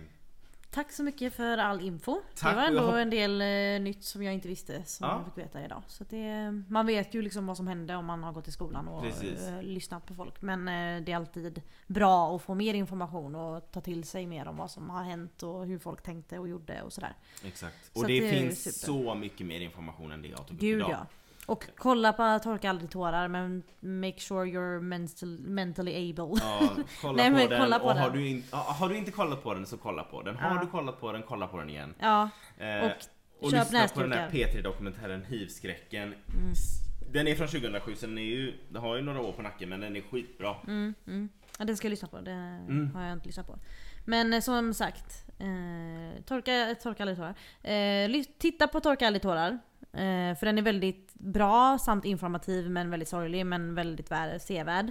Tack 0.74 0.92
så 0.92 1.02
mycket 1.02 1.34
för 1.34 1.58
all 1.58 1.80
info. 1.80 2.20
Tack, 2.34 2.50
det 2.50 2.56
var 2.56 2.62
ändå 2.66 2.90
en 2.96 3.10
del 3.10 3.40
eh, 3.40 3.80
nytt 3.84 4.04
som 4.04 4.22
jag 4.22 4.34
inte 4.34 4.48
visste 4.48 4.82
som 4.84 5.06
Ja. 5.08 5.16
jag 5.16 5.24
fick 5.34 5.44
veta 5.44 5.64
idag. 5.64 5.82
Så 5.86 6.04
det, 6.08 6.50
man 6.68 6.86
vet 6.86 7.14
ju 7.14 7.22
liksom 7.22 7.46
vad 7.46 7.56
som 7.56 7.66
hände 7.66 7.96
om 7.96 8.06
man 8.06 8.22
har 8.24 8.32
gått 8.32 8.48
i 8.48 8.52
skolan 8.52 8.88
och 8.88 9.02
Precis. 9.02 9.48
eh, 9.48 9.62
lyssnat 9.62 10.06
på 10.06 10.14
folk. 10.14 10.42
Men 10.42 10.68
eh, 10.68 11.04
det 11.04 11.12
är 11.12 11.16
alltid 11.16 11.62
bra 11.86 12.36
att 12.36 12.42
få 12.42 12.54
mer 12.54 12.74
information 12.74 13.34
och 13.34 13.70
ta 13.72 13.80
till 13.80 14.04
sig 14.04 14.26
mer 14.26 14.48
om 14.48 14.56
vad 14.56 14.70
som 14.70 14.90
har 14.90 15.02
hänt 15.02 15.42
och 15.42 15.66
hur 15.66 15.78
folk 15.78 16.02
tänkte 16.02 16.38
och 16.38 16.48
gjorde 16.48 16.82
och 16.82 16.92
sådär. 16.92 17.14
exakt. 17.44 17.76
Så 17.94 18.00
Och 18.00 18.06
det, 18.06 18.16
att 18.24 18.30
det 18.30 18.36
är 18.36 18.40
finns 18.42 18.80
så 18.80 19.14
mycket 19.14 19.46
mer 19.46 19.60
information 19.60 20.12
än 20.12 20.22
det 20.22 20.28
jag 20.28 20.38
tog 20.46 20.54
upp 20.56 20.60
Gud 20.60 20.78
idag. 20.78 20.90
ja. 20.90 21.06
Och 21.46 21.64
kolla 21.76 22.12
på 22.12 22.38
Torka 22.42 22.70
aldrig 22.70 22.90
tårar 22.90 23.28
men 23.28 23.62
make 23.80 24.18
sure 24.20 24.44
you're 24.46 24.80
mental, 24.80 25.28
mentally 25.40 26.10
able. 26.10 26.40
Ja, 26.40 26.60
kolla 27.00 27.16
Nej, 27.16 27.30
på 27.30 27.36
men 27.36 27.48
den 27.48 27.60
kolla 27.60 27.78
på 27.78 27.84
och 27.84 27.94
har 27.94 28.10
den. 28.10 28.18
du, 28.18 28.28
in, 28.28 28.44
har 28.50 28.88
du 28.88 28.96
inte 28.96 29.10
kollat 29.10 29.42
på 29.42 29.54
den 29.54 29.66
så 29.66 29.76
kolla 29.76 30.04
på 30.04 30.22
den. 30.22 30.36
Har 30.36 30.54
Ja. 30.54 30.60
du 30.60 30.66
kollat 30.66 31.00
på 31.00 31.12
den, 31.12 31.22
kolla 31.28 31.46
på 31.46 31.58
den 31.58 31.70
igen. 31.70 31.94
Ja, 31.98 32.28
Eh, 32.58 32.84
och 32.84 32.90
och 33.40 33.50
köp 33.50 33.60
lyssna 33.72 33.88
på 33.88 34.00
den 34.00 34.12
här 34.12 34.30
P3-dokumentären 34.30 35.24
Hiv-skräcken. 35.24 36.02
Mm. 36.02 36.52
Den 37.12 37.28
är 37.28 37.34
från 37.34 37.48
2007 37.48 37.94
så 37.94 38.06
den, 38.06 38.18
är 38.18 38.22
ju, 38.22 38.54
den 38.68 38.82
har 38.82 38.96
ju 38.96 39.02
några 39.02 39.20
år 39.20 39.32
på 39.32 39.42
nacken 39.42 39.68
men 39.68 39.80
den 39.80 39.96
är 39.96 40.00
skitbra. 40.00 40.54
Mm, 40.66 40.94
mm. 41.06 41.28
Ja, 41.58 41.64
den 41.64 41.76
ska 41.76 41.86
jag 41.86 41.90
lyssna 41.90 42.08
på. 42.08 42.20
Det 42.20 42.30
Mm. 42.30 42.90
har 42.94 43.02
jag 43.02 43.12
inte 43.12 43.26
lyssnat 43.26 43.46
på. 43.46 43.58
Men 44.04 44.32
eh, 44.32 44.40
som 44.40 44.74
sagt, 44.74 45.24
eh, 45.38 46.22
torka, 46.24 46.74
torka 46.82 47.02
aldrig 47.02 47.18
tårar. 47.18 47.34
Eh, 47.74 48.22
titta 48.38 48.68
på 48.68 48.80
Torka 48.80 49.06
aldrig 49.06 49.22
tårar. 49.22 49.58
Eh, 49.92 50.34
för 50.36 50.46
den 50.46 50.58
är 50.58 50.62
väldigt 50.62 51.14
bra 51.14 51.78
samt 51.78 52.04
informativ 52.04 52.70
men 52.70 52.90
väldigt 52.90 53.08
sorglig 53.08 53.46
men 53.46 53.74
väldigt 53.74 54.10
vär, 54.10 54.38
sevärd. 54.38 54.90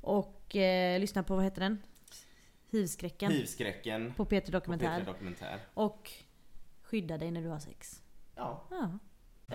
Och 0.00 0.56
eh, 0.56 1.00
lyssna 1.00 1.22
på, 1.22 1.34
vad 1.34 1.44
heter 1.44 1.60
den? 1.60 1.82
Hivskräcken. 2.70 3.32
Hiv-skräcken 3.32 4.14
På 4.16 4.24
P3 4.24 4.50
Dokumentär. 4.50 5.04
På 5.04 5.10
P3-dokumentär. 5.10 5.58
och 5.74 6.10
skydda 6.82 7.18
dig 7.18 7.30
när 7.30 7.42
du 7.42 7.48
har 7.48 7.58
sex. 7.58 8.02
Ja. 8.36 8.64
Ja. 8.70 8.98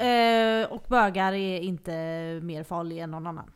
Eh, 0.03 0.71
och 0.71 0.83
bögar 0.87 1.33
är 1.33 1.59
inte 1.59 1.91
mer 2.43 2.63
farliga 2.63 3.03
än 3.03 3.11
någon 3.11 3.27
annan. 3.27 3.51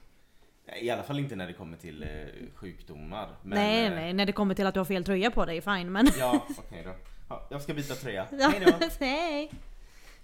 I 0.81 0.89
alla 0.89 1.03
fall 1.03 1.19
inte 1.19 1.35
när 1.35 1.47
det 1.47 1.53
kommer 1.53 1.77
till 1.77 2.03
eh, 2.03 2.09
sjukdomar. 2.55 3.29
Men, 3.41 3.57
nej, 3.57 3.85
eh, 3.85 3.93
nej, 3.93 4.13
när 4.13 4.25
det 4.25 4.31
kommer 4.31 4.55
till 4.55 4.67
att 4.67 4.73
du 4.73 4.79
har 4.79 4.85
fel 4.85 5.03
tröja 5.03 5.31
på 5.31 5.45
dig, 5.45 5.61
fine 5.61 5.91
men... 5.91 6.07
Ja, 6.19 6.45
okej 6.57 6.81
då. 6.85 6.93
Ja, 7.29 7.47
jag 7.51 7.61
ska 7.61 7.73
byta 7.73 7.93
tröja. 7.95 8.27
Ja, 8.31 8.49
Hej 8.53 8.63
då. 8.65 8.87
Hej! 9.05 9.51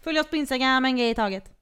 Följ 0.03 0.19
oss 0.19 0.29
på 0.29 0.35
Instagram, 0.35 0.85
en 0.85 0.97
grej 0.97 1.09
i 1.09 1.15
taget. 1.15 1.58